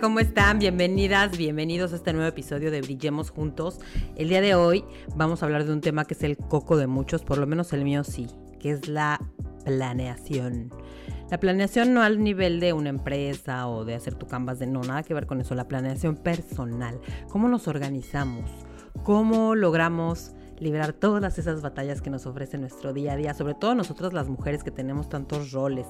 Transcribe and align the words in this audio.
¿Cómo 0.00 0.18
están? 0.18 0.58
Bienvenidas, 0.58 1.36
bienvenidos 1.36 1.92
a 1.92 1.96
este 1.96 2.14
nuevo 2.14 2.26
episodio 2.26 2.70
de 2.70 2.80
Brillemos 2.80 3.28
Juntos. 3.28 3.80
El 4.16 4.30
día 4.30 4.40
de 4.40 4.54
hoy 4.54 4.82
vamos 5.14 5.42
a 5.42 5.46
hablar 5.46 5.64
de 5.64 5.72
un 5.74 5.82
tema 5.82 6.06
que 6.06 6.14
es 6.14 6.22
el 6.22 6.38
coco 6.38 6.78
de 6.78 6.86
muchos, 6.86 7.22
por 7.22 7.36
lo 7.36 7.46
menos 7.46 7.74
el 7.74 7.84
mío 7.84 8.02
sí, 8.02 8.26
que 8.58 8.70
es 8.70 8.88
la 8.88 9.20
planeación. 9.66 10.70
La 11.30 11.38
planeación 11.38 11.92
no 11.92 12.02
al 12.02 12.22
nivel 12.24 12.60
de 12.60 12.72
una 12.72 12.88
empresa 12.88 13.68
o 13.68 13.84
de 13.84 13.94
hacer 13.94 14.14
tu 14.14 14.26
canvas 14.26 14.58
de 14.58 14.66
no, 14.66 14.80
nada 14.80 15.02
que 15.02 15.12
ver 15.12 15.26
con 15.26 15.40
eso, 15.42 15.54
la 15.54 15.68
planeación 15.68 16.16
personal. 16.16 16.98
¿Cómo 17.28 17.48
nos 17.48 17.68
organizamos? 17.68 18.50
¿Cómo 19.02 19.54
logramos 19.54 20.32
liberar 20.60 20.92
todas 20.92 21.38
esas 21.38 21.62
batallas 21.62 22.00
que 22.00 22.10
nos 22.10 22.26
ofrece 22.26 22.58
nuestro 22.58 22.92
día 22.92 23.14
a 23.14 23.16
día, 23.16 23.34
sobre 23.34 23.54
todo 23.54 23.74
nosotras 23.74 24.12
las 24.12 24.28
mujeres 24.28 24.62
que 24.62 24.70
tenemos 24.70 25.08
tantos 25.08 25.50
roles, 25.52 25.86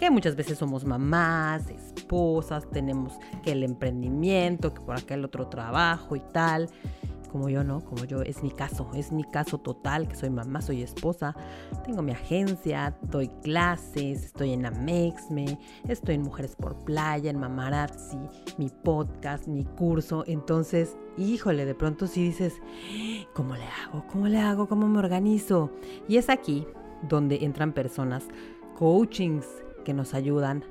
que 0.00 0.10
muchas 0.10 0.34
veces 0.34 0.58
somos 0.58 0.84
mamás, 0.84 1.68
esposas, 1.68 2.68
tenemos 2.70 3.12
que 3.42 3.52
el 3.52 3.62
emprendimiento, 3.62 4.74
que 4.74 4.80
por 4.80 4.96
acá 4.96 5.14
el 5.14 5.24
otro 5.24 5.48
trabajo 5.48 6.16
y 6.16 6.20
tal 6.32 6.68
como 7.34 7.48
yo, 7.48 7.64
¿no? 7.64 7.80
Como 7.80 8.04
yo, 8.04 8.22
es 8.22 8.44
mi 8.44 8.52
caso, 8.52 8.88
es 8.94 9.10
mi 9.10 9.24
caso 9.24 9.58
total, 9.58 10.06
que 10.06 10.14
soy 10.14 10.30
mamá, 10.30 10.62
soy 10.62 10.82
esposa, 10.82 11.34
tengo 11.84 12.00
mi 12.00 12.12
agencia, 12.12 12.96
doy 13.10 13.26
clases, 13.42 14.26
estoy 14.26 14.52
en 14.52 14.64
Amexme, 14.64 15.58
estoy 15.88 16.14
en 16.14 16.22
Mujeres 16.22 16.54
por 16.54 16.76
Playa, 16.84 17.32
en 17.32 17.40
Mamarazzi, 17.40 18.20
mi 18.56 18.68
podcast, 18.68 19.48
mi 19.48 19.64
curso, 19.64 20.22
entonces, 20.28 20.96
híjole, 21.18 21.66
de 21.66 21.74
pronto 21.74 22.06
sí 22.06 22.22
dices, 22.22 22.62
¿cómo 23.32 23.56
le 23.56 23.64
hago? 23.64 24.04
¿Cómo 24.12 24.28
le 24.28 24.38
hago? 24.38 24.68
¿Cómo 24.68 24.86
me 24.86 25.00
organizo? 25.00 25.72
Y 26.06 26.18
es 26.18 26.30
aquí 26.30 26.64
donde 27.08 27.44
entran 27.44 27.72
personas, 27.72 28.28
coachings 28.78 29.48
que 29.84 29.92
nos 29.92 30.14
ayudan 30.14 30.62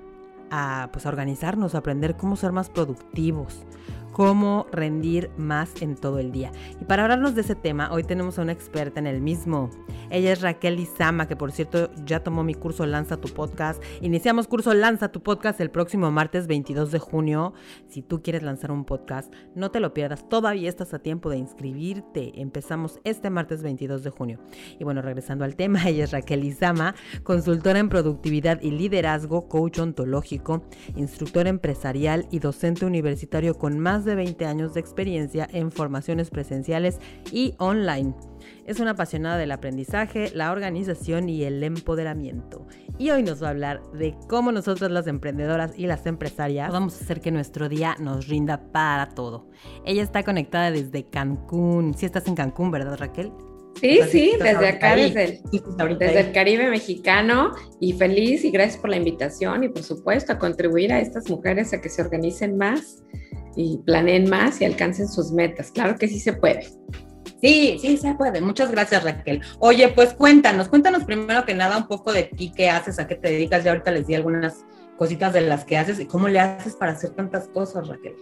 a, 0.49 0.87
pues, 0.93 1.05
a 1.05 1.09
organizarnos, 1.09 1.75
a 1.75 1.79
aprender 1.79 2.15
cómo 2.15 2.37
ser 2.37 2.53
más 2.53 2.69
productivos, 2.69 3.65
cómo 4.13 4.67
rendir 4.71 5.31
más 5.37 5.81
en 5.81 5.95
todo 5.95 6.19
el 6.19 6.31
día. 6.31 6.51
Y 6.79 6.85
para 6.85 7.03
hablarnos 7.03 7.35
de 7.35 7.41
ese 7.41 7.55
tema, 7.55 7.91
hoy 7.91 8.03
tenemos 8.03 8.37
a 8.37 8.43
una 8.43 8.51
experta 8.51 8.99
en 8.99 9.07
el 9.07 9.21
mismo. 9.21 9.71
Ella 10.11 10.31
es 10.31 10.41
Raquel 10.41 10.79
Izama, 10.79 11.27
que 11.27 11.35
por 11.35 11.51
cierto 11.51 11.89
ya 12.05 12.23
tomó 12.23 12.43
mi 12.43 12.53
curso 12.53 12.85
Lanza 12.85 13.17
tu 13.17 13.27
podcast. 13.33 13.83
Iniciamos 14.01 14.47
curso 14.47 14.73
Lanza 14.73 15.11
tu 15.11 15.23
podcast 15.23 15.59
el 15.59 15.71
próximo 15.71 16.11
martes 16.11 16.45
22 16.45 16.91
de 16.91 16.99
junio. 16.99 17.53
Si 17.87 18.03
tú 18.03 18.21
quieres 18.21 18.43
lanzar 18.43 18.71
un 18.71 18.85
podcast, 18.85 19.33
no 19.55 19.71
te 19.71 19.79
lo 19.79 19.93
pierdas. 19.95 20.29
Todavía 20.29 20.69
estás 20.69 20.93
a 20.93 20.99
tiempo 20.99 21.31
de 21.31 21.37
inscribirte. 21.37 22.39
Empezamos 22.39 22.99
este 23.03 23.31
martes 23.31 23.63
22 23.63 24.03
de 24.03 24.11
junio. 24.11 24.39
Y 24.79 24.83
bueno, 24.83 25.01
regresando 25.01 25.43
al 25.43 25.55
tema, 25.55 25.81
ella 25.87 26.03
es 26.03 26.11
Raquel 26.11 26.43
Izama, 26.43 26.93
consultora 27.23 27.79
en 27.79 27.89
productividad 27.89 28.61
y 28.61 28.69
liderazgo, 28.69 29.47
coach 29.47 29.79
ontológico, 29.79 30.63
instructora 30.95 31.49
empresarial 31.49 32.27
y 32.29 32.37
docente 32.37 32.85
universitario 32.85 33.57
con 33.57 33.79
más 33.79 34.02
de 34.05 34.15
20 34.15 34.45
años 34.45 34.73
de 34.73 34.79
experiencia 34.79 35.47
en 35.51 35.71
formaciones 35.71 36.29
presenciales 36.29 36.99
y 37.31 37.55
online. 37.57 38.13
Es 38.65 38.79
una 38.79 38.91
apasionada 38.91 39.37
del 39.37 39.51
aprendizaje, 39.51 40.31
la 40.33 40.51
organización 40.51 41.29
y 41.29 41.43
el 41.43 41.63
empoderamiento. 41.63 42.67
Y 42.97 43.09
hoy 43.09 43.23
nos 43.23 43.41
va 43.41 43.47
a 43.47 43.51
hablar 43.51 43.81
de 43.93 44.15
cómo 44.27 44.51
nosotros 44.51 44.91
las 44.91 45.07
emprendedoras 45.07 45.73
y 45.77 45.87
las 45.87 46.05
empresarias 46.05 46.71
vamos 46.71 46.99
a 46.99 47.03
hacer 47.03 47.21
que 47.21 47.31
nuestro 47.31 47.69
día 47.69 47.95
nos 47.99 48.27
rinda 48.27 48.71
para 48.71 49.09
todo. 49.09 49.49
Ella 49.85 50.03
está 50.03 50.23
conectada 50.23 50.71
desde 50.71 51.09
Cancún. 51.09 51.93
Si 51.93 52.05
estás 52.05 52.27
en 52.27 52.35
Cancún, 52.35 52.71
¿verdad 52.71 52.97
Raquel? 52.97 53.31
Sí, 53.81 53.99
sí, 54.09 54.33
desde 54.41 54.67
acá, 54.67 54.95
desde 54.95 55.23
el, 55.23 55.97
desde 55.97 56.19
el 56.19 56.31
Caribe 56.31 56.69
mexicano 56.69 57.51
y 57.79 57.93
feliz 57.93 58.45
y 58.45 58.51
gracias 58.51 58.77
por 58.77 58.89
la 58.89 58.97
invitación 58.97 59.63
y 59.63 59.69
por 59.69 59.83
supuesto 59.83 60.31
a 60.31 60.37
contribuir 60.37 60.93
a 60.93 60.99
estas 60.99 61.29
mujeres 61.29 61.73
a 61.73 61.81
que 61.81 61.89
se 61.89 62.01
organicen 62.01 62.57
más 62.57 63.03
y 63.55 63.77
planeen 63.79 64.29
más 64.29 64.61
y 64.61 64.65
alcancen 64.65 65.07
sus 65.07 65.31
metas. 65.31 65.71
Claro 65.71 65.95
que 65.95 66.07
sí 66.07 66.19
se 66.19 66.33
puede. 66.33 66.67
Sí, 67.41 67.77
sí 67.81 67.97
se 67.97 68.13
puede. 68.15 68.39
Muchas 68.39 68.71
gracias, 68.71 69.03
Raquel. 69.03 69.41
Oye, 69.59 69.89
pues 69.89 70.13
cuéntanos, 70.13 70.69
cuéntanos 70.69 71.03
primero 71.03 71.45
que 71.45 71.53
nada 71.53 71.77
un 71.77 71.87
poco 71.87 72.13
de 72.13 72.23
ti, 72.23 72.53
qué 72.55 72.69
haces, 72.69 72.99
a 72.99 73.07
qué 73.07 73.15
te 73.15 73.31
dedicas. 73.31 73.63
Ya 73.63 73.71
ahorita 73.71 73.91
les 73.91 74.07
di 74.07 74.15
algunas 74.15 74.65
cositas 74.97 75.33
de 75.33 75.41
las 75.41 75.65
que 75.65 75.77
haces 75.77 75.99
y 75.99 76.05
cómo 76.05 76.29
le 76.29 76.39
haces 76.39 76.75
para 76.75 76.93
hacer 76.93 77.09
tantas 77.11 77.49
cosas, 77.49 77.87
Raquel. 77.87 78.15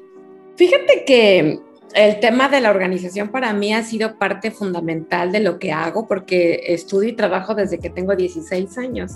Fíjate 0.56 1.06
que 1.06 1.60
el 1.94 2.20
tema 2.20 2.50
de 2.50 2.62
la 2.62 2.70
organización 2.70 3.30
para 3.30 3.54
mí 3.54 3.74
ha 3.74 3.84
sido 3.84 4.18
parte 4.18 4.50
fundamental 4.50 5.32
de 5.32 5.42
lo 5.42 5.60
que 5.60 5.72
hago 5.72 6.08
porque 6.08 6.62
estudio 6.68 7.10
y 7.10 7.14
trabajo 7.14 7.54
desde 7.54 7.80
que 7.80 7.90
tengo 7.90 8.16
16 8.16 8.78
años 8.78 9.12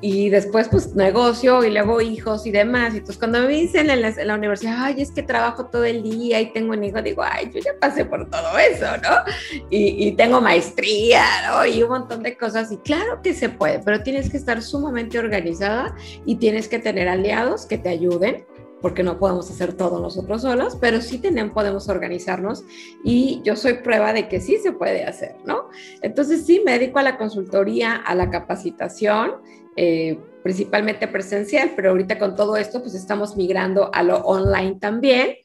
y 0.00 0.28
después 0.28 0.68
pues 0.68 0.94
negocio 0.94 1.64
y 1.64 1.70
luego 1.70 2.00
hijos 2.00 2.46
y 2.46 2.50
demás. 2.50 2.94
Y 2.94 2.98
entonces 2.98 3.18
cuando 3.18 3.40
me 3.40 3.48
dicen 3.48 3.90
en 3.90 4.02
la, 4.02 4.34
universidad, 4.34 4.76
ay, 4.78 5.00
es 5.02 5.10
que 5.10 5.22
trabajo 5.22 5.66
todo 5.66 5.84
el 5.84 6.02
día 6.02 6.40
y 6.40 6.52
tengo 6.52 6.72
un 6.72 6.84
hijo, 6.84 7.02
digo, 7.02 7.22
ay, 7.22 7.50
yo 7.52 7.60
ya 7.60 7.72
pasé 7.80 8.04
por 8.04 8.28
todo 8.30 8.58
eso, 8.58 8.86
¿no? 9.02 9.60
Y, 9.70 10.08
y, 10.08 10.12
tengo 10.12 10.40
maestría, 10.40 11.24
¿no? 11.48 11.66
Y 11.66 11.82
un 11.82 11.90
montón 11.90 12.22
de 12.22 12.36
cosas. 12.36 12.70
Y 12.70 12.78
claro 12.78 13.20
que 13.22 13.34
se 13.34 13.48
puede, 13.48 13.80
pero 13.80 14.02
tienes 14.02 14.30
que 14.30 14.36
estar 14.36 14.62
sumamente 14.62 15.18
organizada 15.18 15.94
y 16.24 16.36
tienes 16.36 16.68
que 16.68 16.78
tener 16.78 17.08
aliados 17.08 17.66
que 17.66 17.78
te 17.78 17.88
ayuden 17.88 18.46
porque 18.80 19.02
no 19.02 19.18
podemos 19.18 19.50
hacer 19.50 19.72
todo 19.72 20.00
nosotros 20.00 20.42
solos, 20.42 20.76
pero 20.80 21.00
sí 21.00 21.18
tenemos, 21.18 21.52
podemos 21.52 21.88
organizarnos 21.88 22.64
y 23.02 23.40
yo 23.42 23.56
soy 23.56 23.74
prueba 23.74 24.12
de 24.12 24.28
que 24.28 24.40
sí 24.40 24.58
se 24.58 24.72
puede 24.72 25.04
hacer, 25.04 25.36
¿no? 25.44 25.68
Entonces 26.02 26.46
sí 26.46 26.62
me 26.64 26.78
dedico 26.78 26.98
a 26.98 27.02
la 27.02 27.18
consultoría, 27.18 27.96
a 27.96 28.14
la 28.14 28.30
capacitación 28.30 29.32
eh, 29.80 30.18
principalmente 30.42 31.06
presencial, 31.06 31.70
pero 31.76 31.90
ahorita 31.90 32.18
con 32.18 32.34
todo 32.34 32.56
esto 32.56 32.80
pues 32.82 32.96
estamos 32.96 33.36
migrando 33.36 33.90
a 33.94 34.02
lo 34.02 34.16
online 34.18 34.76
también. 34.80 35.36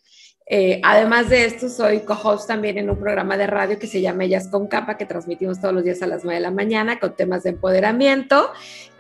Eh, 0.46 0.82
además 0.84 1.30
de 1.30 1.46
esto, 1.46 1.70
soy 1.70 2.02
co-host 2.02 2.48
también 2.48 2.78
en 2.78 2.90
un 2.90 3.00
programa 3.00 3.38
de 3.38 3.48
radio 3.48 3.80
que 3.80 3.88
se 3.88 4.02
llama 4.02 4.26
Ellas 4.26 4.50
con 4.50 4.68
Capa, 4.68 4.98
que 4.98 5.06
transmitimos 5.06 5.62
todos 5.62 5.74
los 5.74 5.84
días 5.84 6.02
a 6.02 6.08
las 6.08 6.26
9 6.26 6.36
de 6.36 6.42
la 6.42 6.52
mañana 6.52 7.00
con 7.00 7.16
temas 7.16 7.44
de 7.44 7.52
empoderamiento. 7.52 8.52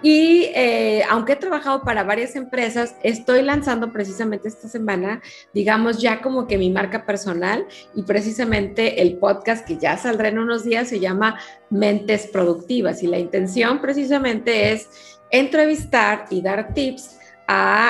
Y 0.01 0.51
eh, 0.55 1.03
aunque 1.09 1.33
he 1.33 1.35
trabajado 1.35 1.81
para 1.83 2.03
varias 2.03 2.35
empresas, 2.35 2.95
estoy 3.03 3.41
lanzando 3.41 3.91
precisamente 3.91 4.47
esta 4.47 4.67
semana, 4.67 5.21
digamos, 5.53 6.01
ya 6.01 6.21
como 6.21 6.47
que 6.47 6.57
mi 6.57 6.69
marca 6.69 7.05
personal 7.05 7.65
y 7.93 8.03
precisamente 8.03 9.01
el 9.01 9.17
podcast 9.17 9.67
que 9.67 9.77
ya 9.77 9.97
saldrá 9.97 10.29
en 10.29 10.39
unos 10.39 10.63
días 10.63 10.89
se 10.89 10.99
llama 10.99 11.39
Mentes 11.69 12.27
Productivas. 12.27 13.03
Y 13.03 13.07
la 13.07 13.19
intención 13.19 13.81
precisamente 13.81 14.71
es 14.71 15.12
entrevistar 15.33 16.25
y 16.29 16.41
dar 16.41 16.73
tips 16.73 17.17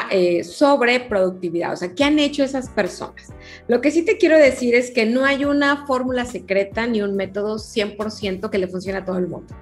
eh, 0.09 0.43
sobre 0.43 1.01
productividad, 1.01 1.73
o 1.73 1.75
sea, 1.75 1.93
¿qué 1.93 2.05
han 2.05 2.17
hecho 2.17 2.43
esas 2.43 2.69
personas? 2.69 3.33
Lo 3.67 3.81
que 3.81 3.91
sí 3.91 4.03
te 4.03 4.17
quiero 4.17 4.37
decir 4.37 4.73
es 4.73 4.91
que 4.91 5.05
no 5.05 5.25
hay 5.25 5.45
una 5.45 5.85
fórmula 5.85 6.25
secreta 6.25 6.87
ni 6.87 7.01
un 7.01 7.15
método 7.15 7.57
100% 7.57 8.49
que 8.49 8.57
le 8.57 8.67
funcione 8.67 8.99
a 8.99 9.05
todo 9.05 9.17
el 9.17 9.27
mundo, 9.27 9.53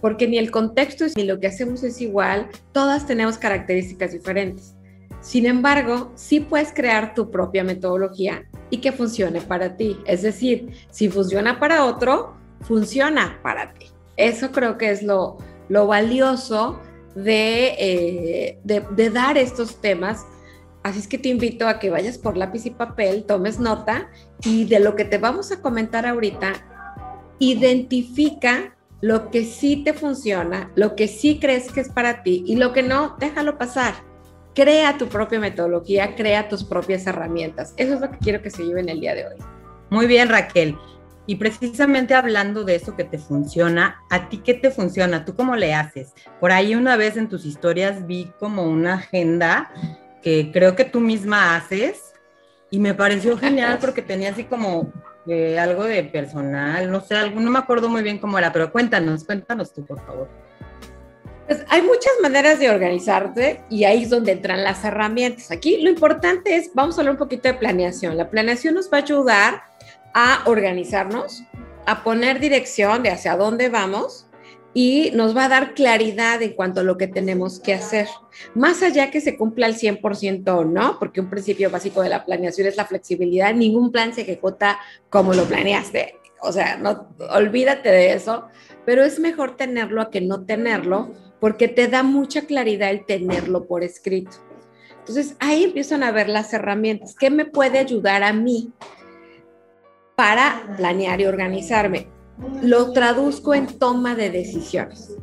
porque 0.00 0.26
ni 0.26 0.38
el 0.38 0.50
contexto 0.50 1.06
ni 1.16 1.22
lo 1.22 1.38
que 1.38 1.46
hacemos 1.46 1.84
es 1.84 2.00
igual, 2.00 2.48
todas 2.72 3.06
tenemos 3.06 3.38
características 3.38 4.12
diferentes. 4.12 4.74
Sin 5.20 5.46
embargo, 5.46 6.10
sí 6.16 6.40
puedes 6.40 6.72
crear 6.72 7.14
tu 7.14 7.30
propia 7.30 7.62
metodología 7.62 8.44
y 8.70 8.78
que 8.78 8.90
funcione 8.90 9.40
para 9.40 9.76
ti. 9.76 9.96
Es 10.04 10.22
decir, 10.22 10.72
si 10.90 11.08
funciona 11.08 11.60
para 11.60 11.84
otro, 11.84 12.34
funciona 12.62 13.38
para 13.40 13.72
ti. 13.72 13.86
Eso 14.16 14.50
creo 14.50 14.76
que 14.78 14.90
es 14.90 15.04
lo, 15.04 15.38
lo 15.68 15.86
valioso 15.86 16.80
eh, 17.16 18.58
de, 18.64 18.80
de, 18.90 19.10
dar 19.10 19.36
estos 19.36 19.80
temas. 19.80 20.26
Así 20.82 20.98
es 20.98 21.06
que 21.06 21.18
te 21.18 21.28
invito 21.28 21.68
a 21.68 21.78
que 21.78 21.90
vayas 21.90 22.18
por 22.18 22.36
lápiz 22.36 22.66
y 22.66 22.70
papel, 22.70 23.24
tomes 23.24 23.60
nota 23.60 24.10
y 24.44 24.64
de 24.64 24.80
lo 24.80 24.96
que 24.96 25.04
te 25.04 25.18
vamos 25.18 25.52
a 25.52 25.60
comentar 25.60 26.06
ahorita, 26.06 26.54
identifica 27.38 28.74
lo 29.00 29.30
que 29.30 29.44
sí 29.44 29.82
te 29.84 29.92
funciona, 29.92 30.70
lo 30.74 30.94
que 30.96 31.08
sí 31.08 31.38
crees 31.40 31.70
que 31.70 31.80
es 31.80 31.88
para 31.88 32.22
ti 32.22 32.44
y 32.46 32.56
lo 32.56 32.72
que 32.72 32.82
no, 32.82 33.16
déjalo 33.18 33.58
pasar. 33.58 33.94
Crea 34.54 34.98
tu 34.98 35.08
propia 35.08 35.40
metodología, 35.40 36.14
crea 36.14 36.48
tus 36.48 36.62
propias 36.62 37.06
herramientas. 37.06 37.74
Eso 37.76 37.94
es 37.94 38.00
lo 38.00 38.10
que 38.10 38.18
quiero 38.18 38.42
que 38.42 38.50
se 38.50 38.64
lleven 38.64 38.88
el 38.88 39.00
día 39.00 39.14
de 39.14 39.26
hoy. 39.26 39.36
Muy 39.90 40.06
bien, 40.06 40.28
Raquel. 40.28 40.76
Y 41.26 41.36
precisamente 41.36 42.14
hablando 42.14 42.64
de 42.64 42.74
eso 42.74 42.96
que 42.96 43.04
te 43.04 43.18
funciona, 43.18 44.02
¿a 44.10 44.28
ti 44.28 44.38
qué 44.38 44.54
te 44.54 44.70
funciona? 44.70 45.24
¿Tú 45.24 45.36
cómo 45.36 45.54
le 45.54 45.72
haces? 45.72 46.12
Por 46.40 46.50
ahí 46.50 46.74
una 46.74 46.96
vez 46.96 47.16
en 47.16 47.28
tus 47.28 47.44
historias 47.44 48.06
vi 48.06 48.32
como 48.40 48.64
una 48.64 48.94
agenda 48.94 49.70
que 50.22 50.50
creo 50.52 50.74
que 50.74 50.84
tú 50.84 51.00
misma 51.00 51.56
haces 51.56 52.12
y 52.70 52.78
me 52.80 52.94
pareció 52.94 53.38
genial 53.38 53.78
porque 53.80 54.02
tenía 54.02 54.30
así 54.30 54.44
como 54.44 54.92
eh, 55.28 55.58
algo 55.58 55.84
de 55.84 56.02
personal, 56.02 56.90
no 56.90 57.00
sé, 57.00 57.14
algo, 57.14 57.38
no 57.38 57.50
me 57.50 57.58
acuerdo 57.60 57.88
muy 57.88 58.02
bien 58.02 58.18
cómo 58.18 58.38
era, 58.38 58.52
pero 58.52 58.72
cuéntanos, 58.72 59.24
cuéntanos 59.24 59.72
tú, 59.72 59.84
por 59.86 60.04
favor. 60.04 60.28
Pues 61.46 61.64
hay 61.68 61.82
muchas 61.82 62.12
maneras 62.22 62.58
de 62.58 62.70
organizarte 62.70 63.62
y 63.68 63.84
ahí 63.84 64.04
es 64.04 64.10
donde 64.10 64.32
entran 64.32 64.64
las 64.64 64.84
herramientas. 64.84 65.50
Aquí 65.50 65.82
lo 65.82 65.90
importante 65.90 66.56
es, 66.56 66.70
vamos 66.74 66.96
a 66.96 67.00
hablar 67.00 67.12
un 67.12 67.18
poquito 67.18 67.48
de 67.48 67.54
planeación. 67.54 68.16
La 68.16 68.30
planeación 68.30 68.74
nos 68.74 68.90
va 68.90 68.98
a 68.98 69.02
ayudar 69.02 69.62
a 70.14 70.42
organizarnos, 70.46 71.44
a 71.86 72.04
poner 72.04 72.40
dirección 72.40 73.02
de 73.02 73.10
hacia 73.10 73.36
dónde 73.36 73.68
vamos 73.68 74.26
y 74.74 75.10
nos 75.12 75.36
va 75.36 75.44
a 75.44 75.48
dar 75.48 75.74
claridad 75.74 76.40
en 76.42 76.54
cuanto 76.54 76.80
a 76.80 76.84
lo 76.84 76.96
que 76.96 77.06
tenemos 77.06 77.60
que 77.60 77.74
hacer. 77.74 78.08
Más 78.54 78.82
allá 78.82 79.10
que 79.10 79.20
se 79.20 79.36
cumpla 79.36 79.66
al 79.66 79.74
100% 79.74 80.48
o 80.48 80.64
no, 80.64 80.98
porque 80.98 81.20
un 81.20 81.28
principio 81.28 81.70
básico 81.70 82.02
de 82.02 82.08
la 82.08 82.24
planeación 82.24 82.66
es 82.66 82.76
la 82.76 82.86
flexibilidad, 82.86 83.54
ningún 83.54 83.92
plan 83.92 84.14
se 84.14 84.22
ejecuta 84.22 84.78
como 85.10 85.34
lo 85.34 85.44
planeaste. 85.44 86.16
O 86.40 86.52
sea, 86.52 86.76
no 86.76 87.08
olvídate 87.30 87.90
de 87.90 88.14
eso, 88.14 88.46
pero 88.84 89.04
es 89.04 89.18
mejor 89.18 89.56
tenerlo 89.56 90.00
a 90.00 90.10
que 90.10 90.20
no 90.20 90.44
tenerlo 90.44 91.12
porque 91.38 91.68
te 91.68 91.88
da 91.88 92.02
mucha 92.02 92.42
claridad 92.42 92.90
el 92.90 93.04
tenerlo 93.04 93.66
por 93.66 93.84
escrito. 93.84 94.38
Entonces 94.98 95.36
ahí 95.40 95.64
empiezan 95.64 96.02
a 96.02 96.12
ver 96.12 96.28
las 96.28 96.52
herramientas. 96.52 97.14
¿Qué 97.18 97.30
me 97.30 97.44
puede 97.44 97.78
ayudar 97.78 98.22
a 98.22 98.32
mí 98.32 98.72
para 100.16 100.74
planear 100.76 101.20
y 101.20 101.26
organizarme? 101.26 102.08
Lo 102.62 102.92
traduzco 102.92 103.54
en 103.54 103.66
toma 103.78 104.14
de 104.14 104.30
decisiones. 104.30 105.16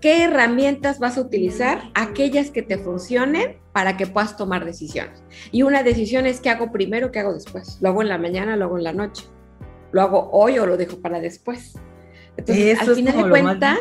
¿Qué 0.00 0.24
herramientas 0.24 0.98
vas 0.98 1.16
a 1.16 1.20
utilizar? 1.20 1.90
Aquellas 1.94 2.50
que 2.50 2.62
te 2.62 2.76
funcionen 2.76 3.58
para 3.72 3.96
que 3.96 4.06
puedas 4.06 4.36
tomar 4.36 4.64
decisiones. 4.64 5.22
Y 5.52 5.62
una 5.62 5.82
decisión 5.82 6.26
es 6.26 6.40
qué 6.40 6.50
hago 6.50 6.72
primero, 6.72 7.12
qué 7.12 7.20
hago 7.20 7.32
después. 7.32 7.78
Lo 7.80 7.90
hago 7.90 8.02
en 8.02 8.08
la 8.08 8.18
mañana, 8.18 8.56
lo 8.56 8.64
hago 8.64 8.78
en 8.78 8.84
la 8.84 8.92
noche. 8.92 9.24
Lo 9.92 10.02
hago 10.02 10.30
hoy 10.32 10.58
o 10.58 10.66
lo 10.66 10.76
dejo 10.76 11.00
para 11.00 11.20
después. 11.20 11.74
Entonces, 12.36 12.80
al 12.80 12.94
final 12.94 13.16
de 13.16 13.30
cuentas, 13.30 13.78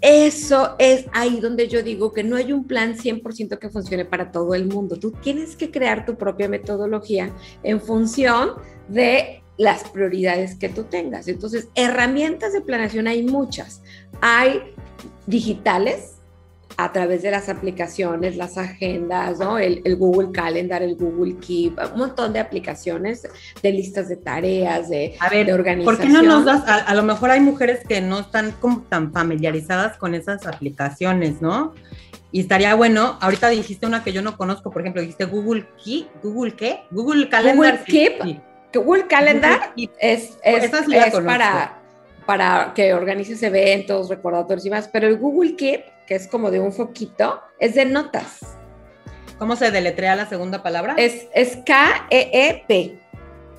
eso 0.00 0.76
es 0.78 1.06
ahí 1.12 1.40
donde 1.40 1.68
yo 1.68 1.82
digo 1.82 2.12
que 2.12 2.22
no 2.22 2.36
hay 2.36 2.52
un 2.52 2.64
plan 2.64 2.96
100% 2.96 3.58
que 3.58 3.70
funcione 3.70 4.04
para 4.04 4.30
todo 4.30 4.54
el 4.54 4.66
mundo. 4.66 4.96
Tú 4.96 5.12
tienes 5.12 5.56
que 5.56 5.70
crear 5.70 6.04
tu 6.04 6.16
propia 6.16 6.48
metodología 6.48 7.34
en 7.62 7.80
función 7.80 8.52
de 8.88 9.42
las 9.56 9.88
prioridades 9.88 10.54
que 10.56 10.68
tú 10.68 10.84
tengas. 10.84 11.28
Entonces, 11.28 11.68
herramientas 11.74 12.52
de 12.52 12.60
planeación 12.60 13.06
hay 13.06 13.22
muchas. 13.22 13.82
Hay 14.20 14.74
digitales, 15.26 16.15
a 16.78 16.92
través 16.92 17.22
de 17.22 17.30
las 17.30 17.48
aplicaciones, 17.48 18.36
las 18.36 18.58
agendas, 18.58 19.38
¿no? 19.38 19.58
El, 19.58 19.82
Google 19.96 20.30
Calendar, 20.32 20.82
el 20.82 20.96
Google 20.96 21.36
Keep, 21.38 21.78
un 21.92 21.98
montón 21.98 22.34
de 22.34 22.40
aplicaciones 22.40 23.26
de 23.62 23.72
listas 23.72 24.08
de 24.08 24.16
tareas, 24.16 24.90
de, 24.90 25.16
a 25.20 25.30
ver, 25.30 25.52
organización. 25.52 25.96
¿Por 25.96 26.04
qué 26.04 26.12
no 26.12 26.22
nos 26.22 26.44
das? 26.44 26.64
A, 26.66 26.94
lo 26.94 27.02
mejor 27.02 27.30
hay 27.30 27.40
mujeres 27.40 27.80
que 27.88 28.00
no 28.02 28.20
están 28.20 28.52
como 28.60 28.82
tan 28.82 29.12
familiarizadas 29.12 29.96
con 29.96 30.14
esas 30.14 30.46
aplicaciones, 30.46 31.40
¿no? 31.40 31.74
Y 32.30 32.40
estaría 32.40 32.74
bueno, 32.74 33.16
ahorita 33.22 33.48
dijiste 33.48 33.86
una 33.86 34.04
que 34.04 34.12
yo 34.12 34.20
no 34.20 34.36
conozco, 34.36 34.70
por 34.70 34.82
ejemplo, 34.82 35.00
dijiste 35.00 35.24
Google 35.24 35.66
Keep, 35.82 36.08
¿Google 36.22 36.54
qué? 36.54 36.80
Google 36.90 37.28
Calendar. 37.30 37.78
Google 37.78 37.84
Keep. 37.86 38.42
Google 38.74 39.06
Calendar 39.06 39.72
es, 39.98 40.36
es, 40.42 40.64
es 40.64 41.20
para, 41.24 41.78
para 42.26 42.72
que 42.74 42.92
organices 42.92 43.42
eventos, 43.42 44.10
recordatorios 44.10 44.66
y 44.66 44.70
más, 44.70 44.88
pero 44.88 45.08
el 45.08 45.16
Google 45.16 45.56
Keep 45.56 45.95
que 46.06 46.14
es 46.14 46.28
como 46.28 46.50
de 46.50 46.60
un 46.60 46.72
foquito, 46.72 47.40
es 47.58 47.74
de 47.74 47.84
notas. 47.84 48.40
¿Cómo 49.38 49.56
se 49.56 49.70
deletrea 49.70 50.16
la 50.16 50.28
segunda 50.28 50.62
palabra? 50.62 50.94
Es, 50.96 51.28
es 51.34 51.58
K-E-E-P. 51.66 52.98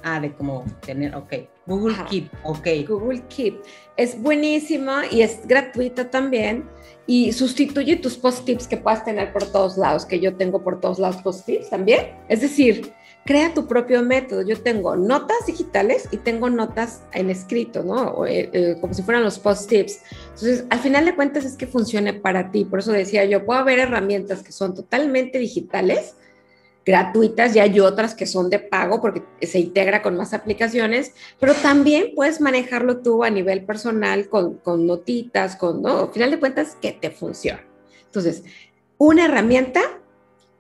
Ah, 0.04 0.20
de 0.20 0.34
como 0.34 0.66
tener, 0.82 1.16
ok. 1.16 1.34
Google 1.66 1.96
Keep, 2.10 2.32
ok. 2.44 2.68
Google 2.88 3.24
Keep. 3.28 3.62
Es 3.98 4.20
buenísima 4.20 5.04
y 5.12 5.22
es 5.22 5.46
gratuita 5.46 6.10
también 6.10 6.68
y 7.06 7.34
sustituye 7.34 7.98
tus 7.98 8.18
post-tips 8.18 8.68
que 8.68 8.78
puedas 8.78 9.04
tener 9.04 9.34
por 9.34 9.44
todos 9.52 9.78
lados, 9.78 10.06
que 10.06 10.20
yo 10.20 10.36
tengo 10.36 10.64
por 10.64 10.80
todos 10.80 10.98
lados 10.98 11.22
post-tips 11.22 11.70
también. 11.70 12.16
Es 12.30 12.42
decir, 12.42 12.94
crea 13.28 13.54
tu 13.54 13.68
propio 13.68 14.02
método. 14.02 14.42
Yo 14.42 14.60
tengo 14.62 14.96
notas 14.96 15.46
digitales 15.46 16.08
y 16.12 16.18
tengo 16.18 16.50
notas 16.50 17.04
en 17.12 17.30
escrito, 17.30 17.84
¿no? 17.84 18.26
Eh, 18.26 18.50
eh, 18.54 18.78
como 18.80 18.94
si 18.94 19.04
fueran 19.04 19.24
los 19.24 19.38
post-tips. 19.38 20.00
Entonces, 20.30 20.66
al 20.70 20.80
final 20.80 21.06
de 21.06 21.14
cuentas 21.14 21.44
es 21.44 21.58
que 21.58 21.68
funcione 21.68 22.14
para 22.14 22.52
ti. 22.52 22.64
Por 22.64 22.80
eso 22.80 22.94
decía 22.94 23.26
yo, 23.26 23.46
puedo 23.46 23.60
haber 23.60 23.80
herramientas 23.80 24.42
que 24.42 24.54
son 24.54 24.74
totalmente 24.74 25.40
digitales, 25.40 26.16
gratuitas, 26.86 27.54
y 27.54 27.60
hay 27.60 27.82
otras 27.82 28.16
que 28.16 28.26
son 28.26 28.50
de 28.50 28.60
pago 28.60 29.02
porque 29.02 29.22
se 29.46 29.60
integra 29.60 30.02
con 30.02 30.16
más 30.16 30.34
aplicaciones, 30.34 31.12
pero 31.38 31.54
también 31.54 32.14
puedes 32.16 32.40
manejarlo 32.40 33.02
tú 33.02 33.26
a 33.26 33.30
nivel 33.30 33.66
personal 33.66 34.30
con, 34.30 34.56
con 34.60 34.88
notitas, 34.88 35.58
con, 35.58 35.82
¿no? 35.82 36.00
Al 36.04 36.14
final 36.14 36.32
de 36.32 36.40
cuentas, 36.40 36.78
que 36.82 36.94
te 36.94 37.12
funcione. 37.12 37.62
Entonces, 38.06 38.46
una 38.98 39.26
herramienta 39.26 39.82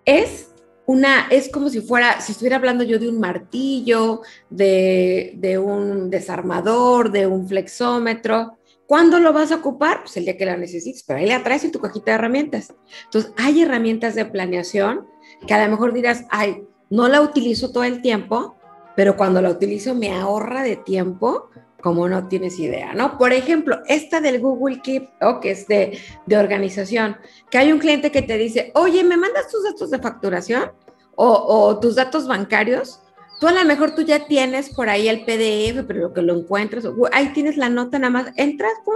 es 0.03 0.49
una, 0.87 1.27
es 1.29 1.49
como 1.49 1.69
si 1.69 1.81
fuera, 1.81 2.21
si 2.21 2.31
estuviera 2.31 2.55
hablando 2.55 2.81
yo 2.85 2.97
de 2.97 3.09
un 3.09 3.19
martillo, 3.19 4.21
de, 4.49 5.59
un 5.61 6.09
desarmador, 6.09 7.11
de 7.11 7.27
un 7.27 7.45
flexómetro. 7.45 8.57
¿Cuándo 8.85 9.19
lo 9.19 9.33
vas 9.33 9.51
a 9.51 9.57
ocupar? 9.57 10.03
Pues 10.03 10.15
el 10.15 10.23
día 10.23 10.37
que 10.37 10.45
la 10.45 10.55
necesites, 10.55 11.03
pero 11.03 11.19
ahí 11.19 11.27
la 11.27 11.43
traes 11.43 11.65
en 11.65 11.73
tu 11.73 11.81
cajita 11.81 12.11
de 12.11 12.15
herramientas. 12.15 12.73
Entonces, 13.03 13.33
hay 13.35 13.63
herramientas 13.63 14.15
de 14.15 14.23
planeación 14.23 15.05
que 15.45 15.53
a 15.53 15.65
lo 15.65 15.69
mejor 15.69 15.91
dirás, 15.91 16.23
ay, 16.29 16.63
no 16.89 17.09
la 17.09 17.19
utilizo 17.19 17.73
todo 17.73 17.83
el 17.83 18.01
tiempo, 18.01 18.55
pero 18.95 19.17
cuando 19.17 19.41
la 19.41 19.49
utilizo 19.49 19.93
me 19.93 20.13
ahorra 20.13 20.63
de 20.63 20.77
tiempo 20.77 21.49
como 21.81 22.09
no 22.09 22.27
tienes 22.27 22.59
idea, 22.59 22.93
¿no? 22.93 23.17
Por 23.17 23.33
ejemplo, 23.33 23.79
esta 23.87 24.19
del 24.19 24.39
Google 24.39 24.81
Keep, 24.81 25.09
o 25.21 25.39
que 25.39 25.51
es 25.51 25.67
de, 25.67 25.99
organización, 26.35 27.17
que 27.51 27.57
hay 27.57 27.71
un 27.71 27.79
cliente 27.79 28.11
que 28.11 28.21
te 28.21 28.37
dice, 28.37 28.71
oye, 28.75 29.03
¿me 29.03 29.17
mandas 29.17 29.47
tus 29.49 29.63
datos 29.63 29.91
de 29.91 29.99
facturación 29.99 30.71
o, 31.15 31.79
tus 31.79 31.95
datos 31.95 32.27
bancarios? 32.27 32.99
Tú 33.39 33.47
a 33.47 33.51
lo 33.51 33.63
mejor 33.65 33.93
tú 33.93 34.01
ya 34.01 34.25
tienes 34.25 34.73
por 34.73 34.89
ahí 34.89 35.07
el 35.07 35.23
PDF, 35.23 35.85
pero 35.87 35.99
lo 35.99 36.13
que 36.13 36.23
lo 36.23 36.35
encuentras, 36.35 36.85
ahí 37.11 37.31
tienes 37.33 37.57
la 37.57 37.69
nota 37.69 37.99
nada 37.99 38.09
más, 38.09 38.33
entras, 38.35 38.73
pum, 38.83 38.95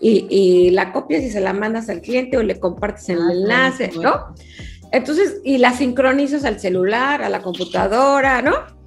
y, 0.00 0.26
y, 0.30 0.70
la 0.70 0.92
copias 0.92 1.22
y 1.24 1.30
se 1.30 1.40
la 1.40 1.52
mandas 1.52 1.90
al 1.90 2.00
cliente 2.00 2.38
o 2.38 2.42
le 2.42 2.58
compartes 2.58 3.08
el 3.10 3.20
ah, 3.20 3.32
enlace, 3.32 3.90
¿no? 4.00 4.34
Entonces, 4.92 5.40
y 5.44 5.58
la 5.58 5.72
sincronizas 5.72 6.44
al 6.44 6.60
celular, 6.60 7.22
a 7.22 7.28
la 7.28 7.42
computadora, 7.42 8.40
¿no? 8.40 8.77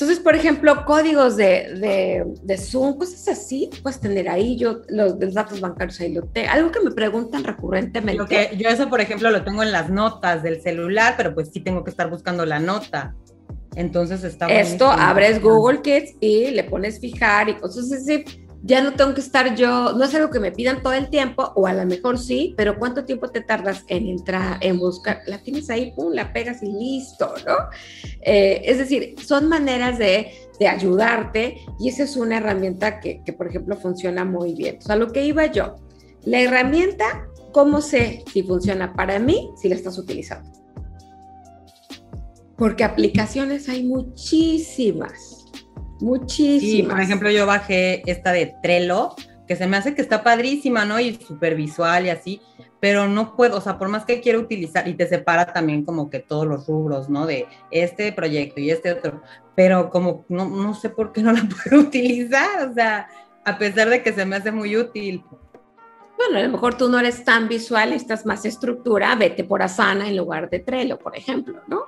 Entonces, 0.00 0.24
por 0.24 0.34
ejemplo, 0.34 0.86
códigos 0.86 1.36
de, 1.36 2.24
de, 2.42 2.56
Zoom, 2.56 2.96
cosas 2.96 3.28
así, 3.28 3.68
puedes 3.82 4.00
tener 4.00 4.30
ahí, 4.30 4.56
yo 4.56 4.80
los, 4.88 5.18
datos 5.34 5.60
bancarios 5.60 6.00
ahí 6.00 6.14
lo 6.14 6.22
tengo. 6.22 6.50
Algo 6.50 6.70
que 6.70 6.80
me 6.80 6.90
preguntan 6.90 7.44
recurrentemente. 7.44 8.24
que, 8.24 8.56
yo 8.56 8.70
eso, 8.70 8.88
por 8.88 9.02
ejemplo, 9.02 9.30
lo 9.30 9.44
tengo 9.44 9.62
en 9.62 9.72
las 9.72 9.90
notas 9.90 10.42
del 10.42 10.62
celular, 10.62 11.16
pero 11.18 11.34
pues 11.34 11.50
sí 11.52 11.60
tengo 11.60 11.84
que 11.84 11.90
estar 11.90 12.08
buscando 12.08 12.46
la 12.46 12.58
nota. 12.58 13.14
Entonces 13.76 14.24
está 14.24 14.46
Esto 14.46 14.90
abres 14.90 15.42
Google 15.42 15.82
Kids 15.82 16.14
y 16.18 16.50
le 16.50 16.64
pones 16.64 16.98
fijar 16.98 17.50
y 17.50 17.56
cosas 17.56 17.92
así 17.92 18.24
ya 18.62 18.82
no 18.82 18.94
tengo 18.94 19.14
que 19.14 19.20
estar 19.20 19.54
yo, 19.54 19.94
no 19.94 20.04
es 20.04 20.14
algo 20.14 20.30
que 20.30 20.40
me 20.40 20.52
pidan 20.52 20.82
todo 20.82 20.92
el 20.92 21.08
tiempo, 21.08 21.52
o 21.54 21.66
a 21.66 21.72
lo 21.72 21.86
mejor 21.86 22.18
sí, 22.18 22.54
pero 22.56 22.78
¿cuánto 22.78 23.04
tiempo 23.04 23.28
te 23.28 23.40
tardas 23.40 23.84
en 23.88 24.06
entrar, 24.06 24.58
en 24.60 24.78
buscar? 24.78 25.22
La 25.26 25.38
tienes 25.38 25.70
ahí, 25.70 25.92
pum, 25.92 26.12
la 26.12 26.32
pegas 26.32 26.62
y 26.62 26.70
listo, 26.70 27.32
¿no? 27.46 27.54
Eh, 28.20 28.60
es 28.64 28.78
decir, 28.78 29.14
son 29.24 29.48
maneras 29.48 29.98
de, 29.98 30.32
de, 30.58 30.68
ayudarte 30.68 31.56
y 31.78 31.88
esa 31.88 32.02
es 32.02 32.16
una 32.16 32.36
herramienta 32.36 33.00
que, 33.00 33.22
que, 33.24 33.32
por 33.32 33.48
ejemplo, 33.48 33.76
funciona 33.76 34.24
muy 34.24 34.54
bien. 34.54 34.78
O 34.78 34.82
sea, 34.82 34.96
lo 34.96 35.10
que 35.10 35.24
iba 35.24 35.46
yo, 35.46 35.76
la 36.24 36.40
herramienta, 36.40 37.28
¿cómo 37.52 37.80
sé 37.80 38.24
si 38.30 38.42
funciona 38.42 38.92
para 38.94 39.18
mí 39.18 39.50
si 39.56 39.70
la 39.70 39.74
estás 39.74 39.96
utilizando? 39.96 40.50
Porque 42.58 42.84
aplicaciones 42.84 43.70
hay 43.70 43.84
muchísimas 43.84 45.29
Muchísimas. 46.00 46.92
por 46.92 47.00
ejemplo, 47.00 47.30
yo 47.30 47.46
bajé 47.46 48.02
esta 48.06 48.32
de 48.32 48.54
Trello, 48.62 49.14
que 49.46 49.56
se 49.56 49.66
me 49.66 49.76
hace 49.76 49.94
que 49.94 50.02
está 50.02 50.22
padrísima, 50.22 50.84
¿no? 50.84 51.00
Y 51.00 51.16
súper 51.16 51.54
visual 51.56 52.06
y 52.06 52.10
así, 52.10 52.40
pero 52.78 53.08
no 53.08 53.36
puedo, 53.36 53.58
o 53.58 53.60
sea, 53.60 53.78
por 53.78 53.88
más 53.88 54.04
que 54.04 54.20
quiero 54.20 54.40
utilizar, 54.40 54.86
y 54.88 54.94
te 54.94 55.06
separa 55.06 55.52
también 55.52 55.84
como 55.84 56.08
que 56.08 56.20
todos 56.20 56.46
los 56.46 56.66
rubros, 56.66 57.08
¿no? 57.08 57.26
De 57.26 57.46
este 57.70 58.12
proyecto 58.12 58.60
y 58.60 58.70
este 58.70 58.92
otro, 58.92 59.22
pero 59.54 59.90
como 59.90 60.24
no, 60.28 60.48
no 60.48 60.74
sé 60.74 60.88
por 60.88 61.12
qué 61.12 61.22
no 61.22 61.32
la 61.32 61.42
puedo 61.64 61.82
utilizar, 61.82 62.68
o 62.68 62.74
sea, 62.74 63.08
a 63.44 63.58
pesar 63.58 63.90
de 63.90 64.02
que 64.02 64.12
se 64.12 64.24
me 64.24 64.36
hace 64.36 64.52
muy 64.52 64.76
útil. 64.76 65.24
Bueno, 66.16 66.38
a 66.38 66.42
lo 66.42 66.50
mejor 66.50 66.76
tú 66.76 66.88
no 66.88 66.98
eres 66.98 67.24
tan 67.24 67.48
visual, 67.48 67.92
estás 67.92 68.24
más 68.26 68.44
estructura, 68.44 69.14
vete 69.14 69.44
por 69.44 69.62
Asana 69.62 70.08
en 70.08 70.16
lugar 70.16 70.48
de 70.50 70.60
Trello, 70.60 70.98
por 70.98 71.16
ejemplo, 71.16 71.60
¿no? 71.66 71.84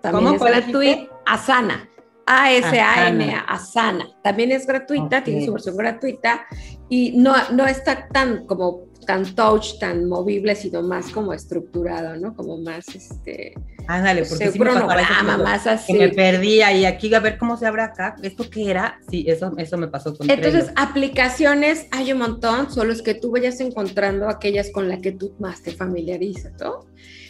También 0.00 0.36
¿Cómo 0.36 0.46
es 0.46 0.52
gratuito. 0.52 1.22
Asana. 1.24 1.88
A-S-A-N, 2.26 3.36
Asana. 3.48 4.08
También 4.22 4.52
es 4.52 4.66
gratuita, 4.66 5.22
tiene 5.22 5.44
su 5.44 5.52
versión 5.52 5.76
gratuita 5.76 6.46
y 6.88 7.12
no, 7.16 7.34
no 7.52 7.66
está 7.66 8.08
tan 8.08 8.46
como 8.46 8.94
tan 9.04 9.34
touch, 9.34 9.78
tan 9.78 10.06
movible, 10.06 10.54
sino 10.54 10.82
más 10.82 11.10
como 11.10 11.32
estructurado, 11.32 12.16
¿no? 12.16 12.34
Como 12.34 12.58
más, 12.58 12.88
este... 12.88 13.54
Ándale, 13.86 14.24
porque 14.24 14.50
sí 14.50 14.58
cronograma, 14.58 15.36
más 15.36 15.66
así. 15.66 15.92
Que 15.92 15.98
me 15.98 16.08
perdía 16.08 16.72
y 16.72 16.86
aquí 16.86 17.14
a 17.14 17.20
ver 17.20 17.36
cómo 17.36 17.56
se 17.58 17.66
abre 17.66 17.82
acá. 17.82 18.16
¿Esto 18.22 18.48
qué 18.48 18.70
era? 18.70 18.98
Sí, 19.10 19.26
eso, 19.28 19.52
eso 19.58 19.76
me 19.76 19.88
pasó 19.88 20.16
con 20.16 20.30
Entonces, 20.30 20.72
aplicaciones 20.76 21.86
hay 21.90 22.12
un 22.12 22.18
montón, 22.18 22.70
solo 22.70 22.92
es 22.92 23.02
que 23.02 23.14
tú 23.14 23.30
vayas 23.30 23.60
encontrando 23.60 24.28
aquellas 24.28 24.70
con 24.70 24.88
las 24.88 25.00
que 25.00 25.12
tú 25.12 25.34
más 25.38 25.62
te 25.62 25.72
familiarizas, 25.72 26.52
¿no? 26.58 26.86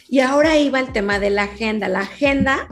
Y 0.07 0.19
ahora 0.19 0.57
iba 0.57 0.79
el 0.79 0.93
tema 0.93 1.19
de 1.19 1.31
la 1.31 1.43
agenda. 1.43 1.89
La 1.89 2.01
agenda 2.01 2.69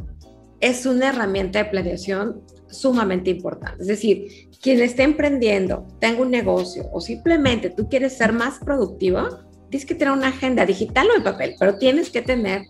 es 0.63 0.86
una 0.86 1.10
herramienta 1.10 1.60
de 1.60 1.65
planeación 1.65 2.41
sumamente 2.70 3.29
importante. 3.29 3.82
Es 3.82 3.88
decir, 3.88 4.50
quien 4.62 4.82
esté 4.82 5.03
emprendiendo, 5.03 5.86
tenga 6.00 6.22
un 6.22 6.32
negocio 6.32 6.89
o 6.93 7.01
simplemente 7.01 7.70
tú 7.70 7.89
quieres 7.89 8.13
ser 8.13 8.32
más 8.32 8.60
productivo, 8.60 9.27
tienes 9.70 9.86
que 9.86 9.93
tener 9.93 10.13
una 10.13 10.29
agenda 10.29 10.65
digital 10.65 11.08
o 11.13 11.17
en 11.17 11.24
papel, 11.24 11.55
pero 11.60 11.77
tienes 11.77 12.10
que 12.10 12.22
tener 12.22 12.62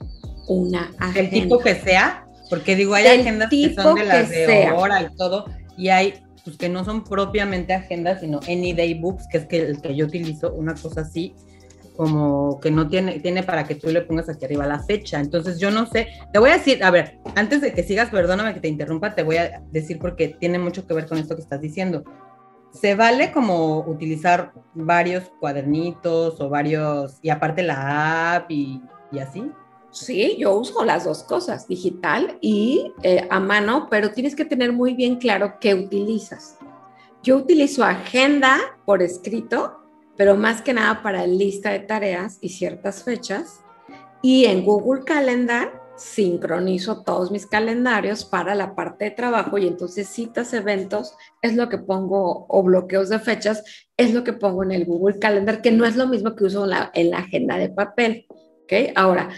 una 0.48 0.92
agenda. 0.98 1.20
El 1.20 1.30
tipo 1.30 1.60
que 1.60 1.76
sea, 1.76 2.26
porque 2.50 2.76
digo, 2.76 2.96
hay 2.96 3.06
agendas 3.06 3.52
que 3.52 3.76
son 3.76 3.96
de 3.96 4.06
las 4.06 4.30
de 4.30 4.72
hora 4.76 5.04
y 5.04 5.16
todo, 5.16 5.46
y 5.78 5.90
hay 5.90 6.16
pues, 6.44 6.58
que 6.58 6.70
no 6.70 6.84
son 6.84 7.04
propiamente 7.04 7.74
agendas, 7.74 8.22
sino 8.22 8.40
any 8.48 8.74
day 8.74 8.96
books, 8.96 9.28
que 9.32 9.38
es 9.38 9.46
que 9.46 9.62
el 9.62 9.82
que 9.82 9.96
yo 9.96 10.08
utilizo, 10.08 10.52
una 10.52 10.74
cosa 10.74 11.02
así, 11.02 11.36
como 11.96 12.60
que 12.60 12.72
no 12.72 12.88
tiene, 12.88 13.20
tiene 13.20 13.44
para 13.44 13.66
que 13.66 13.76
tú 13.76 13.90
le 13.90 14.02
pongas 14.02 14.30
aquí 14.30 14.46
arriba 14.46 14.66
la 14.66 14.84
fecha. 14.84 15.20
Entonces 15.20 15.60
yo 15.60 15.72
no 15.72 15.86
sé, 15.86 16.08
te 16.32 16.40
voy 16.40 16.50
a 16.50 16.58
decir, 16.58 16.84
a 16.84 16.92
ver, 16.92 17.20
antes 17.36 17.62
de 17.62 17.74
que 17.74 17.84
sigas, 17.84 18.10
perdóname 18.10 18.54
que 18.54 18.60
te 18.60 18.68
interrumpa, 18.68 19.16
te 19.16 19.24
voy 19.24 19.38
a 19.38 19.62
decir 19.72 20.00
porque 20.00 20.30
tiene 20.30 20.60
mucho 20.60 20.86
que 20.88 20.94
ver 20.94 21.08
con 21.08 21.18
esto 21.18 21.36
que 21.36 21.42
estás 21.42 21.62
diciendo. 21.62 22.04
Se 22.72 22.96
vale 22.96 23.32
como 23.32 23.82
utilizar 23.82 24.52
varios 24.74 25.32
cuadernitos 25.40 26.42
o 26.42 26.50
varios, 26.50 27.20
y 27.22 27.30
aparte 27.30 27.62
la 27.62 28.36
app 28.36 28.50
y, 28.50 28.82
y 29.12 29.20
así. 29.20 29.52
Sí, 29.92 30.38
yo 30.40 30.56
uso 30.56 30.84
las 30.84 31.06
dos 31.06 31.24
cosas, 31.24 31.68
digital 31.68 32.40
y 32.42 32.92
eh, 33.04 33.28
a 33.30 33.40
mano, 33.40 33.88
pero 33.92 34.10
tienes 34.10 34.36
que 34.36 34.44
tener 34.44 34.74
muy 34.74 34.96
bien 34.96 35.18
claro 35.18 35.58
qué 35.62 35.76
utilizas. 35.76 36.58
Yo 37.22 37.38
utilizo 37.38 37.84
agenda 37.84 38.60
por 38.86 39.04
escrito 39.04 39.83
pero 40.18 40.36
más 40.36 40.62
que 40.62 40.74
nada 40.74 41.02
para 41.02 41.28
lista 41.28 41.72
de 41.72 41.80
tareas 41.80 42.38
y 42.42 42.50
ciertas 42.50 43.04
fechas. 43.04 43.62
Y 44.22 44.46
en 44.46 44.64
Google 44.64 45.04
Calendar 45.04 45.84
sincronizo 45.96 47.04
todos 47.04 47.32
mis 47.32 47.46
calendarios 47.46 48.26
para 48.26 48.56
la 48.56 48.76
parte 48.76 49.06
de 49.06 49.12
trabajo 49.12 49.58
y 49.58 49.68
entonces 49.68 50.08
citas, 50.08 50.54
eventos, 50.54 51.16
es 51.42 51.56
lo 51.56 51.70
que 51.70 51.78
pongo, 51.78 52.46
o 52.50 52.64
bloqueos 52.64 53.10
de 53.10 53.20
fechas, 53.20 53.64
es 53.96 54.14
lo 54.14 54.24
que 54.24 54.34
pongo 54.34 54.64
en 54.64 54.72
el 54.72 54.86
Google 54.86 55.20
Calendar, 55.20 55.62
que 55.62 55.72
no 55.72 55.86
es 55.86 55.96
lo 55.96 56.08
mismo 56.08 56.36
que 56.36 56.46
uso 56.46 56.64
en 56.64 56.72
la, 56.72 56.92
en 56.94 57.12
la 57.12 57.20
agenda 57.20 57.58
de 57.58 57.70
papel. 57.70 58.26
¿ok? 58.30 58.92
Ahora, 58.96 59.30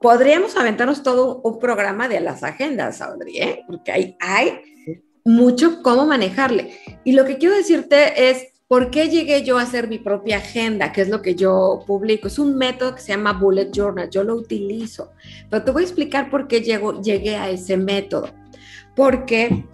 podríamos 0.00 0.56
aventarnos 0.56 1.02
todo 1.02 1.40
un 1.42 1.58
programa 1.58 2.08
de 2.08 2.20
las 2.20 2.42
agendas, 2.42 3.00
Audrey, 3.00 3.38
¿eh? 3.38 3.64
porque 3.66 3.92
hay, 3.92 4.16
hay 4.20 4.60
mucho 5.24 5.82
cómo 5.82 6.06
manejarle. 6.06 6.78
Y 7.04 7.12
lo 7.12 7.24
que 7.24 7.38
quiero 7.38 7.54
decirte 7.54 8.30
es, 8.30 8.53
¿Por 8.66 8.90
qué 8.90 9.10
llegué 9.10 9.44
yo 9.44 9.58
a 9.58 9.62
hacer 9.62 9.88
mi 9.88 9.98
propia 9.98 10.38
agenda? 10.38 10.90
Que 10.90 11.02
es 11.02 11.08
lo 11.08 11.20
que 11.20 11.34
yo 11.34 11.84
publico. 11.86 12.28
Es 12.28 12.38
un 12.38 12.56
método 12.56 12.94
que 12.94 13.02
se 13.02 13.08
llama 13.08 13.34
Bullet 13.34 13.70
Journal. 13.70 14.08
Yo 14.08 14.24
lo 14.24 14.34
utilizo. 14.34 15.12
Pero 15.50 15.62
te 15.62 15.70
voy 15.70 15.82
a 15.82 15.86
explicar 15.86 16.30
por 16.30 16.48
qué 16.48 16.62
llego, 16.62 17.02
llegué 17.02 17.36
a 17.36 17.50
ese 17.50 17.76
método. 17.76 18.30
Porque 18.96 19.66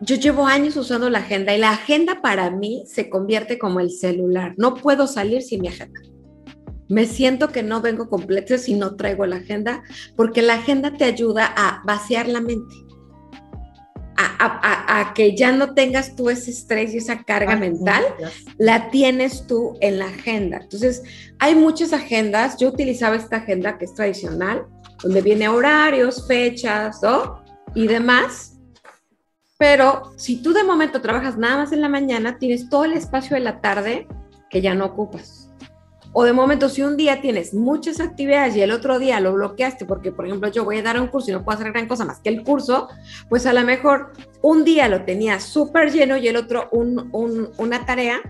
yo 0.00 0.14
llevo 0.14 0.46
años 0.46 0.76
usando 0.76 1.10
la 1.10 1.18
agenda 1.18 1.56
y 1.56 1.58
la 1.58 1.72
agenda 1.72 2.22
para 2.22 2.50
mí 2.50 2.84
se 2.86 3.10
convierte 3.10 3.58
como 3.58 3.80
el 3.80 3.90
celular. 3.90 4.54
No 4.56 4.74
puedo 4.74 5.08
salir 5.08 5.42
sin 5.42 5.62
mi 5.62 5.68
agenda. 5.68 6.00
Me 6.88 7.06
siento 7.06 7.48
que 7.48 7.64
no 7.64 7.80
vengo 7.80 8.08
completa 8.08 8.58
si 8.58 8.74
no 8.74 8.94
traigo 8.94 9.26
la 9.26 9.36
agenda, 9.36 9.82
porque 10.16 10.42
la 10.42 10.54
agenda 10.54 10.96
te 10.96 11.04
ayuda 11.04 11.52
a 11.56 11.82
vaciar 11.84 12.28
la 12.28 12.40
mente 12.40 12.89
a, 14.38 15.12
que 15.14 15.36
ya 15.36 15.52
no 15.52 15.74
tengas 15.74 16.14
tú 16.16 16.30
ese 16.30 16.50
estrés 16.50 16.94
y 16.94 16.98
esa 16.98 17.22
carga 17.24 17.56
mental, 17.56 18.02
la 18.58 18.90
tienes 18.90 19.46
tú 19.46 19.76
en 19.80 19.98
la 19.98 20.06
agenda. 20.06 20.58
Entonces, 20.58 21.02
hay 21.38 21.54
muchas 21.54 21.92
agendas. 21.92 22.56
Yo 22.58 22.68
utilizaba 22.68 23.16
esta 23.16 23.36
agenda 23.36 23.78
que 23.78 23.86
es 23.86 23.94
tradicional, 23.94 24.66
donde 25.02 25.22
viene 25.22 25.48
horarios, 25.48 26.26
fechas, 26.26 27.02
¿no? 27.02 27.42
Y 27.74 27.86
demás. 27.86 28.58
Pero 29.58 30.12
si 30.16 30.42
tú 30.42 30.52
de 30.52 30.64
momento 30.64 31.00
trabajas 31.00 31.36
nada 31.36 31.58
más 31.58 31.72
en 31.72 31.80
la 31.80 31.88
mañana, 31.88 32.38
tienes 32.38 32.68
todo 32.68 32.84
el 32.84 32.94
espacio 32.94 33.34
de 33.34 33.40
la 33.40 33.60
tarde 33.60 34.06
que 34.48 34.60
ya 34.60 34.74
no 34.74 34.86
ocupas. 34.86 35.39
O 36.12 36.24
de 36.24 36.32
momento, 36.32 36.68
si 36.68 36.82
un 36.82 36.96
día 36.96 37.20
tienes 37.20 37.54
muchas 37.54 38.00
actividades 38.00 38.56
y 38.56 38.62
el 38.62 38.72
otro 38.72 38.98
día 38.98 39.20
lo 39.20 39.32
bloqueaste 39.32 39.84
porque, 39.84 40.10
por 40.10 40.26
ejemplo, 40.26 40.50
yo 40.50 40.64
voy 40.64 40.78
a 40.78 40.82
dar 40.82 41.00
un 41.00 41.06
curso 41.06 41.30
y 41.30 41.34
no 41.34 41.44
puedo 41.44 41.56
hacer 41.56 41.72
gran 41.72 41.86
cosa 41.86 42.04
más 42.04 42.18
que 42.18 42.30
el 42.30 42.42
curso, 42.42 42.88
pues 43.28 43.46
a 43.46 43.52
lo 43.52 43.62
mejor 43.62 44.12
un 44.42 44.64
día 44.64 44.88
lo 44.88 45.04
tenía 45.04 45.38
súper 45.38 45.92
lleno 45.92 46.16
y 46.16 46.26
el 46.26 46.36
otro 46.36 46.68
una 46.72 47.86
tarea 47.86 48.20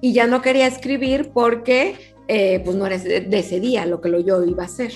y 0.00 0.12
ya 0.12 0.26
no 0.26 0.42
quería 0.42 0.66
escribir 0.66 1.30
porque 1.32 2.14
eh, 2.26 2.60
pues 2.64 2.76
no 2.76 2.86
era 2.86 2.98
de 2.98 3.38
ese 3.38 3.60
día 3.60 3.86
lo 3.86 4.00
que 4.00 4.10
yo 4.24 4.42
iba 4.44 4.64
a 4.64 4.66
hacer. 4.66 4.92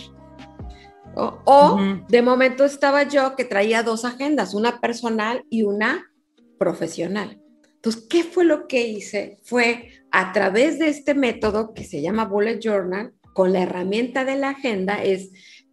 O, 1.14 1.78
de 2.08 2.22
momento 2.22 2.64
estaba 2.64 3.02
yo 3.02 3.36
que 3.36 3.44
traía 3.44 3.82
dos 3.82 4.04
agendas, 4.04 4.54
una 4.54 4.80
personal 4.80 5.44
y 5.50 5.62
una 5.62 6.10
profesional. 6.58 7.40
Entonces, 7.74 8.06
¿qué 8.08 8.24
fue 8.24 8.44
lo 8.44 8.66
que 8.66 8.86
hice? 8.86 9.38
Fue 9.42 9.90
a 10.12 10.32
través 10.32 10.78
de 10.78 10.88
este 10.88 11.14
método 11.14 11.74
que 11.74 11.84
se 11.84 12.02
llama 12.02 12.26
Bullet 12.26 12.60
Journal, 12.60 13.14
con 13.32 13.52
la 13.52 13.62
herramienta 13.62 14.24
de 14.24 14.36
la 14.36 14.50
agenda, 14.50 15.02
es 15.02 15.30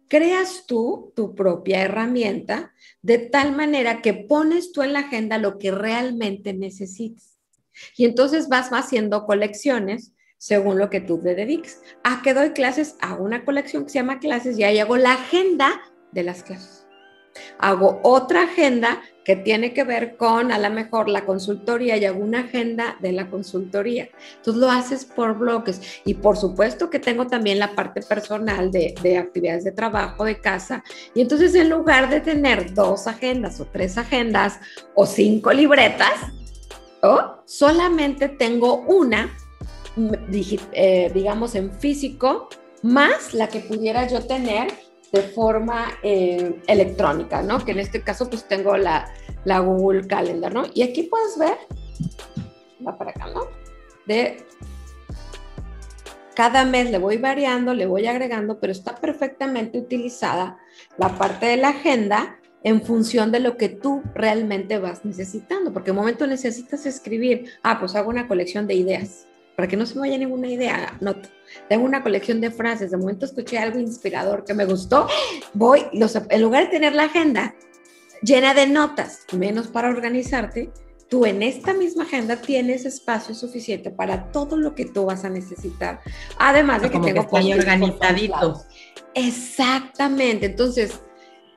creas 0.08 0.64
tú 0.66 1.12
tu 1.14 1.34
propia 1.34 1.82
herramienta 1.82 2.72
de 3.02 3.18
tal 3.18 3.54
manera 3.54 4.02
que 4.02 4.14
pones 4.14 4.72
tú 4.72 4.82
en 4.82 4.94
la 4.94 5.00
agenda 5.00 5.38
lo 5.38 5.58
que 5.58 5.70
realmente 5.70 6.52
necesitas. 6.54 7.38
Y 7.96 8.06
entonces 8.06 8.48
vas 8.48 8.70
haciendo 8.70 9.26
colecciones 9.26 10.12
según 10.38 10.78
lo 10.78 10.88
que 10.88 11.00
tú 11.00 11.20
te 11.20 11.34
dediques. 11.34 11.82
A 12.02 12.22
que 12.22 12.34
doy 12.34 12.50
clases, 12.50 12.96
hago 13.00 13.24
una 13.24 13.44
colección 13.44 13.84
que 13.84 13.90
se 13.90 13.98
llama 13.98 14.20
clases 14.20 14.58
y 14.58 14.64
ahí 14.64 14.78
hago 14.78 14.96
la 14.96 15.12
agenda 15.12 15.80
de 16.12 16.24
las 16.24 16.42
clases. 16.42 16.86
Hago 17.58 18.00
otra 18.02 18.44
agenda 18.44 19.02
tiene 19.36 19.72
que 19.72 19.84
ver 19.84 20.16
con 20.16 20.52
a 20.52 20.58
lo 20.58 20.70
mejor 20.70 21.08
la 21.08 21.24
consultoría 21.24 21.96
y 21.96 22.04
hago 22.04 22.20
una 22.20 22.40
agenda 22.40 22.96
de 23.00 23.12
la 23.12 23.28
consultoría. 23.28 24.08
Entonces 24.36 24.60
lo 24.60 24.70
haces 24.70 25.04
por 25.04 25.38
bloques 25.38 25.80
y 26.04 26.14
por 26.14 26.36
supuesto 26.36 26.90
que 26.90 26.98
tengo 26.98 27.26
también 27.26 27.58
la 27.58 27.74
parte 27.74 28.02
personal 28.02 28.70
de, 28.70 28.94
actividades 29.18 29.64
de 29.64 29.72
trabajo, 29.72 30.24
de 30.24 30.40
casa. 30.40 30.82
Y 31.14 31.20
entonces 31.20 31.54
en 31.54 31.70
lugar 31.70 32.10
de 32.10 32.20
tener 32.20 32.74
dos 32.74 33.06
agendas 33.06 33.60
o 33.60 33.66
tres 33.66 33.98
agendas 33.98 34.58
o 34.94 35.06
cinco 35.06 35.52
libretas, 35.52 36.12
solamente 37.44 38.28
tengo 38.28 38.82
una, 38.82 39.36
eh, 40.72 41.10
digamos, 41.14 41.54
en 41.54 41.72
físico, 41.72 42.48
más 42.82 43.34
la 43.34 43.48
que 43.48 43.60
pudiera 43.60 44.06
yo 44.08 44.26
tener 44.26 44.68
de 45.12 45.22
forma 45.22 45.88
eh, 46.02 46.60
electrónica, 46.66 47.42
¿no? 47.42 47.64
Que 47.64 47.72
en 47.72 47.80
este 47.80 48.02
caso 48.02 48.28
pues 48.28 48.46
tengo 48.46 48.76
la, 48.76 49.12
la 49.44 49.58
Google 49.60 50.06
Calendar, 50.06 50.52
¿no? 50.52 50.64
Y 50.74 50.82
aquí 50.82 51.04
puedes 51.04 51.38
ver, 51.38 51.56
va 52.86 52.96
para 52.96 53.10
acá, 53.10 53.26
¿no? 53.28 53.48
De 54.06 54.44
cada 56.34 56.64
mes 56.64 56.90
le 56.90 56.98
voy 56.98 57.16
variando, 57.18 57.74
le 57.74 57.86
voy 57.86 58.06
agregando, 58.06 58.60
pero 58.60 58.72
está 58.72 58.94
perfectamente 58.94 59.78
utilizada 59.78 60.58
la 60.96 61.18
parte 61.18 61.46
de 61.46 61.56
la 61.56 61.70
agenda 61.70 62.38
en 62.62 62.82
función 62.82 63.32
de 63.32 63.40
lo 63.40 63.56
que 63.56 63.68
tú 63.68 64.02
realmente 64.14 64.78
vas 64.78 65.04
necesitando, 65.04 65.72
porque 65.72 65.90
en 65.90 65.96
un 65.96 66.02
momento 66.02 66.26
necesitas 66.26 66.86
escribir, 66.86 67.50
ah, 67.62 67.78
pues 67.80 67.94
hago 67.94 68.10
una 68.10 68.28
colección 68.28 68.66
de 68.66 68.74
ideas, 68.74 69.26
para 69.56 69.66
que 69.66 69.76
no 69.76 69.86
se 69.86 69.94
me 69.94 70.02
vaya 70.02 70.18
ninguna 70.18 70.48
idea, 70.48 70.96
noto. 71.00 71.28
Tengo 71.68 71.84
una 71.84 72.02
colección 72.02 72.40
de 72.40 72.50
frases, 72.50 72.90
de 72.90 72.96
momento 72.96 73.26
escuché 73.26 73.58
algo 73.58 73.78
inspirador 73.78 74.44
que 74.44 74.54
me 74.54 74.64
gustó, 74.64 75.08
voy, 75.54 75.86
los, 75.92 76.16
en 76.16 76.42
lugar 76.42 76.64
de 76.64 76.70
tener 76.70 76.94
la 76.94 77.04
agenda 77.04 77.54
llena 78.22 78.54
de 78.54 78.66
notas, 78.66 79.20
menos 79.32 79.68
para 79.68 79.88
organizarte, 79.88 80.70
tú 81.08 81.26
en 81.26 81.42
esta 81.42 81.74
misma 81.74 82.04
agenda 82.04 82.36
tienes 82.36 82.84
espacio 82.84 83.34
suficiente 83.34 83.90
para 83.90 84.30
todo 84.30 84.56
lo 84.56 84.74
que 84.74 84.84
tú 84.84 85.06
vas 85.06 85.24
a 85.24 85.28
necesitar. 85.28 86.00
Además 86.38 86.82
de 86.82 86.90
que 86.90 87.00
tengo 87.00 87.28
que 87.28 87.54
organizadito. 87.54 88.64
Exactamente. 89.14 90.46
Entonces, 90.46 91.00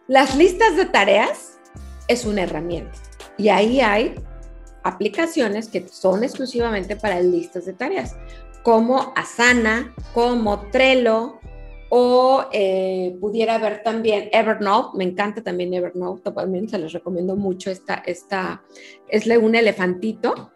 las 0.08 0.36
listas 0.36 0.76
de 0.76 0.86
tareas 0.86 1.60
es 2.08 2.26
una 2.26 2.42
herramienta 2.42 2.98
y 3.38 3.50
ahí 3.50 3.80
hay 3.80 4.16
aplicaciones 4.84 5.70
que 5.70 5.88
son 5.88 6.24
exclusivamente 6.24 6.96
para 6.96 7.20
listas 7.22 7.66
de 7.66 7.74
tareas 7.74 8.16
como 8.63 9.13
Asana, 9.15 9.93
como 10.13 10.70
Trello, 10.72 11.39
o 11.89 12.46
eh, 12.51 13.15
pudiera 13.22 13.55
haber 13.55 13.84
también 13.84 14.29
Evernote, 14.32 14.98
me 14.98 15.03
encanta 15.03 15.43
también 15.43 15.74
Evernote, 15.75 16.32
también 16.32 16.67
se 16.67 16.79
les 16.79 16.91
recomiendo 16.91 17.36
mucho 17.36 17.70
esta, 17.70 17.96
esta 18.05 18.63
es 19.08 19.27
un 19.27 19.53
elefantito, 19.53 20.51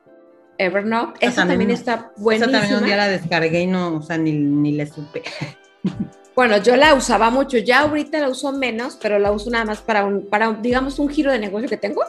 Evernote. 0.58 1.24
Esa 1.24 1.46
también, 1.46 1.70
está 1.70 2.12
buenísima. 2.18 2.58
Esa 2.58 2.60
también 2.60 2.80
un 2.80 2.86
día 2.88 2.98
la 2.98 3.08
descargué 3.08 3.62
y 3.62 3.68
no, 3.68 3.98
o 3.98 4.02
sea, 4.02 4.18
ni, 4.18 4.32
ni 4.32 4.72
le 4.72 4.88
supe. 4.88 5.22
Bueno, 6.36 6.58
yo 6.58 6.76
la 6.76 6.94
usaba 6.94 7.32
mucho, 7.32 7.58
ya 7.58 7.80
ahorita 7.80 8.20
la 8.20 8.30
uso 8.30 8.52
menos, 8.52 8.96
pero 9.02 9.18
la 9.18 9.32
uso 9.32 9.50
nada 9.50 9.66
más 9.66 9.82
para 9.82 10.06
un, 10.06 10.28
para 10.28 10.54
digamos, 10.54 11.00
un 11.00 11.10
giro 11.10 11.32
de 11.32 11.40
negocio 11.40 11.68
que 11.68 11.78
tengo. 11.78 12.04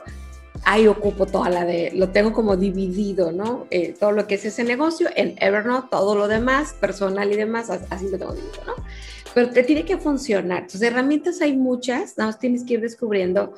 Ahí 0.64 0.86
ocupo 0.86 1.26
toda 1.26 1.48
la 1.50 1.64
de, 1.64 1.92
lo 1.94 2.10
tengo 2.10 2.32
como 2.32 2.56
dividido, 2.56 3.32
¿no? 3.32 3.66
Eh, 3.70 3.94
todo 3.98 4.12
lo 4.12 4.26
que 4.26 4.34
es 4.34 4.44
ese 4.44 4.64
negocio 4.64 5.08
en 5.14 5.34
Evernote, 5.40 5.88
todo 5.90 6.14
lo 6.14 6.28
demás, 6.28 6.74
personal 6.74 7.32
y 7.32 7.36
demás, 7.36 7.70
así 7.70 8.08
lo 8.10 8.18
tengo 8.18 8.34
dividido, 8.34 8.64
¿no? 8.66 8.74
Pero 9.34 9.50
te 9.50 9.62
tiene 9.62 9.84
que 9.84 9.98
funcionar. 9.98 10.62
Entonces, 10.62 10.82
herramientas 10.82 11.40
hay 11.40 11.56
muchas, 11.56 12.16
nada 12.18 12.30
más 12.30 12.38
tienes 12.38 12.64
que 12.64 12.74
ir 12.74 12.80
descubriendo 12.80 13.54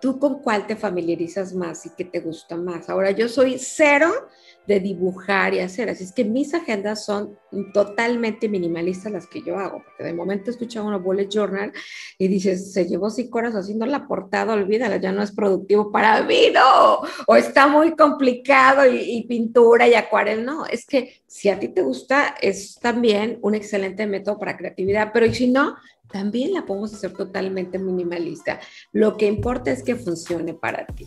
tú 0.00 0.18
con 0.18 0.40
cuál 0.40 0.66
te 0.66 0.76
familiarizas 0.76 1.54
más 1.54 1.84
y 1.86 1.90
qué 1.90 2.04
te 2.04 2.20
gusta 2.20 2.56
más. 2.56 2.88
Ahora, 2.88 3.10
yo 3.10 3.28
soy 3.28 3.58
cero 3.58 4.28
de 4.70 4.78
dibujar 4.78 5.52
y 5.52 5.58
hacer. 5.58 5.90
Así 5.90 6.04
es 6.04 6.12
que 6.12 6.24
mis 6.24 6.54
agendas 6.54 7.04
son 7.04 7.36
totalmente 7.74 8.48
minimalistas 8.48 9.10
las 9.10 9.26
que 9.26 9.42
yo 9.42 9.58
hago, 9.58 9.82
porque 9.82 10.04
de 10.04 10.12
momento 10.14 10.48
escuchaba 10.48 10.86
una 10.86 10.96
bullet 10.96 11.28
journal 11.28 11.72
y 12.16 12.28
dices, 12.28 12.72
se 12.72 12.86
llevó 12.86 13.10
cinco 13.10 13.38
horas 13.38 13.56
haciendo 13.56 13.84
la 13.84 14.06
portada, 14.06 14.52
olvídala, 14.52 14.98
ya 14.98 15.10
no 15.10 15.24
es 15.24 15.32
productivo 15.32 15.90
para 15.90 16.22
mí, 16.22 16.52
no, 16.54 17.00
o 17.26 17.34
está 17.34 17.66
muy 17.66 17.96
complicado 17.96 18.86
y, 18.86 19.26
pintura 19.26 19.88
y 19.88 19.94
acuarel, 19.94 20.44
no, 20.44 20.66
es 20.66 20.86
que 20.86 21.20
si 21.26 21.48
a 21.48 21.58
ti 21.58 21.66
te 21.66 21.82
gusta, 21.82 22.36
es 22.40 22.76
también 22.76 23.40
un 23.42 23.56
excelente 23.56 24.06
método 24.06 24.38
para 24.38 24.56
creatividad, 24.56 25.10
pero 25.12 25.26
y 25.26 25.34
si 25.34 25.48
no, 25.48 25.74
también 26.12 26.54
la 26.54 26.64
podemos 26.64 26.94
hacer 26.94 27.12
totalmente 27.12 27.76
minimalista. 27.76 28.60
Lo 28.92 29.16
que 29.16 29.26
importa 29.26 29.72
es 29.72 29.82
que 29.82 29.96
funcione 29.96 30.54
para 30.54 30.86
ti 30.86 31.06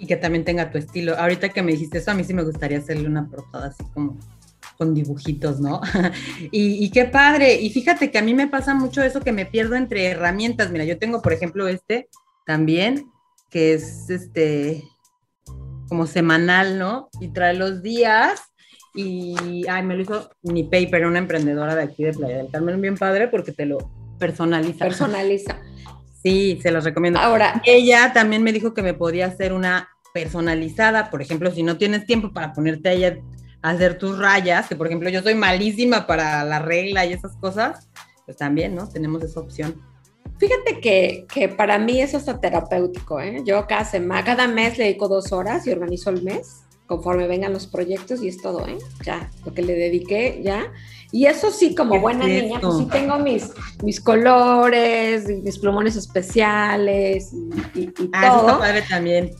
y 0.00 0.06
que 0.06 0.16
también 0.16 0.44
tenga 0.44 0.70
tu 0.70 0.78
estilo. 0.78 1.16
Ahorita 1.16 1.50
que 1.50 1.62
me 1.62 1.72
dijiste 1.72 1.98
eso, 1.98 2.10
a 2.10 2.14
mí 2.14 2.24
sí 2.24 2.32
me 2.32 2.42
gustaría 2.42 2.78
hacerle 2.78 3.06
una 3.06 3.28
portada 3.28 3.66
así 3.68 3.84
como 3.92 4.18
con 4.78 4.94
dibujitos, 4.94 5.60
¿no? 5.60 5.82
y, 6.50 6.90
qué 6.90 7.04
padre. 7.04 7.60
Y 7.60 7.68
fíjate 7.68 8.10
que 8.10 8.16
a 8.16 8.22
mí 8.22 8.32
me 8.32 8.48
pasa 8.48 8.74
mucho 8.74 9.02
eso 9.02 9.20
que 9.20 9.30
me 9.30 9.44
pierdo 9.44 9.76
entre 9.76 10.06
herramientas. 10.06 10.70
Mira, 10.70 10.84
yo 10.84 10.98
tengo, 10.98 11.20
por 11.20 11.34
ejemplo, 11.34 11.68
este 11.68 12.08
también, 12.46 13.10
que 13.50 13.74
es 13.74 14.08
este 14.08 14.82
como 15.90 16.06
semanal, 16.06 16.78
¿no? 16.78 17.10
Y 17.20 17.28
trae 17.28 17.54
los 17.54 17.82
días. 17.82 18.40
Y, 18.94 19.66
ay, 19.68 19.82
me 19.82 19.96
lo 19.96 20.02
hizo 20.02 20.30
mi 20.42 20.64
paper, 20.64 21.04
una 21.04 21.18
emprendedora 21.18 21.76
de 21.76 21.82
aquí 21.82 22.04
de 22.04 22.14
Playa 22.14 22.38
del 22.38 22.50
Carmen, 22.50 22.80
bien 22.80 22.96
padre, 22.96 23.28
porque 23.28 23.52
te 23.52 23.66
lo 23.66 23.90
personaliza. 24.18 24.86
Personaliza. 24.86 25.60
Sí, 26.22 26.58
se 26.62 26.70
los 26.70 26.84
recomiendo. 26.84 27.18
Ahora, 27.18 27.62
ella 27.64 28.12
también 28.12 28.42
me 28.42 28.52
dijo 28.52 28.74
que 28.74 28.82
me 28.82 28.94
podía 28.94 29.26
hacer 29.26 29.52
una 29.52 29.88
personalizada, 30.12 31.10
por 31.10 31.22
ejemplo, 31.22 31.50
si 31.50 31.62
no 31.62 31.78
tienes 31.78 32.04
tiempo 32.04 32.32
para 32.32 32.52
ponerte 32.52 32.88
a 32.88 32.92
ella 32.92 33.18
a 33.62 33.70
hacer 33.70 33.98
tus 33.98 34.18
rayas, 34.18 34.68
que 34.68 34.76
por 34.76 34.86
ejemplo 34.86 35.08
yo 35.08 35.22
soy 35.22 35.34
malísima 35.34 36.06
para 36.06 36.44
la 36.44 36.58
regla 36.58 37.06
y 37.06 37.12
esas 37.12 37.36
cosas, 37.36 37.88
pues 38.24 38.36
también, 38.36 38.74
¿no? 38.74 38.88
Tenemos 38.88 39.22
esa 39.22 39.40
opción. 39.40 39.80
Fíjate 40.38 40.80
que, 40.80 41.26
que 41.32 41.48
para 41.48 41.78
mí 41.78 42.00
eso 42.00 42.16
está 42.16 42.40
terapéutico, 42.40 43.20
¿eh? 43.20 43.42
Yo 43.44 43.66
cada 43.66 43.84
semana, 43.84 44.24
cada 44.24 44.48
mes 44.48 44.78
le 44.78 44.84
dedico 44.84 45.08
dos 45.08 45.32
horas 45.32 45.66
y 45.66 45.70
organizo 45.70 46.10
el 46.10 46.22
mes 46.22 46.64
conforme 46.90 47.28
vengan 47.28 47.52
los 47.52 47.68
proyectos 47.68 48.20
y 48.20 48.26
es 48.26 48.42
todo, 48.42 48.66
¿eh? 48.66 48.76
Ya, 49.06 49.30
lo 49.44 49.54
que 49.54 49.62
le 49.62 49.74
dediqué, 49.74 50.40
ya. 50.42 50.72
Y 51.12 51.26
eso 51.26 51.52
sí, 51.52 51.72
como 51.76 52.00
buena 52.00 52.26
niña, 52.26 52.60
pues 52.60 52.78
sí 52.78 52.88
tengo 52.90 53.16
mis, 53.20 53.52
mis 53.84 54.00
colores, 54.00 55.28
mis 55.28 55.56
plumones 55.60 55.94
especiales 55.94 57.32
y, 57.76 57.82
y, 57.82 58.10
ah, 58.12 58.28
todo. 58.28 58.48
Eso 58.48 58.58
padre 58.58 58.82
también. 58.82 59.30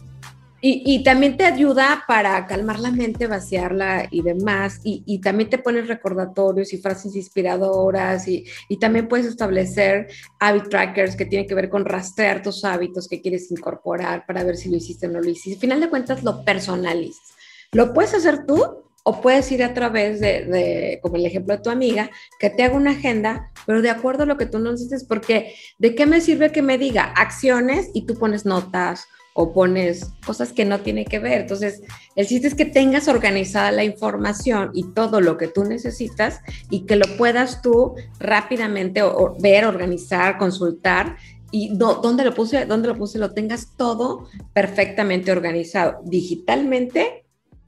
Y, 0.62 0.82
y, 0.84 1.02
también 1.02 1.36
te 1.36 1.44
ayuda 1.44 2.04
para 2.06 2.46
calmar 2.46 2.78
la 2.78 2.92
mente, 2.92 3.26
vaciarla 3.26 4.06
y 4.12 4.22
demás. 4.22 4.80
Y, 4.84 5.02
y 5.06 5.20
también 5.20 5.50
te 5.50 5.58
pones 5.58 5.88
recordatorios 5.88 6.72
y 6.72 6.78
frases 6.78 7.16
inspiradoras. 7.16 8.28
Y, 8.28 8.44
también 8.78 9.08
puedes 9.08 9.26
establecer 9.26 10.06
habit 10.38 10.68
trackers 10.68 11.16
que 11.16 11.24
tienen 11.24 11.48
que 11.48 11.56
ver 11.56 11.68
con 11.68 11.84
rastrear 11.84 12.42
tus 12.42 12.64
hábitos 12.64 13.08
que 13.08 13.20
quieres 13.20 13.50
incorporar 13.50 14.24
para 14.24 14.44
ver 14.44 14.56
si 14.56 14.70
lo 14.70 14.76
hiciste 14.76 15.08
o 15.08 15.10
no 15.10 15.20
lo 15.20 15.30
hiciste. 15.30 15.54
Al 15.54 15.60
final 15.60 15.80
de 15.80 15.90
cuentas, 15.90 16.22
lo 16.22 16.44
personalizas. 16.44 17.39
Lo 17.72 17.92
puedes 17.92 18.14
hacer 18.14 18.46
tú 18.46 18.80
o 19.04 19.20
puedes 19.20 19.50
ir 19.52 19.62
a 19.62 19.74
través 19.74 20.20
de, 20.20 20.98
como 21.02 21.16
el 21.16 21.24
ejemplo 21.24 21.56
de 21.56 21.62
tu 21.62 21.70
amiga, 21.70 22.10
que 22.38 22.50
te 22.50 22.64
haga 22.64 22.76
una 22.76 22.90
agenda, 22.90 23.50
pero 23.64 23.80
de 23.80 23.90
acuerdo 23.90 24.24
a 24.24 24.26
lo 24.26 24.36
que 24.36 24.46
tú 24.46 24.58
necesites, 24.58 25.04
porque 25.04 25.54
¿de 25.78 25.94
qué 25.94 26.04
me 26.04 26.20
sirve 26.20 26.52
que 26.52 26.62
me 26.62 26.78
diga 26.78 27.04
acciones 27.16 27.90
y 27.94 28.06
tú 28.06 28.14
pones 28.14 28.44
notas 28.44 29.06
o 29.34 29.52
pones 29.54 30.10
cosas 30.26 30.52
que 30.52 30.64
no 30.64 30.80
tiene 30.80 31.04
que 31.04 31.20
ver? 31.20 31.42
Entonces, 31.42 31.80
el 32.16 32.26
chiste 32.26 32.48
es 32.48 32.54
que 32.54 32.64
tengas 32.66 33.08
organizada 33.08 33.70
la 33.70 33.84
información 33.84 34.72
y 34.74 34.92
todo 34.92 35.20
lo 35.20 35.36
que 35.36 35.46
tú 35.46 35.64
necesitas 35.64 36.40
y 36.68 36.86
que 36.86 36.96
lo 36.96 37.06
puedas 37.16 37.62
tú 37.62 37.94
rápidamente 38.18 39.00
ver, 39.38 39.64
organizar, 39.64 40.38
consultar 40.38 41.16
y 41.52 41.76
dónde 41.76 42.24
lo 42.24 42.34
puse, 42.34 42.66
dónde 42.66 42.88
lo 42.88 42.96
puse, 42.96 43.18
lo 43.18 43.32
tengas 43.32 43.76
todo 43.76 44.28
perfectamente 44.52 45.32
organizado 45.32 46.00
digitalmente 46.04 47.24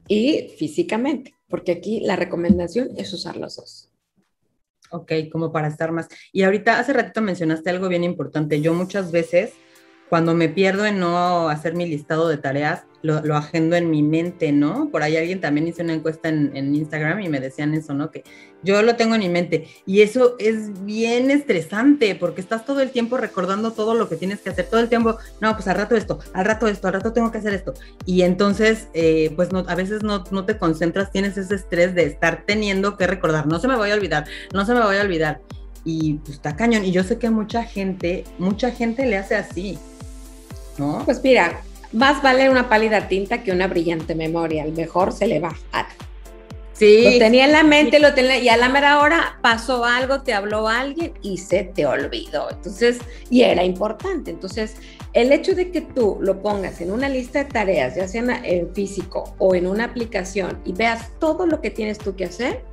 y 0.07 0.53
físicamente, 0.57 1.35
porque 1.47 1.71
aquí 1.71 2.01
la 2.01 2.15
recomendación 2.15 2.89
es 2.97 3.13
usar 3.13 3.37
los 3.37 3.55
dos. 3.55 3.89
Ok, 4.91 5.11
como 5.31 5.51
para 5.51 5.67
estar 5.67 5.91
más. 5.91 6.07
Y 6.31 6.43
ahorita 6.43 6.79
hace 6.79 6.93
ratito 6.93 7.21
mencionaste 7.21 7.69
algo 7.69 7.89
bien 7.89 8.03
importante. 8.03 8.61
Yo 8.61 8.73
muchas 8.73 9.11
veces 9.11 9.53
cuando 10.13 10.35
me 10.35 10.47
pierdo 10.47 10.85
en 10.85 10.99
no 10.99 11.49
hacer 11.49 11.73
mi 11.73 11.87
listado 11.87 12.27
de 12.27 12.37
tareas, 12.37 12.83
lo, 13.01 13.35
agendo 13.35 13.75
en 13.75 13.89
mi 13.89 14.03
mente, 14.03 14.51
¿no? 14.51 14.89
Por 14.91 15.01
ahí 15.01 15.17
alguien 15.17 15.41
también 15.41 15.67
hizo 15.67 15.81
una 15.81 15.95
encuesta 15.95 16.29
en, 16.29 16.75
Instagram 16.75 17.19
y 17.21 17.29
me 17.29 17.39
decían 17.39 17.73
eso, 17.73 17.95
¿no? 17.95 18.11
Que 18.11 18.23
yo 18.61 18.83
lo 18.83 18.95
tengo 18.95 19.15
en 19.15 19.21
mi 19.21 19.29
mente. 19.29 19.67
Y 19.87 20.03
eso 20.03 20.35
es 20.37 20.85
bien 20.85 21.31
estresante 21.31 22.13
porque 22.13 22.41
estás 22.41 22.63
todo 22.63 22.81
el 22.81 22.91
tiempo 22.91 23.17
recordando 23.17 23.71
todo 23.71 23.95
lo 23.95 24.07
que 24.07 24.15
tienes 24.15 24.39
que 24.41 24.51
hacer, 24.51 24.67
todo 24.67 24.81
el 24.81 24.87
tiempo, 24.87 25.17
no, 25.41 25.51
pues 25.55 25.67
al 25.67 25.77
rato 25.77 25.95
esto, 25.95 26.19
al 26.33 26.45
rato 26.45 26.67
esto, 26.67 26.89
al 26.89 26.93
rato 26.93 27.11
tengo 27.11 27.31
que 27.31 27.39
hacer 27.39 27.55
esto. 27.55 27.73
Y 28.05 28.21
entonces, 28.21 28.89
eh, 28.93 29.33
pues 29.35 29.51
no, 29.51 29.65
a 29.67 29.73
veces 29.73 30.03
no, 30.03 30.23
no 30.29 30.45
te 30.45 30.59
concentras, 30.59 31.11
tienes 31.11 31.39
ese 31.39 31.55
estrés 31.55 31.95
de 31.95 32.03
estar 32.03 32.43
teniendo 32.45 32.97
que 32.97 33.07
recordar, 33.07 33.47
no 33.47 33.57
se 33.57 33.67
me 33.67 33.75
voy 33.75 33.89
a 33.89 33.95
olvidar, 33.95 34.25
no 34.53 34.63
se 34.63 34.75
me 34.75 34.81
voy 34.83 34.97
a 34.97 35.01
olvidar. 35.01 35.41
Y 35.85 36.19
pues 36.19 36.35
está 36.35 36.55
cañón. 36.55 36.85
Y 36.85 36.91
yo 36.91 37.03
sé 37.03 37.17
que 37.17 37.31
mucha 37.31 37.63
gente, 37.63 38.25
mucha 38.37 38.69
gente 38.69 39.07
le 39.07 39.17
hace 39.17 39.35
así 39.35 39.79
¿no? 40.77 41.03
Pues 41.05 41.21
mira, 41.23 41.61
más 41.91 42.21
vale 42.21 42.49
una 42.49 42.69
pálida 42.69 43.07
tinta 43.07 43.43
que 43.43 43.51
una 43.51 43.67
brillante 43.67 44.15
memoria. 44.15 44.63
El 44.63 44.73
mejor 44.73 45.11
se 45.13 45.27
le 45.27 45.39
va. 45.39 45.55
Sí. 46.73 47.03
Lo 47.03 47.19
tenía 47.19 47.45
en 47.45 47.51
la 47.51 47.63
mente, 47.63 47.99
lo 47.99 48.15
tenía, 48.15 48.39
y 48.39 48.49
a 48.49 48.57
la 48.57 48.67
mera 48.67 48.99
hora 48.99 49.37
pasó 49.41 49.85
algo, 49.85 50.23
te 50.23 50.33
habló 50.33 50.67
alguien 50.67 51.13
y 51.21 51.37
se 51.37 51.63
te 51.63 51.85
olvidó. 51.85 52.49
Entonces, 52.49 52.97
y 53.29 53.43
era 53.43 53.63
importante. 53.63 54.31
Entonces, 54.31 54.75
el 55.13 55.31
hecho 55.31 55.53
de 55.53 55.69
que 55.69 55.81
tú 55.81 56.17
lo 56.19 56.41
pongas 56.41 56.81
en 56.81 56.91
una 56.91 57.09
lista 57.09 57.43
de 57.43 57.45
tareas, 57.45 57.95
ya 57.95 58.07
sea 58.07 58.41
en 58.43 58.73
físico 58.73 59.35
o 59.37 59.53
en 59.53 59.67
una 59.67 59.85
aplicación, 59.85 60.59
y 60.65 60.73
veas 60.73 61.11
todo 61.19 61.45
lo 61.45 61.61
que 61.61 61.69
tienes 61.69 61.99
tú 61.99 62.15
que 62.15 62.25
hacer, 62.25 62.63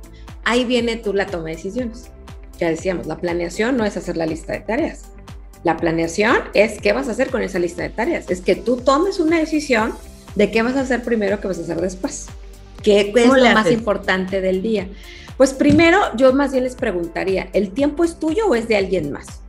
ahí 0.43 0.65
viene 0.65 0.97
tú 0.97 1.13
la 1.13 1.27
toma 1.27 1.45
de 1.45 1.57
decisiones. 1.57 2.09
Ya 2.57 2.69
decíamos, 2.69 3.05
la 3.05 3.17
planeación 3.17 3.77
no 3.77 3.85
es 3.85 3.97
hacer 3.97 4.17
la 4.17 4.25
lista 4.25 4.53
de 4.53 4.61
tareas. 4.61 5.10
La 5.63 5.77
planeación 5.77 6.37
es 6.53 6.81
qué 6.81 6.93
vas 6.93 7.07
a 7.07 7.11
hacer 7.11 7.29
con 7.29 7.41
esa 7.41 7.59
lista 7.59 7.83
de 7.83 7.89
tareas. 7.89 8.29
Es 8.29 8.41
que 8.41 8.55
tú 8.55 8.77
tomes 8.77 9.19
una 9.19 9.37
decisión 9.37 9.93
de 10.35 10.49
qué 10.51 10.63
vas 10.63 10.75
a 10.75 10.81
hacer 10.81 11.03
primero, 11.03 11.39
qué 11.39 11.47
vas 11.47 11.59
a 11.59 11.61
hacer 11.61 11.79
después. 11.81 12.27
¿Qué 12.81 13.13
es 13.15 13.27
lo 13.27 13.53
más 13.53 13.69
importante 13.69 14.41
del 14.41 14.61
día? 14.61 14.87
Pues 15.37 15.53
primero 15.53 15.99
yo 16.15 16.33
más 16.33 16.51
bien 16.51 16.63
les 16.63 16.75
preguntaría, 16.75 17.49
¿el 17.53 17.71
tiempo 17.71 18.03
es 18.03 18.19
tuyo 18.19 18.47
o 18.47 18.55
es 18.55 18.67
de 18.67 18.77
alguien 18.77 19.11
más? 19.11 19.41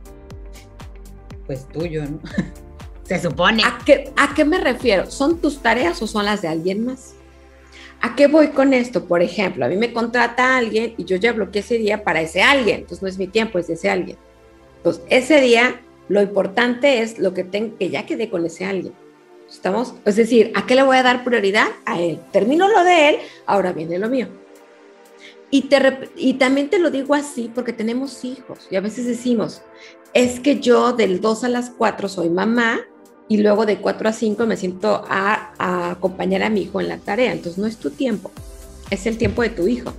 Pues 1.47 1.67
tuyo, 1.67 2.03
¿no? 2.05 2.19
Se 3.03 3.19
supone. 3.19 3.63
¿A 3.63 3.79
qué, 3.85 4.11
¿A 4.15 4.33
qué 4.33 4.45
me 4.45 4.59
refiero? 4.59 5.09
¿Son 5.11 5.39
tus 5.39 5.61
tareas 5.61 6.01
o 6.01 6.07
son 6.07 6.25
las 6.25 6.41
de 6.41 6.47
alguien 6.47 6.85
más? 6.85 7.15
¿A 8.01 8.15
qué 8.15 8.27
voy 8.27 8.49
con 8.49 8.73
esto? 8.73 9.05
Por 9.05 9.21
ejemplo, 9.21 9.65
a 9.65 9.67
mí 9.67 9.77
me 9.77 9.93
contrata 9.93 10.57
alguien 10.57 10.93
y 10.97 11.05
yo 11.05 11.15
ya 11.17 11.33
bloqueé 11.33 11.61
ese 11.61 11.77
día 11.77 12.03
para 12.03 12.21
ese 12.21 12.41
alguien, 12.41 12.81
entonces 12.81 13.01
no 13.01 13.07
es 13.07 13.17
mi 13.17 13.27
tiempo, 13.27 13.59
es 13.59 13.67
de 13.67 13.73
ese 13.73 13.89
alguien. 13.89 14.17
Entonces, 14.77 15.03
ese 15.09 15.41
día 15.41 15.81
lo 16.09 16.21
importante 16.21 17.01
es 17.01 17.19
lo 17.19 17.33
que 17.33 17.43
tengo, 17.43 17.77
que 17.77 17.89
ya 17.89 18.05
quedé 18.05 18.29
con 18.29 18.45
ese 18.45 18.65
alguien. 18.65 18.93
¿Estamos? 19.49 19.93
Es 20.05 20.15
decir, 20.15 20.51
¿a 20.55 20.65
qué 20.65 20.75
le 20.75 20.83
voy 20.83 20.97
a 20.97 21.03
dar 21.03 21.23
prioridad? 21.23 21.67
A 21.85 22.01
él. 22.01 22.19
Termino 22.31 22.67
lo 22.67 22.83
de 22.83 23.09
él, 23.09 23.15
ahora 23.45 23.71
viene 23.71 23.99
lo 23.99 24.09
mío. 24.09 24.27
Y, 25.51 25.63
te, 25.63 26.09
y 26.15 26.33
también 26.33 26.69
te 26.69 26.79
lo 26.79 26.89
digo 26.89 27.13
así 27.13 27.51
porque 27.53 27.73
tenemos 27.73 28.25
hijos 28.25 28.67
y 28.71 28.75
a 28.75 28.81
veces 28.81 29.05
decimos, 29.05 29.61
es 30.15 30.39
que 30.39 30.59
yo 30.59 30.93
del 30.93 31.21
2 31.21 31.43
a 31.43 31.49
las 31.49 31.69
4 31.69 32.09
soy 32.09 32.31
mamá 32.31 32.79
y 33.27 33.37
luego 33.37 33.67
de 33.67 33.77
4 33.77 34.09
a 34.09 34.13
5 34.13 34.47
me 34.47 34.57
siento 34.57 35.05
a, 35.07 35.53
a 35.59 35.91
acompañar 35.91 36.41
a 36.41 36.49
mi 36.49 36.63
hijo 36.63 36.81
en 36.81 36.89
la 36.89 36.97
tarea. 36.97 37.31
Entonces 37.31 37.59
no 37.59 37.67
es 37.67 37.77
tu 37.77 37.91
tiempo, 37.91 38.31
es 38.89 39.05
el 39.05 39.19
tiempo 39.19 39.43
de 39.43 39.49
tu 39.49 39.67
hijo. 39.67 39.93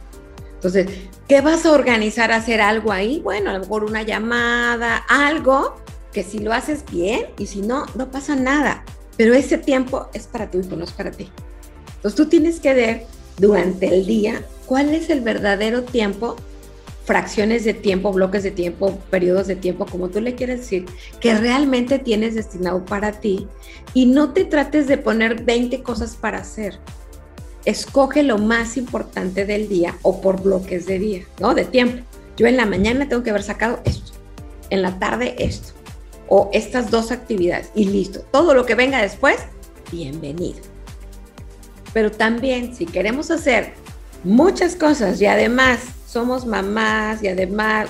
Entonces, 0.56 0.88
¿qué 1.28 1.40
vas 1.40 1.64
a 1.66 1.72
organizar? 1.72 2.32
¿Hacer 2.32 2.60
algo 2.60 2.90
ahí? 2.90 3.20
Bueno, 3.20 3.50
a 3.50 3.52
lo 3.52 3.60
mejor 3.60 3.84
una 3.84 4.02
llamada, 4.02 5.04
algo 5.08 5.76
que 6.14 6.22
si 6.22 6.38
lo 6.38 6.54
haces 6.54 6.84
bien 6.90 7.26
y 7.38 7.46
si 7.46 7.60
no, 7.60 7.84
no 7.96 8.10
pasa 8.10 8.36
nada. 8.36 8.84
Pero 9.18 9.34
ese 9.34 9.58
tiempo 9.58 10.08
es 10.14 10.26
para 10.26 10.50
tu 10.50 10.60
hijo, 10.60 10.76
no 10.76 10.84
es 10.84 10.92
para 10.92 11.10
ti. 11.10 11.30
Entonces 11.96 12.16
tú 12.16 12.28
tienes 12.28 12.60
que 12.60 12.72
ver 12.72 13.06
durante 13.36 13.88
el 13.88 14.06
día 14.06 14.44
cuál 14.66 14.94
es 14.94 15.10
el 15.10 15.20
verdadero 15.20 15.82
tiempo, 15.82 16.36
fracciones 17.04 17.64
de 17.64 17.74
tiempo, 17.74 18.12
bloques 18.12 18.42
de 18.44 18.52
tiempo, 18.52 18.98
periodos 19.10 19.48
de 19.48 19.56
tiempo, 19.56 19.86
como 19.86 20.08
tú 20.08 20.20
le 20.20 20.34
quieres 20.34 20.60
decir, 20.60 20.86
que 21.20 21.34
realmente 21.34 21.98
tienes 21.98 22.34
destinado 22.34 22.84
para 22.84 23.12
ti 23.12 23.48
y 23.92 24.06
no 24.06 24.32
te 24.32 24.44
trates 24.44 24.86
de 24.86 24.98
poner 24.98 25.42
20 25.42 25.82
cosas 25.82 26.16
para 26.16 26.38
hacer. 26.38 26.78
Escoge 27.64 28.22
lo 28.22 28.38
más 28.38 28.76
importante 28.76 29.46
del 29.46 29.68
día 29.68 29.96
o 30.02 30.20
por 30.20 30.42
bloques 30.42 30.86
de 30.86 30.98
día, 30.98 31.24
¿no? 31.40 31.54
De 31.54 31.64
tiempo. 31.64 32.04
Yo 32.36 32.46
en 32.46 32.56
la 32.56 32.66
mañana 32.66 33.08
tengo 33.08 33.22
que 33.22 33.30
haber 33.30 33.42
sacado 33.42 33.80
esto, 33.84 34.12
en 34.70 34.82
la 34.82 34.98
tarde 34.98 35.36
esto, 35.38 35.72
o 36.28 36.50
estas 36.52 36.90
dos 36.90 37.10
actividades 37.10 37.70
y 37.74 37.86
listo. 37.86 38.20
Todo 38.30 38.54
lo 38.54 38.66
que 38.66 38.74
venga 38.74 39.00
después, 39.02 39.36
bienvenido. 39.90 40.60
Pero 41.92 42.10
también 42.10 42.74
si 42.74 42.86
queremos 42.86 43.30
hacer 43.30 43.74
muchas 44.24 44.74
cosas 44.74 45.20
y 45.20 45.26
además 45.26 45.80
somos 46.06 46.46
mamás 46.46 47.22
y 47.22 47.28
además, 47.28 47.88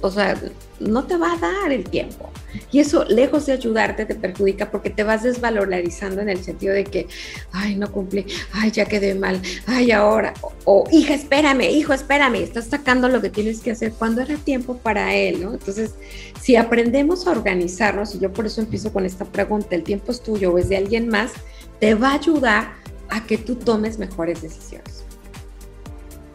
o 0.00 0.10
sea, 0.10 0.36
no 0.82 1.04
te 1.04 1.16
va 1.16 1.32
a 1.32 1.38
dar 1.38 1.72
el 1.72 1.84
tiempo. 1.84 2.30
Y 2.70 2.80
eso, 2.80 3.04
lejos 3.04 3.46
de 3.46 3.52
ayudarte, 3.52 4.04
te 4.04 4.14
perjudica 4.14 4.70
porque 4.70 4.90
te 4.90 5.04
vas 5.04 5.22
desvalorizando 5.22 6.20
en 6.20 6.28
el 6.28 6.42
sentido 6.42 6.74
de 6.74 6.84
que, 6.84 7.06
ay, 7.52 7.76
no 7.76 7.90
cumplí, 7.90 8.26
ay, 8.52 8.70
ya 8.70 8.84
quedé 8.84 9.14
mal, 9.14 9.40
ay, 9.66 9.90
ahora, 9.90 10.34
o, 10.64 10.84
hija, 10.90 11.14
espérame, 11.14 11.70
hijo, 11.70 11.92
espérame, 11.92 12.36
estás 12.36 12.66
sacando 12.66 13.08
lo 13.08 13.20
que 13.20 13.30
tienes 13.30 13.60
que 13.60 13.70
hacer 13.70 13.92
cuando 13.92 14.20
era 14.20 14.36
tiempo 14.36 14.76
para 14.76 15.14
él, 15.14 15.42
¿no? 15.42 15.52
Entonces, 15.52 15.94
si 16.40 16.56
aprendemos 16.56 17.26
a 17.26 17.30
organizarnos, 17.30 18.14
y 18.14 18.18
yo 18.18 18.32
por 18.32 18.46
eso 18.46 18.60
empiezo 18.60 18.92
con 18.92 19.06
esta 19.06 19.24
pregunta, 19.24 19.74
¿el 19.74 19.82
tiempo 19.82 20.12
es 20.12 20.22
tuyo 20.22 20.52
o 20.52 20.58
es 20.58 20.68
de 20.68 20.76
alguien 20.76 21.08
más? 21.08 21.32
Te 21.80 21.94
va 21.94 22.10
a 22.10 22.14
ayudar 22.14 22.74
a 23.08 23.24
que 23.26 23.38
tú 23.38 23.56
tomes 23.56 23.98
mejores 23.98 24.42
decisiones. 24.42 25.01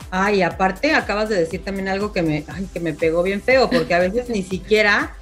Ay, 0.09 0.41
aparte 0.41 0.93
acabas 0.93 1.29
de 1.29 1.35
decir 1.35 1.63
también 1.63 1.87
algo 1.87 2.13
que 2.13 2.21
me, 2.21 2.45
que 2.73 2.79
me 2.79 2.93
pegó 2.93 3.23
bien 3.23 3.41
feo, 3.41 3.69
porque 3.69 3.93
a 3.93 3.99
veces 3.99 4.29
ni 4.29 4.41
siquiera 4.41 5.15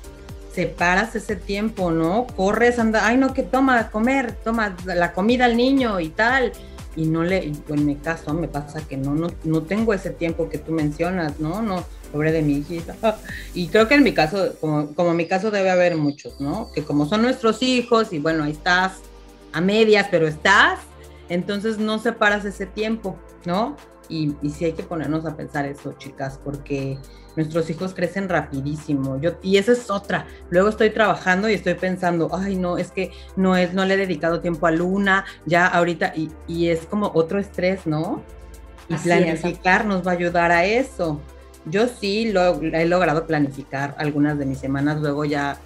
separas 0.54 1.16
ese 1.16 1.36
tiempo, 1.36 1.92
¿no? 1.92 2.28
Corres, 2.36 2.80
anda, 2.80 3.06
ay, 3.06 3.18
no, 3.18 3.34
que 3.34 3.44
toma, 3.44 3.90
comer, 3.90 4.34
toma 4.44 4.76
la 4.86 5.12
comida 5.12 5.46
al 5.46 5.58
niño 5.58 6.00
y 6.00 6.10
tal. 6.10 6.54
Y 6.96 7.08
no 7.08 7.24
le, 7.24 7.52
en 7.68 7.86
mi 7.86 7.98
caso 7.98 8.34
me 8.34 8.48
pasa 8.48 8.80
que 8.88 8.96
no, 8.96 9.14
no, 9.16 9.28
no 9.44 9.64
tengo 9.64 9.94
ese 9.94 10.12
tiempo 10.12 10.48
que 10.48 10.58
tú 10.58 10.72
mencionas, 10.72 11.42
¿no? 11.42 11.62
No, 11.62 11.84
pobre 12.14 12.32
de 12.32 12.42
mi 12.42 12.54
hijita. 12.54 12.96
Y 13.54 13.68
creo 13.68 13.90
que 13.90 13.96
en 13.96 14.04
mi 14.04 14.14
caso, 14.14 14.56
como, 14.62 14.94
como 14.96 15.12
en 15.12 15.18
mi 15.18 15.28
caso 15.28 15.52
debe 15.52 15.72
haber 15.72 15.98
muchos, 15.98 16.40
¿no? 16.40 16.72
Que 16.74 16.84
como 16.84 17.06
son 17.06 17.22
nuestros 17.22 17.62
hijos 17.62 18.14
y 18.14 18.20
bueno, 18.20 18.46
ahí 18.46 18.52
estás 18.52 19.00
a 19.52 19.60
medias, 19.60 20.08
pero 20.10 20.26
estás, 20.26 20.80
entonces 21.28 21.78
no 21.78 22.00
separas 22.00 22.46
ese 22.46 22.66
tiempo, 22.66 23.18
¿no? 23.46 23.76
Y, 24.10 24.36
y 24.42 24.50
sí 24.50 24.66
hay 24.66 24.74
que 24.74 24.84
ponernos 24.84 25.26
a 25.26 25.36
pensar 25.36 25.66
eso, 25.66 25.94
chicas, 25.98 26.40
porque 26.44 26.98
nuestros 27.36 27.70
hijos 27.70 27.94
crecen 27.94 28.30
rapidísimo. 28.30 29.20
Yo, 29.20 29.32
y 29.42 29.58
esa 29.58 29.72
es 29.72 29.90
otra. 29.90 30.28
Luego 30.50 30.70
estoy 30.70 30.90
trabajando 30.92 31.50
y 31.50 31.54
estoy 31.54 31.74
pensando, 31.74 32.30
ay, 32.34 32.56
no, 32.56 32.78
es 32.78 32.92
que 32.92 33.12
no, 33.36 33.56
es, 33.58 33.74
no 33.74 33.86
le 33.86 33.96
he 33.96 33.98
dedicado 33.98 34.42
tiempo 34.42 34.68
a 34.68 34.72
Luna, 34.72 35.26
ya 35.46 35.68
ahorita, 35.68 36.14
y, 36.16 36.30
y 36.48 36.70
es 36.70 36.86
como 36.86 37.12
otro 37.14 37.40
estrés, 37.40 37.86
¿no? 37.86 38.24
Y 38.88 38.96
planificar 38.96 39.86
nos 39.86 40.06
va 40.06 40.12
a 40.12 40.16
ayudar 40.16 40.52
a 40.52 40.66
eso. 40.66 41.20
Yo 41.66 41.88
sí 41.88 42.32
lo, 42.32 42.62
he 42.62 42.86
logrado 42.86 43.26
planificar 43.26 43.96
algunas 43.98 44.38
de 44.38 44.46
mis 44.46 44.60
semanas, 44.60 45.02
luego 45.02 45.26
ya 45.26 45.58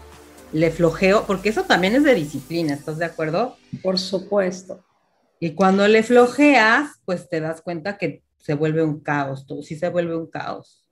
le 0.54 0.72
flojeo, 0.72 1.26
porque 1.26 1.50
eso 1.50 1.64
también 1.64 1.96
es 1.96 2.04
de 2.04 2.16
disciplina, 2.16 2.74
¿estás 2.74 2.98
de 2.98 3.06
acuerdo? 3.06 3.58
Por 3.84 4.00
supuesto. 4.00 4.84
Y 5.40 5.52
cuando 5.52 5.88
le 5.88 6.04
flojeas, 6.04 7.02
pues 7.06 7.30
te 7.30 7.40
das 7.40 7.62
cuenta 7.62 7.98
que 7.98 8.24
se 8.40 8.56
vuelve 8.56 8.84
un 8.84 9.00
caos, 9.00 9.46
todo 9.46 9.62
sí 9.62 9.76
se 9.76 9.90
vuelve 9.90 10.16
un 10.16 10.28
caos 10.28 10.90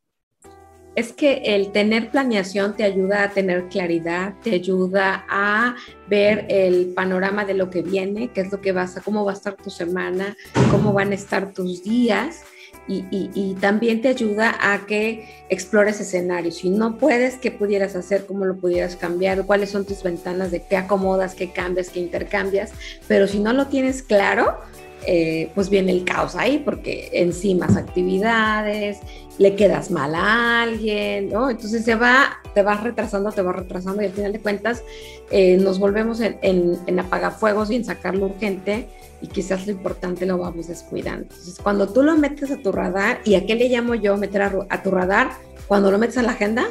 es 0.97 1.13
que 1.13 1.43
el 1.45 1.71
tener 1.71 2.09
planeación 2.09 2.75
te 2.75 2.83
ayuda 2.83 3.21
a 3.21 3.29
tener 3.29 3.67
claridad, 3.67 4.33
te 4.43 4.55
ayuda 4.55 5.27
a 5.29 5.75
ver 6.09 6.47
el 6.49 6.87
panorama 6.95 7.45
de 7.45 7.53
lo 7.53 7.69
que 7.69 7.83
viene, 7.83 8.31
qué 8.33 8.41
es 8.41 8.51
lo 8.51 8.61
que 8.61 8.71
vas 8.71 8.97
a, 8.97 9.01
cómo 9.01 9.23
va 9.23 9.33
a 9.33 9.35
estar 9.35 9.55
tu 9.55 9.69
semana, 9.69 10.35
cómo 10.71 10.93
van 10.93 11.11
a 11.11 11.15
estar 11.15 11.53
tus 11.53 11.83
días. 11.83 12.41
Y, 12.89 13.55
también 13.59 14.01
te 14.01 14.07
ayuda 14.07 14.55
a 14.59 14.85
que 14.85 15.45
explores 15.49 15.99
escenarios. 15.99 16.55
Si 16.55 16.69
no 16.69 16.97
puedes, 16.97 17.35
¿qué 17.35 17.51
pudieras 17.51 17.95
hacer? 17.95 18.25
¿Cómo 18.25 18.45
lo 18.45 18.55
pudieras 18.57 18.95
cambiar? 18.95 19.45
¿Cuáles 19.45 19.71
son 19.71 19.85
tus 19.85 20.01
ventanas 20.01 20.51
de 20.51 20.63
qué 20.65 20.77
acomodas, 20.77 21.35
qué 21.35 21.51
cambias, 21.51 21.89
qué 21.89 21.99
intercambias? 21.99 22.71
Pero 23.07 23.27
si 23.27 23.39
no 23.39 23.51
lo 23.51 23.67
tienes 23.67 24.01
claro, 24.01 24.61
eh, 25.05 25.51
pues 25.55 25.69
viene 25.69 25.91
el 25.91 26.03
caos 26.03 26.35
ahí 26.35 26.61
porque 26.63 27.09
encimas 27.13 27.77
actividades, 27.77 28.99
le 29.37 29.55
quedas 29.55 29.91
mal 29.91 30.15
a 30.15 30.63
alguien, 30.63 31.29
¿no? 31.29 31.49
Entonces 31.49 31.85
se 31.85 31.95
va, 31.95 32.39
te 32.53 32.63
vas 32.63 32.83
retrasando, 32.83 33.31
te 33.31 33.41
vas 33.41 33.55
retrasando 33.55 34.01
y 34.01 34.05
al 34.05 34.11
final 34.11 34.33
de 34.33 34.39
cuentas 34.39 34.83
eh, 35.29 35.57
nos 35.57 35.79
volvemos 35.79 36.19
en, 36.21 36.39
en, 36.41 36.99
apagafuegos 36.99 37.69
y 37.69 37.75
en 37.75 37.85
sacarlo 37.85 38.25
urgente 38.25 38.87
y 39.21 39.27
quizás 39.27 39.65
lo 39.67 39.73
importante 39.73 40.25
lo 40.25 40.37
vamos 40.37 40.67
descuidando. 40.67 41.23
Entonces 41.23 41.59
cuando 41.61 41.87
tú 41.87 42.03
lo 42.03 42.17
metes 42.17 42.51
a 42.51 42.57
tu 42.57 42.71
radar, 42.71 43.21
¿y 43.25 43.35
a 43.35 43.45
qué 43.45 43.55
le 43.55 43.69
llamo 43.69 43.95
yo 43.95 44.17
meter 44.17 44.41
a, 44.41 44.51
a 44.69 44.83
tu 44.83 44.91
radar? 44.91 45.31
Cuando 45.67 45.91
lo 45.91 45.99
metes 45.99 46.17
a 46.17 46.23
la 46.23 46.31
agenda, 46.31 46.67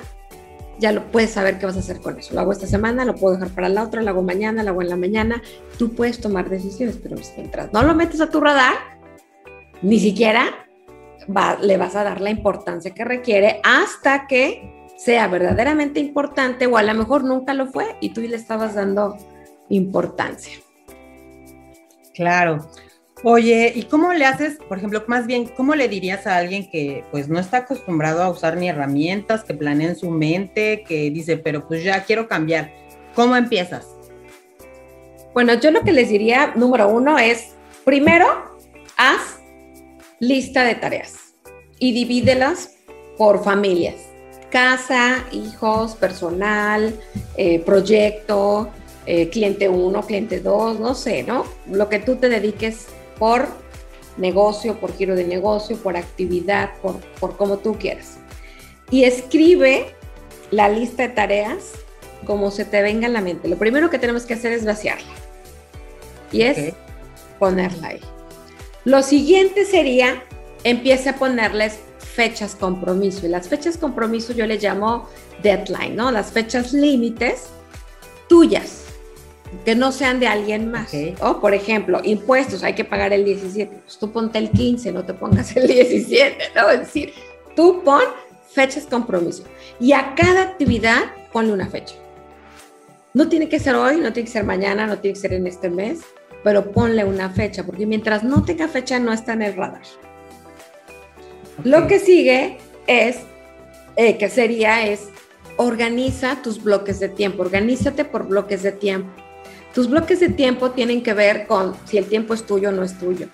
ya 0.79 0.93
lo 0.93 1.11
puedes 1.11 1.31
saber 1.31 1.59
qué 1.59 1.67
vas 1.67 1.77
a 1.77 1.81
hacer 1.81 2.01
con 2.01 2.19
eso. 2.19 2.35
Lo 2.35 2.41
hago 2.41 2.53
esta 2.53 2.67
semana, 2.67 3.05
lo 3.05 3.15
puedo 3.15 3.35
dejar 3.35 3.51
para 3.51 3.69
la 3.69 3.83
otra, 3.83 4.03
lo 4.03 4.11
hago 4.11 4.23
mañana, 4.23 4.63
lo 4.63 4.71
hago 4.71 4.83
en 4.83 4.89
la 4.91 4.97
mañana. 4.97 5.43
Tú 5.79 5.95
puedes 5.95 6.21
tomar 6.21 6.49
decisiones, 6.49 6.99
pero 7.03 7.17
mientras 7.37 7.73
no 7.73 7.83
lo 7.83 7.95
metes 7.95 8.21
a 8.21 8.31
tu 8.31 8.41
radar, 8.41 8.75
ni 9.83 9.99
siquiera 9.99 10.67
le 11.61 11.77
vas 11.77 11.97
a 11.97 12.05
dar 12.05 12.21
la 12.21 12.31
importancia 12.31 12.93
que 12.93 13.05
requiere 13.05 13.61
hasta 13.65 14.27
que 14.27 14.87
sea 14.97 15.29
verdaderamente 15.29 16.01
importante 16.01 16.67
o 16.67 16.77
a 16.77 16.83
lo 16.83 16.95
mejor 16.95 17.25
nunca 17.25 17.53
lo 17.53 17.67
fue 17.67 17.97
y 18.01 18.11
tú 18.11 18.21
le 18.21 18.37
estabas 18.37 18.75
dando 18.75 19.17
importancia. 19.69 20.59
Claro. 22.15 22.67
Oye, 23.23 23.73
¿y 23.75 23.85
cómo 23.85 24.13
le 24.13 24.27
haces, 24.27 24.59
por 24.69 24.77
ejemplo, 24.77 25.03
más 25.07 25.27
bien, 25.27 25.47
cómo 25.57 25.75
le 25.75 25.89
dirías 25.89 26.27
a 26.27 26.37
alguien 26.37 26.71
que 26.71 27.03
pues 27.11 27.29
no 27.29 27.41
está 27.41 27.59
acostumbrado 27.59 28.23
a 28.23 28.29
usar 28.29 28.59
ni 28.59 28.69
herramientas, 28.69 29.43
que 29.43 29.55
planea 29.55 29.89
en 29.89 29.97
su 29.97 30.11
mente, 30.11 30.85
que 30.87 31.11
dice, 31.11 31.39
pero 31.39 31.67
pues 31.67 31.83
ya 31.83 32.05
quiero 32.05 32.29
cambiar? 32.29 32.71
¿Cómo 33.15 33.35
empiezas? 33.35 33.87
Bueno, 35.33 35.55
yo 35.55 35.71
lo 35.71 35.81
que 35.81 35.93
les 35.93 36.11
diría, 36.11 36.53
número 36.57 36.91
uno, 36.91 37.19
es, 37.19 37.55
primero, 37.87 38.27
haz 38.99 39.41
lista 40.21 40.65
de 40.65 40.75
tareas 40.75 41.35
y 41.79 41.93
divídelas 41.93 42.75
por 43.17 43.43
familias. 43.43 43.97
Casa, 44.51 45.25
hijos, 45.33 45.97
personal, 45.97 46.95
eh, 47.39 47.61
proyecto, 47.61 48.69
eh, 49.07 49.31
cliente 49.31 49.71
1, 49.71 50.03
cliente 50.03 50.41
2, 50.41 50.81
no 50.81 50.95
sé, 50.95 51.23
¿no? 51.23 51.45
Lo 51.71 51.89
que 51.89 51.99
tú 51.99 52.17
te 52.17 52.29
dediques 52.29 52.89
por 53.19 53.47
negocio, 54.17 54.79
por 54.81 54.95
giro 54.95 55.15
de 55.15 55.25
negocio, 55.25 55.77
por 55.77 55.97
actividad, 55.97 56.71
por, 56.81 57.01
por 57.21 57.37
como 57.37 57.59
tú 57.59 57.77
quieras. 57.79 58.19
Y 58.91 59.05
escribe 59.05 59.95
la 60.51 60.69
lista 60.69 61.03
de 61.03 61.09
tareas 61.11 61.73
como 62.25 62.51
se 62.51 62.65
te 62.65 62.83
venga 62.83 63.07
en 63.07 63.13
la 63.13 63.21
mente. 63.21 63.49
Lo 63.49 63.57
primero 63.57 63.91
que 63.91 63.99
tenemos 63.99 64.25
que 64.25 64.35
hacer 64.35 64.53
es 64.53 64.65
vaciarla. 64.65 65.07
Y 66.33 66.43
es 66.43 66.75
ponerla 67.39 67.89
ahí. 67.89 68.01
Lo 68.85 69.03
siguiente 69.03 69.65
sería, 69.65 70.23
empiece 70.65 71.11
a 71.11 71.17
ponerles 71.17 71.79
fechas 71.99 72.55
compromiso. 72.55 73.27
Y 73.27 73.29
las 73.29 73.49
fechas 73.49 73.77
compromiso 73.77 74.33
yo 74.33 74.47
le 74.47 74.59
llamo 74.59 75.09
deadline, 75.43 75.95
¿no? 75.95 76.11
Las 76.11 76.33
fechas 76.33 76.73
límites 76.73 77.45
tuyas, 78.29 78.86
que 79.65 79.75
no 79.75 79.93
sean 79.93 80.21
de 80.21 80.27
alguien 80.27 80.71
más. 80.71 80.93
O, 81.21 81.41
por 81.41 81.55
ejemplo, 81.55 82.01
impuestos, 82.05 82.63
hay 82.63 82.75
que 82.75 82.85
pagar 82.85 83.13
el 83.13 83.25
17. 83.25 83.77
Pues 83.85 83.99
tú 83.99 84.13
ponte 84.13 84.39
el 84.39 84.51
15, 84.51 84.93
no 84.93 85.05
te 85.05 85.15
pongas 85.15 85.57
el 85.57 85.67
17, 85.67 86.37
¿no? 86.55 86.71
Es 86.71 86.81
decir, 86.81 87.13
tú 87.55 87.83
pon 87.85 88.03
fechas 88.53 88.87
compromiso. 88.87 89.45
Y 89.79 89.93
a 89.93 90.15
cada 90.15 90.43
actividad 90.43 91.05
ponle 91.33 91.53
una 91.53 91.69
fecha. 91.69 91.95
No 93.15 93.29
tiene 93.29 93.49
que 93.49 93.59
ser 93.59 93.75
hoy, 93.75 93.97
no 93.97 94.13
tiene 94.13 94.27
que 94.27 94.33
ser 94.33 94.45
mañana, 94.45 94.87
no 94.87 94.99
tiene 94.99 95.15
que 95.15 95.21
ser 95.21 95.33
en 95.33 95.47
este 95.47 95.71
mes 95.71 96.01
pero 96.47 96.71
ponle 96.71 97.05
una 97.05 97.29
fecha, 97.29 97.65
porque 97.65 97.87
mientras 97.87 98.23
no 98.23 98.45
tenga 98.45 98.69
fecha 98.69 99.01
no 99.01 99.13
está 99.13 99.33
en 99.33 99.43
el 99.43 99.57
radar. 99.57 99.83
Lo 101.65 101.89
que 101.89 101.99
sigue 101.99 102.59
es, 102.87 103.19
eh, 103.97 104.17
que 104.17 104.29
sería, 104.29 104.87
es 104.87 105.09
organiza 105.57 106.41
tus 106.43 106.63
bloques 106.63 107.01
de 107.01 107.09
tiempo, 107.09 107.43
organízate 107.43 108.05
por 108.05 108.29
bloques 108.29 108.63
de 108.63 108.71
tiempo. 108.71 109.11
Tus 109.77 109.91
bloques 109.91 110.21
de 110.21 110.31
tiempo 110.31 110.71
tienen 110.71 111.03
que 111.03 111.13
ver 111.13 111.47
con 111.47 111.77
si 111.85 111.99
el 111.99 112.07
tiempo 112.07 112.33
es 112.33 112.47
tuyo 112.47 112.71
o 112.71 112.73
no 112.73 112.83
es 112.83 112.99
tuyo. 112.99 113.29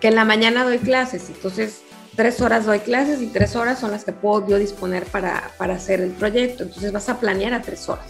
Que 0.00 0.08
en 0.08 0.16
la 0.16 0.24
mañana 0.24 0.64
doy 0.64 0.78
clases, 0.78 1.28
entonces 1.28 1.82
tres 2.16 2.40
horas 2.40 2.66
doy 2.66 2.80
clases 2.80 3.22
y 3.22 3.28
tres 3.28 3.54
horas 3.54 3.78
son 3.78 3.92
las 3.92 4.04
que 4.04 4.10
puedo 4.10 4.44
yo 4.48 4.58
disponer 4.58 5.04
para, 5.04 5.52
para 5.56 5.74
hacer 5.74 6.00
el 6.00 6.10
proyecto. 6.10 6.64
Entonces 6.64 6.90
vas 6.90 7.08
a 7.08 7.20
planear 7.20 7.54
a 7.54 7.62
tres 7.62 7.88
horas. 7.88 8.06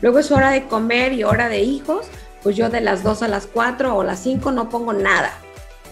Luego 0.00 0.18
es 0.18 0.32
hora 0.32 0.50
de 0.50 0.64
comer 0.64 1.12
y 1.12 1.22
hora 1.22 1.48
de 1.48 1.60
hijos, 1.60 2.08
pues 2.42 2.56
yo 2.56 2.68
de 2.68 2.80
las 2.80 3.04
2 3.04 3.22
a 3.22 3.28
las 3.28 3.46
4 3.46 3.96
o 3.96 4.02
las 4.02 4.18
5 4.24 4.50
no 4.50 4.68
pongo 4.68 4.92
nada. 4.92 5.32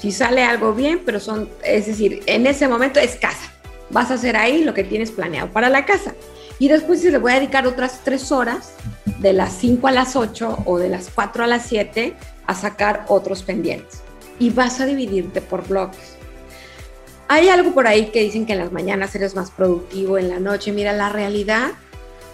Si 0.01 0.11
sale 0.11 0.43
algo 0.43 0.75
bien, 0.75 1.03
pero 1.07 1.21
son, 1.21 1.49
es 1.63 1.87
decir, 1.87 2.21
en 2.27 2.49
ese 2.49 2.67
momento 2.67 2.99
es 2.99 3.15
casa. 3.15 3.53
Vas 3.91 4.11
a 4.11 4.15
hacer 4.15 4.37
ahí 4.37 4.65
lo 4.65 4.75
que 4.75 4.83
tienes 4.83 5.13
planeado 5.13 5.53
para 5.53 5.69
la 5.69 5.87
casa. 5.87 6.15
Y 6.59 6.69
después 6.69 7.01
se 7.01 7.11
le 7.11 7.19
voy 7.19 7.33
a 7.33 7.37
dedicar 7.37 7.67
otras 7.67 8.01
tres 8.05 8.33
horas, 8.33 8.73
de 9.19 9.33
las 9.33 9.53
5 9.55 9.87
a 9.89 9.93
las 9.93 10.17
8 10.17 10.65
o 10.65 10.79
de 10.79 10.89
las 10.89 11.11
4 11.15 11.45
a 11.45 11.47
las 11.47 11.67
7, 11.67 12.15
a 12.47 12.55
sacar 12.55 13.05
otros 13.09 13.43
pendientes. 13.43 14.03
Y 14.39 14.51
vas 14.51 14.81
a 14.81 14.87
dividirte 14.87 15.41
por 15.41 15.67
bloques. 15.67 16.17
Hay 17.29 17.49
algo 17.49 17.73
por 17.73 17.87
ahí 17.87 18.07
que 18.07 18.23
dicen 18.23 18.47
que 18.47 18.55
en 18.55 18.61
las 18.61 18.73
mañanas 18.73 19.15
eres 19.15 19.35
más 19.35 19.51
productivo, 19.51 20.19
en 20.19 20.29
la 20.29 20.41
noche. 20.41 20.73
Mira, 20.73 20.93
la 20.93 21.11
realidad 21.11 21.73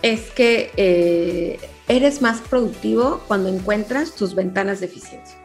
es 0.02 0.30
que 0.30 0.70
eh, 0.76 1.58
eres 1.88 2.22
más 2.22 2.40
productivo 2.40 3.22
cuando 3.26 3.48
encuentras 3.48 4.14
tus 4.14 4.34
ventanas 4.34 4.80
de 4.80 4.87
eficiencia. 4.87 5.37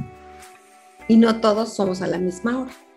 Y 1.08 1.18
no 1.18 1.42
todos 1.42 1.74
somos 1.74 2.02
a 2.02 2.08
la 2.08 2.20
misma 2.20 2.62
hora 2.62 2.89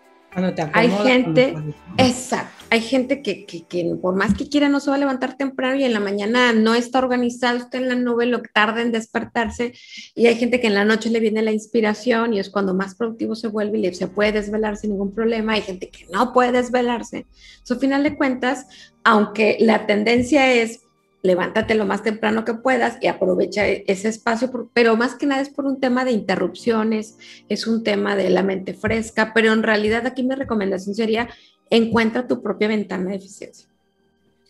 hay 0.73 0.89
gente, 0.89 1.55
exacto, 1.97 2.63
hay 2.69 2.81
gente 2.81 3.21
que, 3.21 3.45
que, 3.45 3.95
por 4.01 4.15
más 4.15 4.33
que 4.33 4.49
quiera 4.49 4.67
no 4.67 4.79
se 4.79 4.89
va 4.89 4.95
a 4.95 4.99
levantar 4.99 5.37
temprano 5.37 5.75
y 5.75 5.83
en 5.83 5.93
la 5.93 5.99
mañana 5.99 6.53
no 6.53 6.73
está 6.73 6.99
organizado, 6.99 7.57
está 7.57 7.77
en 7.77 7.87
la 7.87 7.95
nube, 7.95 8.25
lo 8.25 8.41
que 8.41 8.49
tarda 8.51 8.81
en 8.81 8.91
despertarse. 8.91 9.73
Y 10.15 10.25
hay 10.25 10.35
gente 10.35 10.59
que 10.59 10.67
en 10.67 10.73
la 10.73 10.85
noche 10.85 11.09
le 11.09 11.19
viene 11.19 11.41
la 11.41 11.51
inspiración 11.51 12.33
y 12.33 12.39
es 12.39 12.49
cuando 12.49 12.73
más 12.73 12.95
productivo 12.95 13.35
se 13.35 13.47
vuelve 13.47 13.77
y 13.77 13.93
se 13.93 14.07
puede 14.07 14.31
desvelar 14.31 14.77
sin 14.77 14.91
ningún 14.91 15.13
problema, 15.13 15.53
hay 15.53 15.61
gente 15.61 15.89
que 15.89 16.07
no 16.11 16.33
puede 16.33 16.51
desvelarse. 16.51 17.25
So, 17.63 17.75
al 17.75 17.79
final 17.79 18.03
de 18.03 18.15
cuentas, 18.17 18.65
aunque 19.03 19.57
la 19.59 19.85
tendencia 19.85 20.51
es 20.51 20.82
levántate 21.23 21.73
lo 21.73 21.85
más 21.85 22.03
temprano 22.03 22.45
que 22.45 22.53
puedas 22.53 22.97
y 23.01 23.07
aprovecha 23.07 23.67
e-, 23.67 23.85
ese 23.87 24.09
espacio, 24.09 24.69
pero 24.73 24.95
más 24.95 25.15
que 25.15 25.25
nada 25.25 25.41
es 25.41 25.49
por 25.49 25.65
un 25.65 25.79
tema 25.79 26.05
de 26.05 26.11
interrupciones, 26.11 27.17
es 27.49 27.65
un 27.65 27.83
tema 27.83 28.15
de 28.15 28.29
la 28.29 28.43
mente 28.43 28.73
fresca, 28.73 29.31
pero 29.33 29.51
en 29.53 29.63
realidad 29.63 30.05
aquí 30.05 30.21
mi 30.21 30.35
recomendación 30.35 30.93
sería 30.93 31.29
encuentra 31.69 32.27
tu 32.27 32.43
propia 32.43 32.67
ventana 32.67 33.09
de 33.09 33.15
eficiencia. 33.15 33.67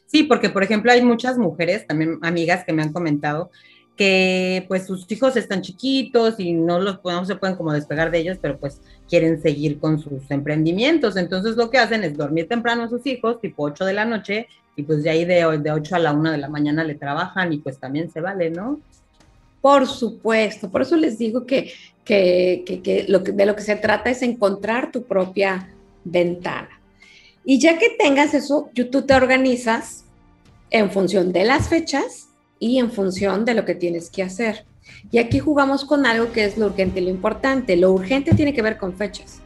Sí, 0.07 0.23
porque 0.23 0.49
por 0.49 0.63
ejemplo 0.63 0.91
hay 0.91 1.01
muchas 1.01 1.38
mujeres, 1.38 1.88
también 1.88 2.19
amigas 2.21 2.65
que 2.65 2.73
me 2.73 2.81
han 2.81 2.91
comentado 2.91 3.49
que 3.95 4.65
pues 4.67 4.88
sus 4.88 5.09
hijos 5.12 5.38
están 5.38 5.62
chiquitos 5.62 6.39
y 6.39 6.53
no 6.53 6.79
los 6.79 6.99
no 7.03 7.25
se 7.25 7.36
pueden 7.36 7.55
como 7.55 7.73
despegar 7.73 8.09
de 8.09 8.19
ellos, 8.19 8.39
pero 8.41 8.57
pues 8.57 8.81
quieren 9.07 9.41
seguir 9.41 9.79
con 9.79 9.99
sus 9.99 10.29
emprendimientos. 10.31 11.15
Entonces 11.15 11.55
lo 11.57 11.69
que 11.69 11.77
hacen 11.77 12.03
es 12.03 12.17
dormir 12.17 12.47
temprano 12.47 12.83
a 12.83 12.89
sus 12.89 13.05
hijos, 13.05 13.39
tipo 13.39 13.63
8 13.63 13.86
de 13.86 13.93
la 13.93 14.05
noche, 14.05 14.47
y 14.75 14.83
pues 14.83 15.03
de 15.03 15.09
ahí 15.09 15.25
de, 15.25 15.59
de 15.59 15.71
8 15.71 15.95
a 15.95 15.99
la 15.99 16.13
1 16.13 16.31
de 16.31 16.38
la 16.38 16.49
mañana 16.49 16.83
le 16.83 16.95
trabajan 16.95 17.53
y 17.53 17.57
pues 17.59 17.77
también 17.79 18.12
se 18.12 18.21
vale, 18.21 18.49
¿no? 18.49 18.79
Por 19.62 19.88
supuesto, 19.88 20.69
por 20.69 20.81
eso 20.81 20.97
les 20.97 21.17
digo 21.17 21.45
que, 21.45 21.71
que, 22.03 22.63
que, 22.83 23.05
lo 23.07 23.23
que 23.23 23.31
de 23.31 23.45
lo 23.45 23.55
que 23.55 23.62
se 23.62 23.75
trata 23.75 24.09
es 24.09 24.21
encontrar 24.21 24.91
tu 24.91 25.03
propia 25.03 25.69
ventana. 26.03 26.81
Y 27.45 27.59
ya 27.59 27.77
que 27.77 27.89
tengas 27.97 28.33
eso, 28.33 28.69
tú 28.73 29.01
te 29.03 29.13
organizas 29.13 30.05
en 30.69 30.91
función 30.91 31.31
de 31.31 31.45
las 31.45 31.69
fechas 31.69 32.29
y 32.59 32.79
en 32.79 32.91
función 32.91 33.45
de 33.45 33.53
lo 33.53 33.65
que 33.65 33.75
tienes 33.75 34.09
que 34.09 34.23
hacer. 34.23 34.65
Y 35.12 35.19
aquí 35.19 35.39
jugamos 35.39 35.86
con 35.86 36.05
algo 36.05 36.31
que 36.31 36.45
es 36.45 36.57
lo 36.57 36.67
urgente 36.67 36.99
y 36.99 37.05
lo 37.05 37.09
importante. 37.09 37.75
Lo 37.77 37.91
urgente 37.91 38.33
tiene 38.33 38.53
que 38.53 38.62
ver 38.62 38.77
con 38.77 38.95
fechas. 38.95 39.39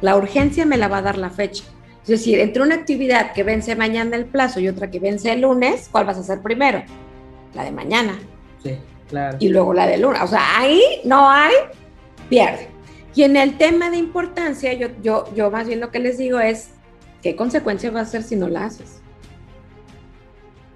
La 0.00 0.16
urgencia 0.16 0.66
me 0.66 0.76
la 0.76 0.88
va 0.88 0.98
a 0.98 1.02
dar 1.02 1.18
la 1.18 1.30
fecha. 1.30 1.64
Es 2.02 2.08
decir, 2.08 2.40
entre 2.40 2.62
una 2.62 2.74
actividad 2.74 3.32
que 3.32 3.44
vence 3.44 3.76
mañana 3.76 4.16
el 4.16 4.24
plazo 4.24 4.58
y 4.58 4.68
otra 4.68 4.90
que 4.90 4.98
vence 4.98 5.32
el 5.32 5.42
lunes, 5.42 5.88
¿cuál 5.90 6.04
vas 6.04 6.16
a 6.16 6.20
hacer 6.20 6.40
primero? 6.42 6.82
La 7.54 7.64
de 7.64 7.70
mañana. 7.70 8.18
Sí, 8.62 8.76
claro. 9.08 9.36
Y 9.40 9.48
luego 9.48 9.72
la 9.72 9.86
de 9.86 9.98
lunes. 9.98 10.20
O 10.22 10.26
sea, 10.26 10.58
ahí 10.58 10.80
no 11.04 11.30
hay, 11.30 11.54
pierde. 12.28 12.68
Y 13.14 13.22
en 13.22 13.36
el 13.36 13.56
tema 13.56 13.90
de 13.90 13.98
importancia, 13.98 14.72
yo, 14.72 14.88
yo, 15.02 15.32
yo 15.34 15.50
más 15.50 15.68
bien 15.68 15.78
lo 15.80 15.90
que 15.90 16.00
les 16.00 16.18
digo 16.18 16.40
es, 16.40 16.70
¿qué 17.22 17.36
consecuencia 17.36 17.90
va 17.90 18.00
a 18.00 18.06
ser 18.06 18.24
si 18.24 18.34
no 18.34 18.48
la 18.48 18.64
haces? 18.64 19.02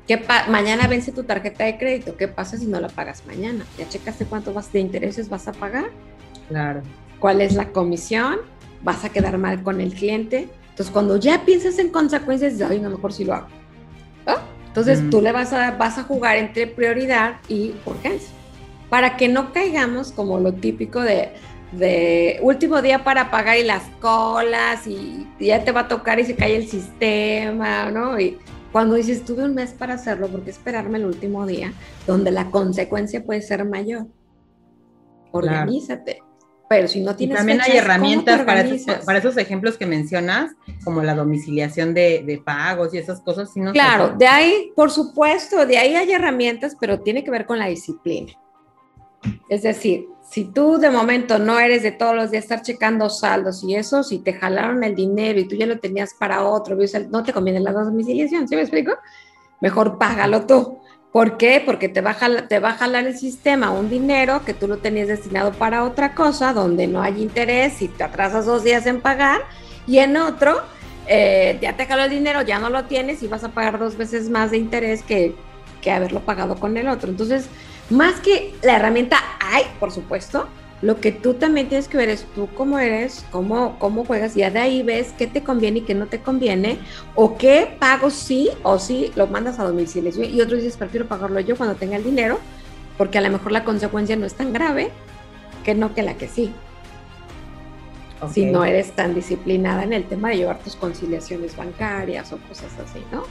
¿Qué 0.07 0.23
mañana 0.49 0.87
vence 0.87 1.11
tu 1.11 1.25
tarjeta 1.25 1.65
de 1.65 1.79
crédito. 1.79 2.17
¿Qué 2.17 2.29
pasa 2.29 2.57
si 2.57 2.67
no 2.67 2.79
la 2.79 2.89
pagas 2.89 3.27
mañana? 3.27 3.65
¿Ya 3.77 3.89
checaste 3.89 4.25
cuánto 4.25 4.53
vas 4.53 4.73
de 4.73 4.79
intereses 4.79 5.29
vas 5.29 5.49
a 5.49 5.53
pagar? 5.53 5.91
Claro. 6.49 6.83
¿Cuál 7.19 7.41
es 7.41 7.55
la 7.55 7.73
comisión? 7.73 8.37
¿Vas 8.83 9.05
a 9.05 9.09
quedar 9.09 9.37
mal 9.39 9.65
con 9.65 9.81
el 9.81 9.93
cliente? 9.93 10.49
Entonces, 10.77 10.93
cuando 10.93 11.17
ya 11.17 11.43
piensas 11.47 11.79
en 11.79 11.89
consecuencias, 11.89 12.53
dices, 12.53 12.71
ay, 12.71 12.81
a 12.81 12.83
lo 12.83 12.97
mejor 12.97 13.11
sí 13.11 13.25
lo 13.25 13.33
hago. 13.33 13.47
Entonces, 14.67 15.09
tú 15.09 15.23
le 15.23 15.33
vas 15.33 15.55
a, 15.55 15.71
vas 15.71 15.97
a 15.97 16.03
jugar 16.03 16.37
entre 16.37 16.67
prioridad 16.67 17.37
y 17.49 17.73
urgencia, 17.87 18.29
para 18.91 19.17
que 19.17 19.27
no 19.27 19.55
caigamos 19.55 20.13
como 20.13 20.39
lo 20.39 20.53
típico 20.53 21.01
de, 21.01 21.31
de 21.73 22.39
último 22.43 22.83
día 22.83 23.03
para 23.03 23.31
pagar 23.31 23.57
y 23.57 23.65
las 23.65 23.85
colas 24.03 24.87
y 24.87 25.27
ya 25.41 25.65
te 25.65 25.73
va 25.73 25.81
a 25.81 25.89
tocar 25.89 26.21
y 26.21 26.27
se 26.27 26.37
cae 26.37 26.57
el 26.57 26.69
sistema, 26.69 27.91
¿no? 27.91 28.21
Y 28.21 28.37
cuando 28.71 28.97
dices, 28.97 29.25
tuve 29.25 29.45
un 29.45 29.55
mes 29.55 29.73
para 29.73 29.95
hacerlo, 29.95 30.29
¿por 30.29 30.43
qué 30.43 30.51
esperarme 30.51 30.99
el 30.99 31.07
último 31.07 31.47
día? 31.47 31.73
Donde 32.07 32.31
la 32.31 32.51
consecuencia 32.51 33.25
puede 33.25 33.41
ser 33.41 33.65
mayor. 33.65 34.09
Organízate. 35.33 36.26
Pero 36.69 36.89
si 36.89 37.01
no 37.01 37.15
tienes. 37.15 37.37
también 37.37 37.61
hay 37.61 37.77
herramientas 37.77 38.43
para 38.43 38.63
esos, 38.63 39.05
para 39.05 39.19
esos, 39.19 39.37
ejemplos 39.37 39.77
que 39.77 39.87
mencionas, 39.87 40.53
como 40.85 41.03
la 41.03 41.15
domiciliación 41.15 41.95
de, 41.95 42.43
pagos 42.45 42.93
y 42.93 42.99
esas 42.99 43.21
cosas. 43.21 43.53
Si 43.53 43.61
claro, 43.61 44.15
de 44.17 44.27
ahí, 44.27 44.73
por 44.75 44.91
supuesto, 44.91 45.65
de 45.65 45.79
ahí 45.79 45.95
hay 45.95 46.13
herramientas, 46.13 46.77
pero 46.79 47.01
tiene 47.01 47.23
que 47.23 47.31
ver 47.31 47.47
con 47.47 47.59
la 47.59 47.67
disciplina. 47.67 48.33
Es 49.49 49.63
decir, 49.63 50.07
si 50.29 50.45
tú 50.45 50.79
de 50.79 50.91
momento 50.91 51.39
no 51.39 51.59
eres 51.59 51.83
de 51.83 51.93
todos 51.93 52.15
los 52.15 52.31
días 52.31 52.45
estar 52.45 52.63
checando 52.63 53.09
saldos 53.09 53.63
y 53.63 53.77
eso, 53.77 54.03
si 54.03 54.19
te 54.19 54.33
jalaron 54.33 54.83
el 54.83 54.95
dinero 54.95 55.39
y 55.39 55.47
tú 55.47 55.55
ya 55.55 55.67
lo 55.67 55.79
tenías 55.79 56.15
para 56.15 56.45
otro, 56.45 56.77
no 57.11 57.23
te 57.23 57.33
conviene 57.33 57.61
la 57.61 57.73
domiciliación, 57.73 58.49
¿sí 58.49 58.57
me 58.57 58.63
explico? 58.63 58.93
Mejor 59.61 59.99
págalo 59.99 60.47
tú. 60.47 60.81
¿Por 61.17 61.39
qué? 61.39 61.63
Porque 61.65 61.89
te 61.89 62.03
va, 62.03 62.11
a 62.11 62.47
te 62.47 62.59
va 62.59 62.77
a 62.79 62.99
el 62.99 63.17
sistema 63.17 63.71
un 63.71 63.89
dinero 63.89 64.45
que 64.45 64.53
tú 64.53 64.69
lo 64.69 64.77
tenías 64.77 65.09
destinado 65.09 65.51
para 65.53 65.83
otra 65.85 66.15
cosa, 66.15 66.53
donde 66.53 66.89
no 66.89 67.01
hay 67.01 67.23
interés 67.23 67.81
y 67.81 67.89
te 67.89 68.05
atrasas 68.05 68.45
dos 68.45 68.65
días 68.65 68.85
en 68.85 69.01
pagar, 69.01 69.41
y 69.87 69.97
en 69.97 70.19
otro 70.19 70.61
eh, 71.07 71.57
ya 71.63 71.75
te 71.75 71.87
jaló 71.87 72.05
el 72.05 72.11
dinero, 72.11 72.43
ya 72.43 72.59
no 72.59 72.69
lo 72.69 72.85
tienes 72.85 73.23
y 73.23 73.29
vas 73.29 73.45
a 73.45 73.49
pagar 73.49 73.79
dos 73.79 73.97
veces 73.97 74.29
más 74.29 74.51
de 74.51 74.59
interés 74.59 75.03
que, 75.03 75.35
que 75.81 75.91
haberlo 75.91 76.21
pagado 76.21 76.57
con 76.57 76.77
el 76.77 76.87
otro. 76.87 77.09
Entonces, 77.09 77.49
más 77.89 78.21
que 78.21 78.55
la 78.61 78.77
herramienta 78.77 79.17
hay, 79.41 79.65
por 79.81 79.93
supuesto, 79.93 80.47
lo 80.83 81.01
que 81.01 81.11
tú 81.11 81.35
también 81.35 81.69
tienes 81.69 81.89
que 81.89 81.97
ver 81.97 82.09
es 82.11 82.27
tú 82.35 82.49
cómo 82.55 82.79
eres, 82.79 83.25
cómo, 83.31 83.79
cómo 83.79 84.05
juegas, 84.05 84.37
y 84.37 84.41
ya 84.41 84.51
de 84.51 84.59
ahí 84.59 84.83
ves 84.83 85.15
qué 85.17 85.27
te 85.27 85.43
conviene 85.43 85.79
y 85.79 85.83
qué 85.83 85.95
no 85.95 86.07
te 86.07 86.21
conviene, 86.21 86.79
o 87.15 87.39
qué 87.39 87.77
pago 87.79 88.11
sí 88.11 88.51
o 88.63 88.79
sí 88.79 89.11
lo 89.17 89.27
mandas 89.27 89.59
a 89.59 89.65
domicilio. 89.65 90.13
Y 90.25 90.41
otros 90.41 90.61
dices, 90.61 90.77
prefiero 90.77 91.07
pagarlo 91.07 91.41
yo 91.41 91.57
cuando 91.57 91.77
tenga 91.77 91.97
el 91.97 92.05
dinero, 92.05 92.39
porque 92.99 93.19
a 93.19 93.21
lo 93.23 93.31
mejor 93.31 93.53
la 93.53 93.65
consecuencia 93.65 94.17
no 94.17 94.27
es 94.27 94.35
tan 94.35 94.53
grave 94.53 94.91
que 95.65 95.75
no 95.75 95.95
que 95.95 96.03
la 96.03 96.15
que 96.15 96.29
sí. 96.29 96.53
Si 98.33 98.47
no 98.47 98.65
eres 98.65 98.93
tan 98.93 99.15
disciplinada 99.15 99.85
en 99.85 99.93
el 99.93 100.05
tema 100.05 100.31
de 100.31 100.39
llevar 100.39 100.59
tus 100.61 100.75
conciliaciones 100.75 101.55
bancarias 101.55 102.33
o 102.33 102.39
cosas 102.39 102.73
así, 102.83 103.03
¿no? 103.13 103.25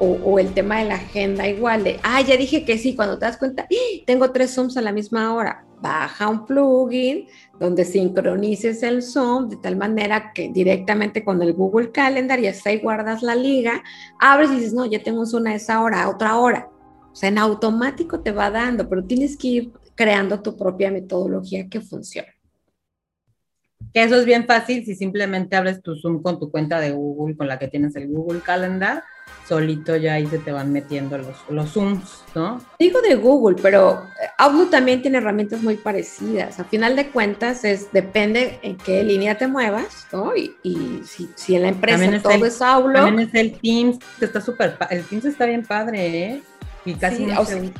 O, 0.00 0.38
el 0.38 0.54
tema 0.54 0.78
de 0.78 0.84
la 0.84 0.94
agenda 0.94 1.48
igual 1.48 1.82
de, 1.82 1.98
ah, 2.04 2.20
ya 2.20 2.36
dije 2.36 2.64
que 2.64 2.78
sí, 2.78 2.94
cuando 2.94 3.18
te 3.18 3.24
das 3.26 3.36
cuenta, 3.36 3.64
¡Ah! 3.64 4.02
tengo 4.06 4.30
tres 4.30 4.54
Zooms 4.54 4.76
a 4.76 4.82
la 4.82 4.92
misma 4.92 5.34
hora, 5.34 5.66
baja 5.80 6.28
un 6.28 6.46
plugin 6.46 7.26
donde 7.58 7.84
sincronices 7.84 8.82
el 8.82 9.02
Zoom 9.02 9.48
de 9.48 9.56
tal 9.56 9.76
manera 9.76 10.32
que 10.32 10.50
directamente 10.50 11.24
con 11.24 11.42
el 11.42 11.52
Google 11.52 11.90
Calendar 11.90 12.38
y 12.38 12.46
hasta 12.46 12.70
ahí 12.70 12.78
guardas 12.78 13.22
la 13.22 13.34
liga, 13.34 13.82
abres 14.20 14.50
y 14.52 14.56
dices, 14.56 14.72
no, 14.72 14.86
ya 14.86 15.02
tengo 15.02 15.20
un 15.20 15.26
Zoom 15.26 15.46
a 15.46 15.54
esa 15.54 15.82
hora, 15.82 16.02
a 16.02 16.10
otra 16.10 16.38
hora. 16.38 16.68
O 17.10 17.16
sea, 17.16 17.30
en 17.30 17.38
automático 17.38 18.20
te 18.20 18.30
va 18.30 18.50
dando, 18.50 18.88
pero 18.88 19.04
tienes 19.04 19.36
que 19.36 19.48
ir 19.48 19.72
creando 19.96 20.40
tu 20.40 20.56
propia 20.56 20.92
metodología 20.92 21.68
que 21.68 21.80
funcione. 21.80 22.37
Que 23.92 24.02
eso 24.02 24.16
es 24.16 24.24
bien 24.24 24.46
fácil 24.46 24.84
si 24.84 24.94
simplemente 24.94 25.56
abres 25.56 25.82
tu 25.82 25.96
Zoom 25.96 26.22
con 26.22 26.38
tu 26.38 26.50
cuenta 26.50 26.80
de 26.80 26.92
Google, 26.92 27.36
con 27.36 27.48
la 27.48 27.58
que 27.58 27.68
tienes 27.68 27.96
el 27.96 28.08
Google 28.08 28.40
Calendar 28.40 29.02
solito 29.48 29.96
ya 29.96 30.14
ahí 30.14 30.26
se 30.26 30.38
te 30.38 30.52
van 30.52 30.72
metiendo 30.72 31.16
los, 31.16 31.36
los 31.48 31.72
Zooms, 31.72 32.22
¿no? 32.34 32.60
Digo 32.78 33.00
de 33.00 33.14
Google, 33.14 33.56
pero 33.62 34.02
Outlook 34.36 34.70
también 34.70 35.00
tiene 35.00 35.18
herramientas 35.18 35.62
muy 35.62 35.76
parecidas. 35.76 36.60
A 36.60 36.64
final 36.64 36.96
de 36.96 37.08
cuentas, 37.08 37.64
es 37.64 37.90
depende 37.90 38.58
en 38.62 38.76
qué 38.76 39.02
línea 39.02 39.38
te 39.38 39.46
muevas, 39.46 40.06
¿no? 40.12 40.36
Y, 40.36 40.54
si, 41.04 41.30
si, 41.34 41.56
en 41.56 41.62
la 41.62 41.68
empresa 41.68 42.22
todo 42.22 42.44
es 42.44 42.60
Outlook. 42.60 42.94
También 42.94 43.28
es 43.28 43.34
el 43.34 43.58
Teams, 43.58 43.98
que 44.18 44.26
está 44.26 44.40
súper, 44.40 44.76
el 44.90 45.02
Teams 45.04 45.24
está 45.24 45.46
bien 45.46 45.64
padre, 45.64 46.24
¿eh? 46.24 46.42
Y 46.84 46.94
casi 46.94 47.24
no 47.24 47.44
se 47.44 47.72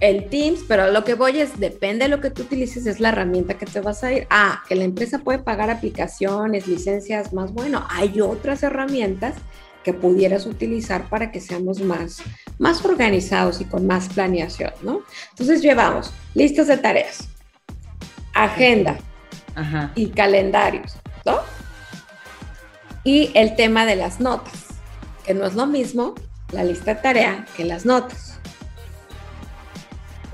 el 0.00 0.28
Teams, 0.28 0.60
pero 0.68 0.90
lo 0.90 1.04
que 1.04 1.14
voy 1.14 1.40
es, 1.40 1.58
depende 1.58 2.04
de 2.04 2.10
lo 2.10 2.20
que 2.20 2.30
tú 2.30 2.42
utilices, 2.42 2.86
es 2.86 3.00
la 3.00 3.08
herramienta 3.08 3.54
que 3.54 3.66
te 3.66 3.80
vas 3.80 4.04
a 4.04 4.12
ir. 4.12 4.26
Ah, 4.30 4.62
que 4.68 4.74
la 4.74 4.84
empresa 4.84 5.20
puede 5.20 5.38
pagar 5.38 5.70
aplicaciones, 5.70 6.66
licencias 6.66 7.32
más 7.32 7.52
bueno. 7.52 7.86
Hay 7.90 8.20
otras 8.20 8.62
herramientas 8.62 9.34
que 9.82 9.94
pudieras 9.94 10.46
utilizar 10.46 11.08
para 11.08 11.30
que 11.30 11.40
seamos 11.40 11.80
más, 11.80 12.18
más 12.58 12.84
organizados 12.84 13.60
y 13.60 13.64
con 13.64 13.86
más 13.86 14.08
planeación, 14.08 14.72
¿no? 14.82 15.02
Entonces 15.30 15.62
llevamos 15.62 16.12
listas 16.34 16.66
de 16.66 16.76
tareas, 16.76 17.28
agenda 18.34 18.98
y 19.94 20.08
calendarios. 20.08 20.96
¿no? 21.24 21.40
Y 23.04 23.30
el 23.34 23.54
tema 23.56 23.86
de 23.86 23.96
las 23.96 24.20
notas, 24.20 24.64
que 25.24 25.34
no 25.34 25.46
es 25.46 25.54
lo 25.54 25.66
mismo 25.66 26.14
la 26.52 26.64
lista 26.64 26.94
de 26.94 27.00
tarea 27.00 27.46
que 27.56 27.64
las 27.64 27.84
notas. 27.86 28.25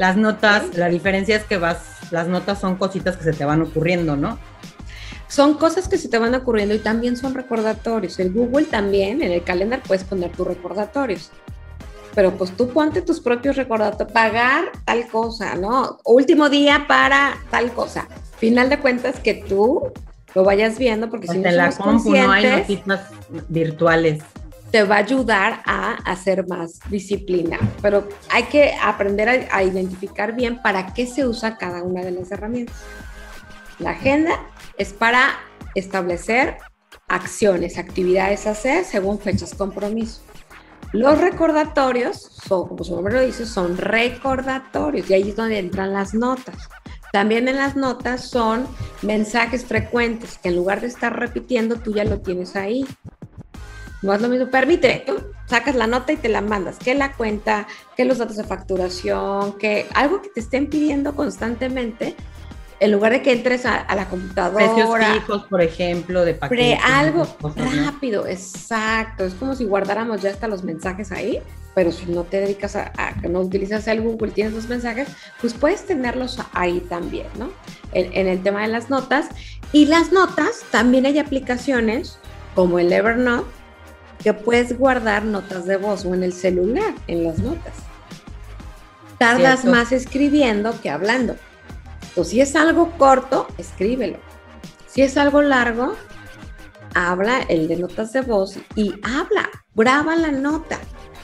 Las 0.03 0.17
notas, 0.17 0.77
la 0.77 0.89
diferencia 0.89 1.37
es 1.37 1.45
que 1.45 1.59
vas, 1.59 1.79
las 2.11 2.27
notas 2.27 2.59
son 2.59 2.75
cositas 2.75 3.17
que 3.17 3.23
se 3.23 3.33
te 3.33 3.45
van 3.45 3.63
ocurriendo, 3.63 4.17
¿no? 4.17 4.37
Son 5.29 5.55
cosas 5.55 5.87
que 5.87 5.97
se 5.97 6.09
te 6.09 6.19
van 6.19 6.35
ocurriendo 6.35 6.75
y 6.75 6.81
también 6.81 7.17
son 7.17 7.35
recordatorios. 7.37 8.19
El 8.19 8.33
Google 8.33 8.65
también, 8.65 9.23
en 9.23 9.31
el 9.31 9.45
calendar 9.45 9.81
puedes 9.87 10.03
poner 10.03 10.33
tus 10.33 10.45
recordatorios. 10.45 11.31
Pero 12.17 12.33
pues 12.33 12.51
tú 12.51 12.71
ponte 12.71 13.01
tus 13.03 13.21
propios 13.21 13.55
recordatorios, 13.55 14.13
pagar 14.13 14.73
tal 14.85 15.07
cosa, 15.07 15.55
¿no? 15.55 16.01
Último 16.05 16.49
día 16.49 16.87
para 16.89 17.37
tal 17.53 17.71
cosa. 17.71 18.09
Final 18.39 18.71
de 18.71 18.81
cuentas 18.81 19.21
que 19.21 19.35
tú 19.35 19.93
lo 20.35 20.43
vayas 20.43 20.79
viendo, 20.79 21.11
porque 21.11 21.29
si 21.29 21.39
no 21.39 21.49
la 21.49 21.71
compu 21.71 22.11
no 22.11 22.33
hay 22.33 22.45
notitas 22.45 23.03
virtuales. 23.49 24.25
Te 24.73 24.83
va 24.83 24.97
a 24.97 24.99
ayudar 24.99 25.63
a 25.67 25.93
hacer 26.05 26.49
más 26.49 26.81
disciplina, 26.91 27.59
pero 27.81 28.09
hay 28.31 28.45
que 28.45 28.75
aprender 28.83 29.29
a, 29.29 29.57
a 29.57 29.63
identificar 29.63 30.35
bien 30.35 30.61
para 30.63 30.93
qué 30.95 31.07
se 31.07 31.27
usa 31.27 31.59
cada 31.59 31.83
una 31.83 32.03
de 32.03 32.11
las 32.11 32.33
herramientas. 32.33 32.77
La 33.79 33.91
agenda 33.91 34.41
es 34.79 34.93
para 34.93 35.39
establecer 35.75 36.57
acciones, 37.09 37.79
actividades 37.79 38.47
a 38.47 38.51
hacer 38.53 38.85
según 38.85 39.19
fechas 39.19 39.55
compromiso. 39.55 40.23
Los 40.93 41.19
recordatorios, 41.19 42.19
son, 42.19 42.69
como 42.69 42.85
su 42.85 42.95
nombre 42.95 43.15
lo 43.15 43.21
dice, 43.21 43.47
son 43.47 43.79
recordatorios 43.79 45.09
y 45.09 45.15
ahí 45.15 45.31
es 45.31 45.37
donde 45.37 45.59
entran 45.59 45.93
las 45.93 46.13
notas. 46.13 46.57
También 47.13 47.49
en 47.49 47.57
las 47.57 47.77
notas 47.77 48.29
son 48.29 48.67
mensajes 49.03 49.65
frecuentes 49.65 50.39
que 50.39 50.49
en 50.49 50.57
lugar 50.57 50.81
de 50.81 50.87
estar 50.87 51.19
repitiendo, 51.19 51.77
tú 51.77 51.95
ya 51.95 52.05
lo 52.05 52.21
tienes 52.21 52.57
ahí. 52.57 52.87
No 54.03 54.13
es 54.13 54.21
lo 54.21 54.29
mismo, 54.29 54.49
permite, 54.49 55.05
tú 55.07 55.15
sacas 55.47 55.75
la 55.77 55.87
nota 55.87 56.13
y 56.13 56.17
te 56.17 56.29
la 56.29 56.41
mandas, 56.41 56.79
que 56.79 56.95
la 56.95 57.13
cuenta, 57.13 57.67
que 57.97 58.05
los 58.05 58.19
datos 58.19 58.37
de 58.37 58.45
facturación, 58.45 59.59
que 59.59 59.87
algo 59.95 60.21
que 60.23 60.29
te 60.29 60.41
estén 60.41 60.69
pidiendo 60.69 61.15
constantemente, 61.15 62.17
en 62.81 62.91
lugar 62.91 63.13
de 63.13 63.23
que 63.23 63.33
entres 63.33 63.65
a, 63.65 63.87
la 63.95 64.09
computadora. 64.09 64.67
Precios 64.67 65.15
fijos, 65.15 65.45
por 65.45 65.63
ejemplo, 65.63 66.25
de 66.25 66.35
paquetes. 66.35 66.81
algo 66.85 67.29
rápido, 67.55 68.27
exacto. 68.27 69.25
Es 69.25 69.35
como 69.35 69.55
si 69.55 69.65
guardáramos 69.65 70.21
ya 70.21 70.31
hasta 70.31 70.49
los 70.49 70.65
mensajes 70.65 71.13
ahí 71.13 71.41
pero 71.75 71.93
si 71.93 72.07
no 72.07 72.25
te 72.25 72.41
dedicas 72.41 72.77
a, 72.77 72.93
que 73.21 73.29
no 73.29 73.41
utilizas 73.41 73.87
el 73.89 74.03
Google, 74.03 74.33
tienes 74.33 74.53
los 74.53 74.69
mensajes, 74.69 75.09
pues 75.41 75.55
puedes 75.55 75.87
tenerlos 75.87 76.39
ahí 76.53 76.81
también, 76.81 77.27
¿no? 77.39 77.51
En, 77.93 78.27
el 78.27 78.43
tema 78.43 78.63
de 78.63 78.69
las 78.69 78.91
notas. 78.91 79.29
Y 79.73 79.87
las 79.87 80.13
notas, 80.13 80.65
también 80.71 81.07
hay 81.07 81.19
aplicaciones 81.19 82.19
como 82.55 82.79
el 82.79 82.93
Evernote, 82.93 83.49
que 84.23 84.35
puedes 84.35 84.79
guardar 84.79 85.25
notas 85.25 85.67
de 85.67 85.77
voz 85.77 86.05
o 86.05 86.15
en 86.15 86.23
el 86.23 86.33
celular, 86.33 86.95
en 87.07 87.25
las 87.25 87.39
notas. 87.39 87.75
Tardas 89.19 89.65
más 89.65 89.93
escribiendo 89.93 90.81
que 90.81 90.91
hablando. 90.91 91.37
Entonces, 92.09 92.33
si 92.33 92.41
es 92.41 92.57
algo 92.57 92.91
corto, 92.99 93.47
escríbelo. 93.59 94.19
Si 94.87 95.03
es 95.03 95.17
algo 95.17 95.43
largo, 95.43 95.95
habla 96.95 97.41
el 97.49 97.69
de 97.69 97.77
notas 97.77 98.13
de 98.13 98.21
voz 98.21 98.59
y 98.75 98.95
habla, 99.03 99.49
graba 99.75 100.17
la 100.17 100.33
nota 100.33 100.79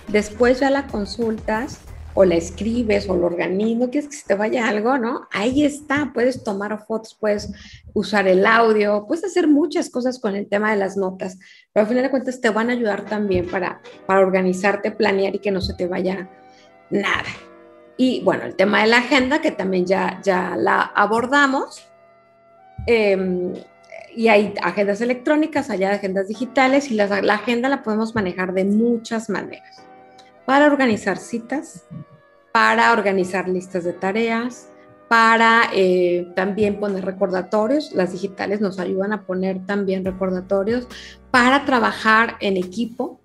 después 0.09 0.61
ya 0.61 0.71
la 0.71 0.87
consultas 0.87 1.79
o 2.14 2.25
la 2.25 2.35
escribes 2.35 3.09
o 3.09 3.16
lo 3.16 3.27
organismo, 3.27 3.90
quieres 3.90 4.11
que 4.11 4.16
se 4.16 4.27
te 4.27 4.35
vaya 4.35 4.68
algo, 4.68 4.99
¿no? 4.99 5.29
Ahí 5.31 5.64
está, 5.64 6.11
puedes 6.12 6.42
tomar 6.42 6.85
fotos, 6.87 7.14
puedes 7.14 7.53
usar 7.94 8.27
el 8.27 8.47
audio, 8.47 9.07
puedes 9.07 9.25
hacer 9.25 9.47
muchas 9.47 9.90
cosas 9.90 10.18
con 10.18 10.35
el 10.35 10.49
tema 10.49 10.71
de 10.71 10.79
las 10.79 10.97
notas, 10.97 11.38
pero 11.73 11.83
al 11.83 11.88
final 11.88 12.05
de 12.05 12.11
cuentas 12.11 12.40
te 12.40 12.51
van 12.51 12.71
a 12.71 12.73
ayudar 12.73 13.05
también 13.05 13.47
para, 13.47 13.81
para 14.07 14.21
organizarte, 14.21 14.90
planear 14.90 15.35
y 15.35 15.38
que 15.38 15.51
no 15.51 15.61
se 15.61 15.75
te 15.75 15.87
vaya 15.87 16.29
nada. 16.90 17.29
Y 17.97 18.23
bueno, 18.23 18.44
el 18.44 18.55
tema 18.55 18.83
de 18.83 18.88
la 18.88 18.99
agenda, 18.99 19.40
que 19.40 19.51
también 19.51 19.85
ya, 19.85 20.21
ya 20.23 20.57
la 20.57 20.81
abordamos. 20.81 21.85
Em, 22.87 23.55
y 24.14 24.29
hay 24.29 24.55
agendas 24.62 25.01
electrónicas, 25.01 25.68
hay 25.68 25.85
agendas 25.85 26.29
digitales 26.29 26.90
y 26.90 26.94
la 26.94 27.35
agenda 27.35 27.68
la 27.68 27.83
podemos 27.83 28.14
manejar 28.14 28.55
de 28.55 28.64
muchas 28.64 29.29
maneras 29.29 29.88
para 30.49 30.67
organizar 30.67 31.19
citas, 31.19 31.85
para 32.53 32.91
organizar 32.95 33.51
listas 33.51 33.85
de 33.85 33.93
tareas, 33.93 34.71
para 35.07 35.65
eh, 35.75 36.33
también 36.35 36.81
poner 36.81 37.05
recordatorios. 37.05 37.93
Las 37.93 38.13
digitales 38.13 38.63
nos 38.63 38.79
ayudan 38.79 39.13
a 39.13 39.27
poner 39.27 39.67
también 39.67 40.07
recordatorios 40.07 40.89
para 41.31 41.67
trabajar 41.67 42.37
en 42.41 42.57
equipo, 42.57 43.18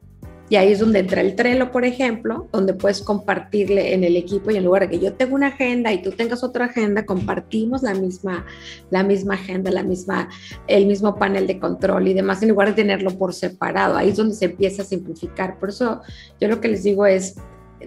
y 0.50 0.56
ahí 0.58 0.74
es 0.74 0.80
donde 0.80 1.00
entra 1.00 1.22
el 1.22 1.36
Trello, 1.36 1.72
por 1.72 1.86
ejemplo, 1.86 2.48
donde 2.52 2.74
puedes 2.74 3.02
compartirle 3.02 3.94
en 3.94 4.04
el 4.04 4.18
equipo 4.18 4.52
y 4.52 4.58
en 4.58 4.66
lugar 4.66 4.84
de 4.84 4.90
que 4.90 5.00
yo 5.00 5.14
tenga 5.14 5.34
una 5.34 5.48
agenda 5.48 5.94
y 5.94 6.02
tú 6.02 6.12
tengas 6.12 6.44
otra 6.44 6.66
agenda, 6.66 7.06
compartimos 7.06 7.82
la 7.82 7.94
misma, 7.94 8.46
la 8.92 9.04
misma 9.04 9.36
agenda, 9.36 9.72
la 9.72 9.84
misma, 9.84 10.30
el 10.68 10.86
mismo 10.86 11.16
panel 11.16 11.48
de 11.48 11.60
control 11.60 12.10
y 12.10 12.14
demás, 12.14 12.44
en 12.44 12.50
lugar 12.50 12.68
de 12.68 12.74
tenerlo 12.74 13.18
por 13.18 13.34
separado. 13.34 13.96
Ahí 13.96 14.10
es 14.10 14.18
donde 14.18 14.36
se 14.36 14.46
empieza 14.46 14.82
a 14.82 14.86
simplificar. 14.86 15.58
Por 15.58 15.70
eso 15.70 16.02
yo 16.40 16.50
lo 16.50 16.60
que 16.60 16.68
les 16.68 16.84
digo 16.84 17.06
es, 17.06 17.36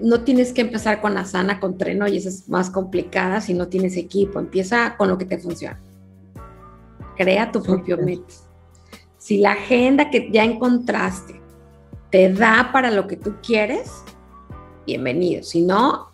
no 0.00 0.22
tienes 0.22 0.52
que 0.52 0.62
empezar 0.62 1.00
con 1.00 1.16
Asana, 1.18 1.60
con 1.60 1.76
Trello 1.76 2.06
y 2.06 2.16
esa 2.16 2.30
es 2.30 2.48
más 2.48 2.70
complicada 2.70 3.42
si 3.42 3.52
no 3.52 3.68
tienes 3.68 3.96
equipo. 3.98 4.40
Empieza 4.40 4.96
con 4.96 5.08
lo 5.08 5.18
que 5.18 5.26
te 5.26 5.38
funciona. 5.38 5.78
Crea 7.16 7.52
tu 7.52 7.62
propio 7.62 7.98
método. 7.98 8.46
Si 9.18 9.38
la 9.38 9.52
agenda 9.52 10.10
que 10.10 10.30
ya 10.32 10.44
encontraste 10.44 11.45
te 12.16 12.32
da 12.32 12.70
para 12.72 12.90
lo 12.90 13.06
que 13.06 13.18
tú 13.18 13.34
quieres, 13.46 14.02
bienvenido. 14.86 15.42
Si 15.42 15.60
no, 15.60 16.12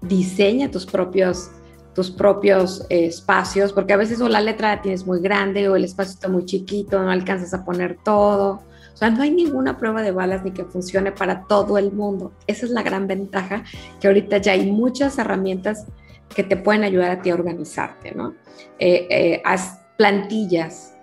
diseña 0.00 0.68
tus 0.68 0.84
propios, 0.84 1.48
tus 1.94 2.10
propios 2.10 2.84
eh, 2.90 3.06
espacios, 3.06 3.72
porque 3.72 3.92
a 3.92 3.96
veces 3.96 4.20
o 4.20 4.28
la 4.28 4.40
letra 4.40 4.74
la 4.74 4.82
tienes 4.82 5.06
muy 5.06 5.20
grande 5.20 5.68
o 5.68 5.76
el 5.76 5.84
espacio 5.84 6.14
está 6.14 6.28
muy 6.28 6.44
chiquito, 6.44 7.00
no 7.00 7.08
alcanzas 7.08 7.54
a 7.54 7.64
poner 7.64 7.98
todo. 8.02 8.64
O 8.92 8.96
sea, 8.96 9.10
no 9.10 9.22
hay 9.22 9.30
ninguna 9.30 9.78
prueba 9.78 10.02
de 10.02 10.10
balas 10.10 10.42
ni 10.42 10.50
que 10.50 10.64
funcione 10.64 11.12
para 11.12 11.44
todo 11.44 11.78
el 11.78 11.92
mundo. 11.92 12.32
Esa 12.48 12.66
es 12.66 12.72
la 12.72 12.82
gran 12.82 13.06
ventaja, 13.06 13.62
que 14.00 14.08
ahorita 14.08 14.38
ya 14.38 14.54
hay 14.54 14.72
muchas 14.72 15.18
herramientas 15.18 15.86
que 16.34 16.42
te 16.42 16.56
pueden 16.56 16.82
ayudar 16.82 17.12
a 17.12 17.22
ti 17.22 17.30
a 17.30 17.34
organizarte, 17.34 18.10
¿no? 18.10 18.34
Eh, 18.80 19.06
eh, 19.08 19.42
haz 19.44 19.78
plantillas, 19.96 20.96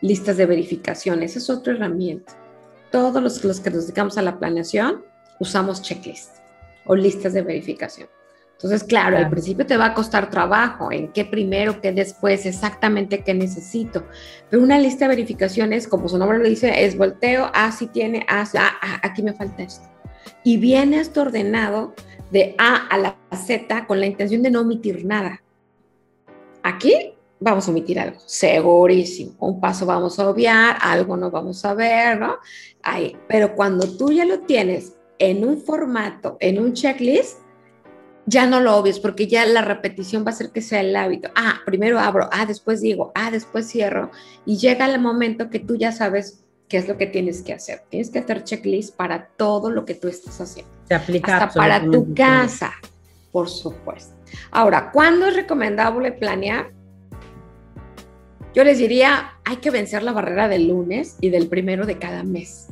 listas 0.00 0.36
de 0.36 0.46
verificación, 0.46 1.22
esa 1.22 1.38
es 1.38 1.48
otra 1.48 1.74
herramienta 1.74 2.47
todos 2.90 3.22
los, 3.22 3.44
los 3.44 3.60
que 3.60 3.70
nos 3.70 3.86
dedicamos 3.86 4.18
a 4.18 4.22
la 4.22 4.38
planeación 4.38 5.04
usamos 5.38 5.82
checklist 5.82 6.36
o 6.84 6.94
listas 6.94 7.32
de 7.32 7.42
verificación. 7.42 8.08
Entonces, 8.58 8.82
claro, 8.82 9.16
al 9.16 9.30
principio 9.30 9.64
te 9.64 9.76
va 9.76 9.86
a 9.86 9.94
costar 9.94 10.30
trabajo 10.30 10.90
en 10.90 11.12
qué 11.12 11.24
primero, 11.24 11.80
qué 11.80 11.92
después, 11.92 12.44
exactamente 12.44 13.22
qué 13.22 13.32
necesito. 13.32 14.04
Pero 14.50 14.64
una 14.64 14.80
lista 14.80 15.04
de 15.04 15.10
verificaciones, 15.10 15.86
como 15.86 16.08
su 16.08 16.18
nombre 16.18 16.38
lo 16.38 16.48
dice, 16.48 16.84
es 16.84 16.98
volteo, 16.98 17.52
ah, 17.54 17.70
sí 17.70 17.86
tiene, 17.86 18.26
ah, 18.28 18.44
ah, 18.56 18.72
ah, 18.82 19.00
aquí 19.04 19.22
me 19.22 19.32
falta 19.32 19.62
esto. 19.62 19.88
Y 20.42 20.56
viene 20.56 20.98
esto 20.98 21.20
ordenado 21.20 21.94
de 22.32 22.56
A 22.58 22.88
a 22.88 22.98
la 22.98 23.16
Z 23.32 23.86
con 23.86 24.00
la 24.00 24.06
intención 24.06 24.42
de 24.42 24.50
no 24.50 24.62
omitir 24.62 25.04
nada. 25.04 25.40
Aquí 26.64 27.14
vamos 27.40 27.66
a 27.68 27.70
omitir 27.70 27.98
algo, 27.98 28.18
segurísimo. 28.26 29.34
Un 29.40 29.60
paso 29.60 29.86
vamos 29.86 30.18
a 30.18 30.28
obviar, 30.28 30.76
algo 30.80 31.16
no 31.16 31.30
vamos 31.30 31.64
a 31.64 31.74
ver, 31.74 32.18
¿no? 32.18 32.36
Ahí. 32.82 33.16
Pero 33.28 33.54
cuando 33.54 33.86
tú 33.96 34.12
ya 34.12 34.24
lo 34.24 34.40
tienes 34.40 34.94
en 35.18 35.46
un 35.46 35.60
formato, 35.60 36.36
en 36.40 36.58
un 36.58 36.72
checklist, 36.72 37.38
ya 38.26 38.46
no 38.46 38.60
lo 38.60 38.76
obvies 38.76 39.00
porque 39.00 39.26
ya 39.26 39.46
la 39.46 39.62
repetición 39.62 40.22
va 40.22 40.30
a 40.30 40.34
hacer 40.34 40.50
que 40.50 40.60
sea 40.60 40.80
el 40.80 40.94
hábito. 40.94 41.30
Ah, 41.34 41.60
primero 41.64 41.98
abro, 41.98 42.28
ah, 42.30 42.44
después 42.44 42.82
digo, 42.82 43.10
ah, 43.14 43.30
después 43.30 43.70
cierro. 43.70 44.10
Y 44.44 44.58
llega 44.58 44.86
el 44.86 45.00
momento 45.00 45.48
que 45.48 45.60
tú 45.60 45.76
ya 45.76 45.92
sabes 45.92 46.44
qué 46.68 46.76
es 46.76 46.86
lo 46.86 46.98
que 46.98 47.06
tienes 47.06 47.40
que 47.40 47.54
hacer. 47.54 47.84
Tienes 47.88 48.10
que 48.10 48.18
hacer 48.18 48.44
checklist 48.44 48.94
para 48.94 49.28
todo 49.36 49.70
lo 49.70 49.86
que 49.86 49.94
tú 49.94 50.08
estás 50.08 50.40
haciendo. 50.40 50.70
Se 50.86 50.94
aplica 50.94 51.44
Hasta 51.44 51.58
para 51.58 51.82
tu 51.82 52.12
casa, 52.14 52.74
por 53.32 53.48
supuesto. 53.48 54.14
Ahora, 54.50 54.90
¿cuándo 54.92 55.26
es 55.26 55.34
recomendable 55.34 56.12
planear? 56.12 56.70
Yo 58.54 58.64
les 58.64 58.78
diría, 58.78 59.34
hay 59.44 59.56
que 59.56 59.70
vencer 59.70 60.02
la 60.02 60.12
barrera 60.12 60.48
del 60.48 60.68
lunes 60.68 61.16
y 61.20 61.30
del 61.30 61.48
primero 61.48 61.86
de 61.86 61.98
cada 61.98 62.22
mes. 62.22 62.68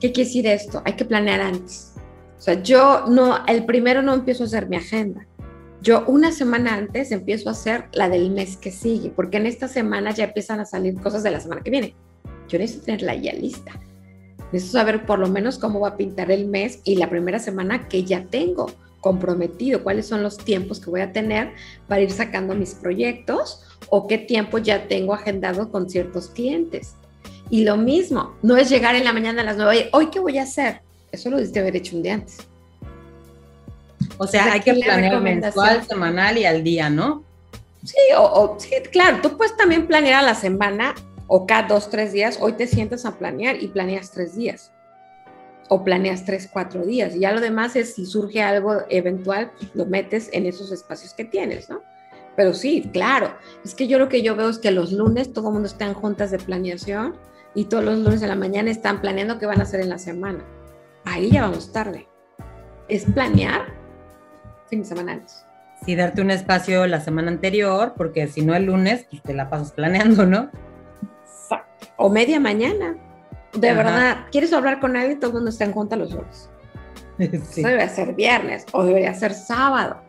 ¿Qué 0.00 0.12
quiere 0.12 0.28
decir 0.28 0.46
esto? 0.46 0.82
Hay 0.84 0.94
que 0.94 1.04
planear 1.04 1.40
antes. 1.40 1.94
O 2.38 2.40
sea, 2.40 2.62
yo 2.62 3.06
no, 3.08 3.44
el 3.46 3.64
primero 3.64 4.00
no 4.00 4.14
empiezo 4.14 4.44
a 4.44 4.46
hacer 4.46 4.68
mi 4.68 4.76
agenda. 4.76 5.26
Yo 5.80 6.04
una 6.06 6.32
semana 6.32 6.74
antes 6.74 7.10
empiezo 7.10 7.48
a 7.48 7.52
hacer 7.52 7.86
la 7.92 8.08
del 8.08 8.30
mes 8.30 8.56
que 8.56 8.70
sigue, 8.70 9.10
porque 9.10 9.36
en 9.36 9.46
esta 9.46 9.68
semana 9.68 10.12
ya 10.12 10.24
empiezan 10.24 10.60
a 10.60 10.64
salir 10.64 10.94
cosas 11.00 11.22
de 11.22 11.30
la 11.30 11.40
semana 11.40 11.62
que 11.62 11.70
viene. 11.70 11.94
Yo 12.48 12.58
necesito 12.58 12.86
tenerla 12.86 13.14
ya 13.16 13.32
lista. 13.32 13.72
Necesito 14.52 14.78
saber 14.78 15.04
por 15.04 15.18
lo 15.18 15.28
menos 15.28 15.58
cómo 15.58 15.80
va 15.80 15.90
a 15.90 15.96
pintar 15.96 16.30
el 16.30 16.46
mes 16.46 16.80
y 16.84 16.96
la 16.96 17.10
primera 17.10 17.38
semana 17.38 17.88
que 17.88 18.04
ya 18.04 18.24
tengo 18.24 18.72
comprometido, 19.00 19.82
cuáles 19.82 20.06
son 20.06 20.22
los 20.22 20.36
tiempos 20.38 20.80
que 20.80 20.90
voy 20.90 21.00
a 21.00 21.12
tener 21.12 21.52
para 21.86 22.00
ir 22.00 22.10
sacando 22.10 22.54
mis 22.54 22.74
proyectos 22.74 23.64
o 23.88 24.06
qué 24.06 24.18
tiempo 24.18 24.58
ya 24.58 24.88
tengo 24.88 25.14
agendado 25.14 25.70
con 25.70 25.88
ciertos 25.88 26.28
clientes. 26.28 26.94
Y 27.50 27.64
lo 27.64 27.76
mismo, 27.76 28.34
no 28.42 28.56
es 28.56 28.68
llegar 28.68 28.94
en 28.94 29.04
la 29.04 29.12
mañana 29.12 29.42
a 29.42 29.44
las 29.44 29.56
9, 29.56 29.90
hoy 29.92 30.10
qué 30.10 30.20
voy 30.20 30.38
a 30.38 30.42
hacer. 30.42 30.82
Eso 31.12 31.30
lo 31.30 31.36
debiste 31.36 31.60
haber 31.60 31.76
hecho 31.76 31.96
un 31.96 32.02
día 32.02 32.14
antes. 32.14 32.38
O 34.18 34.26
sea, 34.26 34.52
hay 34.52 34.60
que 34.60 34.74
planear 34.74 35.20
mensual, 35.20 35.86
semanal 35.86 36.36
y 36.36 36.44
al 36.44 36.62
día, 36.62 36.90
¿no? 36.90 37.24
Sí, 37.84 37.96
o, 38.16 38.56
sí, 38.58 38.70
claro, 38.90 39.18
tú 39.22 39.36
puedes 39.36 39.56
también 39.56 39.86
planear 39.86 40.22
a 40.22 40.26
la 40.26 40.34
semana 40.34 40.94
o 41.26 41.46
cada 41.46 41.68
dos, 41.68 41.88
tres 41.88 42.12
días. 42.12 42.38
Hoy 42.40 42.52
te 42.52 42.66
sientas 42.66 43.06
a 43.06 43.16
planear 43.16 43.62
y 43.62 43.68
planeas 43.68 44.10
tres 44.10 44.36
días. 44.36 44.72
O 45.68 45.84
planeas 45.84 46.24
tres, 46.24 46.48
cuatro 46.50 46.84
días. 46.84 47.14
Y 47.14 47.20
ya 47.20 47.32
lo 47.32 47.40
demás 47.40 47.76
es 47.76 47.94
si 47.94 48.06
surge 48.06 48.42
algo 48.42 48.82
eventual, 48.88 49.52
pues, 49.58 49.74
lo 49.74 49.86
metes 49.86 50.30
en 50.32 50.46
esos 50.46 50.72
espacios 50.72 51.14
que 51.14 51.24
tienes, 51.24 51.68
¿no? 51.68 51.82
Pero 52.36 52.54
sí, 52.54 52.88
claro. 52.92 53.34
Es 53.64 53.74
que 53.74 53.88
yo 53.88 53.98
lo 53.98 54.08
que 54.08 54.22
yo 54.22 54.36
veo 54.36 54.48
es 54.48 54.58
que 54.58 54.70
los 54.70 54.92
lunes 54.92 55.32
todo 55.32 55.48
el 55.48 55.54
mundo 55.54 55.68
está 55.68 55.86
en 55.86 55.94
juntas 55.94 56.30
de 56.30 56.38
planeación 56.38 57.16
y 57.54 57.64
todos 57.64 57.84
los 57.84 57.98
lunes 57.98 58.20
de 58.20 58.28
la 58.28 58.36
mañana 58.36 58.70
están 58.70 59.00
planeando 59.00 59.38
qué 59.38 59.46
van 59.46 59.60
a 59.60 59.64
hacer 59.64 59.80
en 59.80 59.88
la 59.88 59.98
semana. 59.98 60.44
Ahí 61.04 61.30
ya 61.30 61.42
vamos 61.42 61.72
tarde. 61.72 62.06
Es 62.86 63.04
planear 63.06 63.66
fines 64.68 64.88
semanales. 64.88 65.44
Sí, 65.84 65.94
darte 65.96 66.22
un 66.22 66.30
espacio 66.30 66.86
la 66.86 67.00
semana 67.00 67.30
anterior, 67.30 67.94
porque 67.96 68.26
si 68.28 68.42
no 68.42 68.54
el 68.54 68.64
lunes, 68.64 69.06
pues 69.10 69.22
te 69.22 69.34
la 69.34 69.48
pasas 69.48 69.72
planeando, 69.72 70.26
¿no? 70.26 70.50
O 71.96 72.08
media 72.08 72.38
mañana. 72.40 72.96
De 73.60 73.74
verdad, 73.74 74.26
¿quieres 74.30 74.52
hablar 74.52 74.80
con 74.80 74.96
alguien? 74.96 75.18
Todo 75.18 75.30
el 75.30 75.34
mundo 75.34 75.50
está 75.50 75.64
en 75.64 75.72
junta 75.72 75.96
los 75.96 76.12
lunes. 76.12 76.50
Sí. 77.18 77.62
Eso 77.62 77.68
debe 77.68 77.88
ser 77.88 78.14
viernes 78.14 78.64
o 78.70 78.84
debería 78.84 79.12
ser 79.12 79.34
sábado. 79.34 80.00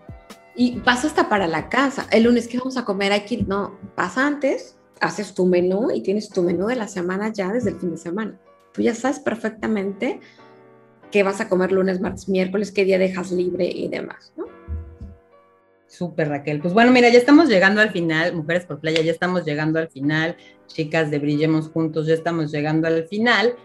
Y 0.55 0.79
pasa 0.81 1.07
hasta 1.07 1.27
para 1.27 1.47
la 1.47 1.67
casa. 1.67 2.05
El 2.11 2.23
lunes, 2.23 2.47
¿qué 2.47 2.59
vamos 2.59 2.77
a 2.77 2.85
comer? 2.85 3.11
Aquí 3.13 3.37
no, 3.47 3.79
pasa 3.95 4.27
antes, 4.27 4.77
haces 5.01 5.33
tu 5.33 5.47
menú 5.47 5.89
y 5.91 6.01
tienes 6.01 6.29
tu 6.29 6.43
menú 6.43 6.67
de 6.67 6.75
la 6.75 6.87
semana 6.87 7.33
ya 7.33 7.51
desde 7.51 7.71
el 7.71 7.79
fin 7.79 7.91
de 7.91 7.97
semana. 7.97 8.39
Tú 8.73 8.83
ya 8.83 8.93
sabes 8.93 9.19
perfectamente 9.19 10.19
qué 11.11 11.23
vas 11.23 11.41
a 11.41 11.49
comer 11.49 11.71
lunes, 11.71 11.99
martes, 11.99 12.29
miércoles, 12.29 12.71
qué 12.71 12.85
día 12.85 12.99
dejas 12.99 13.31
libre 13.31 13.65
y 13.65 13.87
demás, 13.87 14.33
¿no? 14.37 14.45
Súper, 15.87 16.29
Raquel. 16.29 16.61
Pues 16.61 16.73
bueno, 16.73 16.91
mira, 16.91 17.09
ya 17.09 17.17
estamos 17.17 17.49
llegando 17.49 17.81
al 17.81 17.89
final, 17.89 18.35
Mujeres 18.35 18.65
por 18.65 18.79
Playa, 18.79 19.01
ya 19.01 19.11
estamos 19.11 19.43
llegando 19.43 19.79
al 19.79 19.89
final, 19.89 20.37
chicas 20.69 21.11
de 21.11 21.19
Brillemos 21.19 21.69
Juntos, 21.69 22.07
ya 22.07 22.13
estamos 22.13 22.51
llegando 22.51 22.87
al 22.87 23.07
final. 23.07 23.55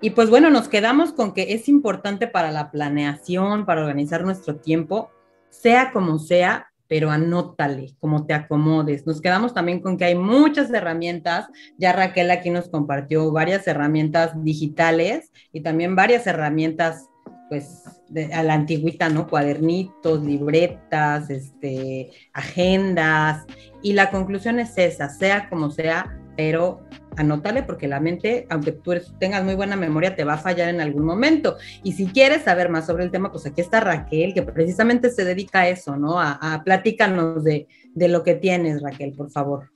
Y 0.00 0.10
pues 0.10 0.30
bueno, 0.30 0.48
nos 0.50 0.68
quedamos 0.68 1.12
con 1.12 1.34
que 1.34 1.52
es 1.52 1.68
importante 1.68 2.26
para 2.26 2.50
la 2.50 2.70
planeación, 2.70 3.66
para 3.66 3.82
organizar 3.82 4.24
nuestro 4.24 4.56
tiempo, 4.56 5.10
sea 5.50 5.92
como 5.92 6.18
sea, 6.18 6.70
pero 6.88 7.10
anótale, 7.10 7.94
como 8.00 8.26
te 8.26 8.34
acomodes. 8.34 9.06
Nos 9.06 9.20
quedamos 9.20 9.52
también 9.54 9.80
con 9.80 9.96
que 9.96 10.06
hay 10.06 10.14
muchas 10.14 10.72
herramientas. 10.72 11.46
Ya 11.78 11.92
Raquel 11.92 12.30
aquí 12.30 12.50
nos 12.50 12.68
compartió 12.68 13.30
varias 13.30 13.66
herramientas 13.68 14.32
digitales 14.42 15.30
y 15.52 15.60
también 15.60 15.94
varias 15.94 16.26
herramientas, 16.26 17.08
pues, 17.48 17.84
a 18.32 18.42
la 18.42 18.54
antigüita, 18.54 19.08
¿no? 19.08 19.28
Cuadernitos, 19.28 20.24
libretas, 20.24 21.30
este, 21.30 22.10
agendas. 22.32 23.44
Y 23.82 23.92
la 23.92 24.10
conclusión 24.10 24.58
es 24.58 24.76
esa, 24.76 25.10
sea 25.10 25.48
como 25.48 25.70
sea, 25.70 26.19
pero 26.36 26.80
anótale 27.16 27.62
porque 27.62 27.88
la 27.88 28.00
mente, 28.00 28.46
aunque 28.50 28.72
tú 28.72 28.92
tengas 29.18 29.44
muy 29.44 29.54
buena 29.54 29.76
memoria, 29.76 30.16
te 30.16 30.24
va 30.24 30.34
a 30.34 30.38
fallar 30.38 30.68
en 30.68 30.80
algún 30.80 31.04
momento. 31.04 31.56
Y 31.82 31.92
si 31.92 32.06
quieres 32.06 32.42
saber 32.42 32.68
más 32.68 32.86
sobre 32.86 33.04
el 33.04 33.10
tema, 33.10 33.30
pues 33.30 33.46
aquí 33.46 33.60
está 33.60 33.80
Raquel, 33.80 34.34
que 34.34 34.42
precisamente 34.42 35.10
se 35.10 35.24
dedica 35.24 35.60
a 35.60 35.68
eso, 35.68 35.96
¿no? 35.96 36.20
A, 36.20 36.32
a 36.40 36.64
platícanos 36.64 37.44
de, 37.44 37.66
de 37.94 38.08
lo 38.08 38.22
que 38.22 38.34
tienes, 38.34 38.82
Raquel, 38.82 39.12
por 39.12 39.30
favor. 39.30 39.70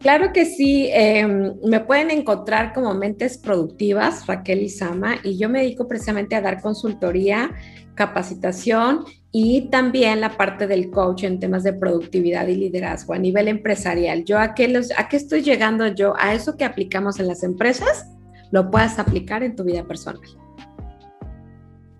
Claro 0.00 0.32
que 0.32 0.44
sí, 0.44 0.88
em, 0.92 1.54
me 1.64 1.80
pueden 1.80 2.12
encontrar 2.12 2.72
como 2.72 2.94
Mentes 2.94 3.36
Productivas, 3.36 4.26
Raquel 4.28 4.62
Izama, 4.62 5.16
y 5.24 5.36
yo 5.38 5.48
me 5.48 5.60
dedico 5.60 5.88
precisamente 5.88 6.36
a 6.36 6.40
dar 6.40 6.60
consultoría, 6.60 7.50
capacitación 7.98 9.04
y 9.32 9.68
también 9.70 10.20
la 10.20 10.38
parte 10.38 10.66
del 10.66 10.90
coach 10.90 11.24
en 11.24 11.40
temas 11.40 11.64
de 11.64 11.72
productividad 11.74 12.46
y 12.46 12.54
liderazgo 12.54 13.12
a 13.12 13.18
nivel 13.18 13.48
empresarial. 13.48 14.24
Yo 14.24 14.38
a 14.38 14.54
qué, 14.54 14.68
los, 14.68 14.90
a 14.96 15.08
qué 15.08 15.16
estoy 15.16 15.42
llegando 15.42 15.88
yo, 15.88 16.14
a 16.16 16.32
eso 16.32 16.56
que 16.56 16.64
aplicamos 16.64 17.18
en 17.18 17.26
las 17.26 17.42
empresas, 17.42 18.06
lo 18.52 18.70
puedas 18.70 18.98
aplicar 18.98 19.42
en 19.42 19.56
tu 19.56 19.64
vida 19.64 19.84
personal. 19.84 20.22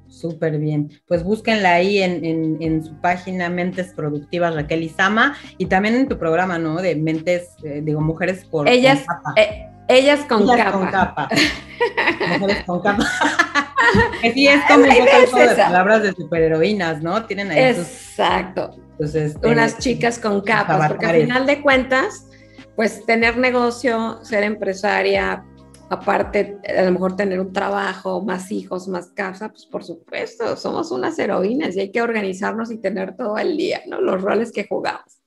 Súper 0.07 0.59
bien. 0.59 0.91
Pues 1.07 1.23
búsquenla 1.23 1.75
ahí 1.75 1.99
en, 1.99 2.85
su 2.85 2.95
página 3.01 3.49
Mentes 3.51 3.93
Productivas 3.95 4.55
Raquel 4.55 4.83
Izama 4.85 5.37
y 5.59 5.67
también 5.67 5.97
en 5.97 6.09
tu 6.09 6.19
programa, 6.19 6.59
¿no? 6.59 6.81
De 6.81 6.97
Mentes, 6.97 7.51
eh, 7.63 7.83
digo, 7.85 8.01
Mujeres 8.01 8.45
por 8.45 8.69
ellas, 8.69 9.05
con 9.05 9.17
capa. 9.17 9.35
Eh, 9.37 9.69
ellas 9.89 10.21
con 10.29 10.47
capa. 10.47 10.73
Con 10.73 10.87
capa. 10.87 11.29
mujeres 12.41 12.65
con 12.65 12.81
capa. 12.81 13.07
que 14.23 14.33
sí, 14.33 14.49
es 14.49 14.63
como 14.67 14.85
un 14.85 15.27
poco 15.27 15.39
de 15.39 15.55
palabras 15.55 16.03
de 16.03 16.13
superheroínas, 16.13 17.03
¿no? 17.03 17.25
Tienen 17.27 17.51
ahí 17.51 17.59
Exacto. 17.59 18.77
Este, 18.99 19.47
Unas 19.47 19.79
chicas 19.79 20.19
con 20.19 20.41
capas, 20.41 20.89
porque 20.89 21.07
al 21.07 21.21
final 21.21 21.47
de 21.47 21.63
cuentas, 21.63 22.27
pues 22.75 23.05
tener 23.07 23.37
negocio, 23.37 24.19
ser 24.25 24.43
empresaria, 24.43 25.45
aparte 25.91 26.59
a 26.77 26.83
lo 26.83 26.93
mejor 26.93 27.17
tener 27.17 27.41
un 27.41 27.53
trabajo, 27.53 28.23
más 28.23 28.51
hijos, 28.51 28.89
más 28.89 29.09
casa, 29.13 29.49
pues 29.51 29.67
por 29.67 29.85
supuesto, 29.85 30.57
somos 30.57 30.91
unas 30.91 31.19
heroínas 31.19 31.77
y 31.77 31.81
hay 31.81 31.93
que 31.93 32.03
organizarnos 32.03 32.71
y 32.71 32.79
tener 32.79 33.17
todo 33.17 33.39
el 33.39 33.57
día, 33.57 33.83
¿no? 33.87 34.01
Los 34.01 34.21
roles 34.21 34.53
que 34.53 34.67
jugamos. 34.67 35.18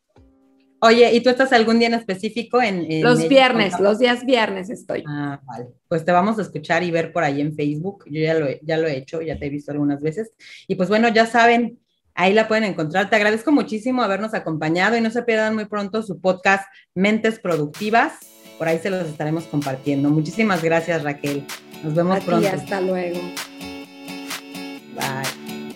Oye, 0.81 1.13
¿y 1.13 1.21
tú 1.21 1.29
estás 1.29 1.53
algún 1.53 1.79
día 1.79 1.87
en 1.87 1.93
específico 1.93 2.61
en... 2.61 3.03
los 3.03 3.27
viernes, 3.27 3.79
los 3.79 3.99
días 3.99 4.25
viernes 4.25 4.69
estoy. 4.69 5.03
Ah, 5.07 5.39
vale. 5.45 5.67
Pues 5.87 6.03
te 6.03 6.11
vamos 6.11 6.39
a 6.39 6.41
escuchar 6.41 6.83
y 6.83 6.91
ver 6.91 7.13
por 7.13 7.23
ahí 7.23 7.39
en 7.39 7.55
Facebook. 7.55 8.03
Yo 8.07 8.21
ya 8.21 8.33
lo, 8.33 8.47
ya 8.61 8.77
lo 8.77 8.87
he 8.87 8.97
hecho, 8.97 9.21
ya 9.21 9.37
te 9.37 9.45
he 9.45 9.49
visto 9.49 9.71
algunas 9.71 10.01
veces. 10.01 10.31
Y 10.67 10.75
pues 10.75 10.89
bueno, 10.89 11.07
ya 11.09 11.25
saben, 11.27 11.79
ahí 12.15 12.33
la 12.33 12.47
pueden 12.47 12.63
encontrar. 12.63 13.09
Te 13.09 13.15
agradezco 13.15 13.51
muchísimo 13.51 14.01
habernos 14.01 14.33
acompañado 14.33 14.97
y 14.97 15.01
no 15.01 15.11
se 15.11 15.23
pierdan 15.23 15.53
muy 15.55 15.65
pronto 15.65 16.01
su 16.01 16.19
podcast 16.19 16.65
Mentes 16.95 17.39
Productivas 17.39 18.13
por 18.61 18.67
ahí 18.67 18.77
se 18.77 18.91
los 18.91 19.07
estaremos 19.07 19.45
compartiendo. 19.45 20.11
Muchísimas 20.11 20.61
gracias, 20.61 21.01
Raquel. 21.01 21.47
Nos 21.83 21.95
vemos 21.95 22.17
A 22.17 22.19
pronto. 22.23 22.47
hasta 22.47 22.79
luego. 22.79 23.19
Bye. 24.93 25.73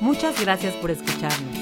Muchas 0.00 0.38
gracias 0.38 0.74
por 0.74 0.90
escucharnos. 0.90 1.61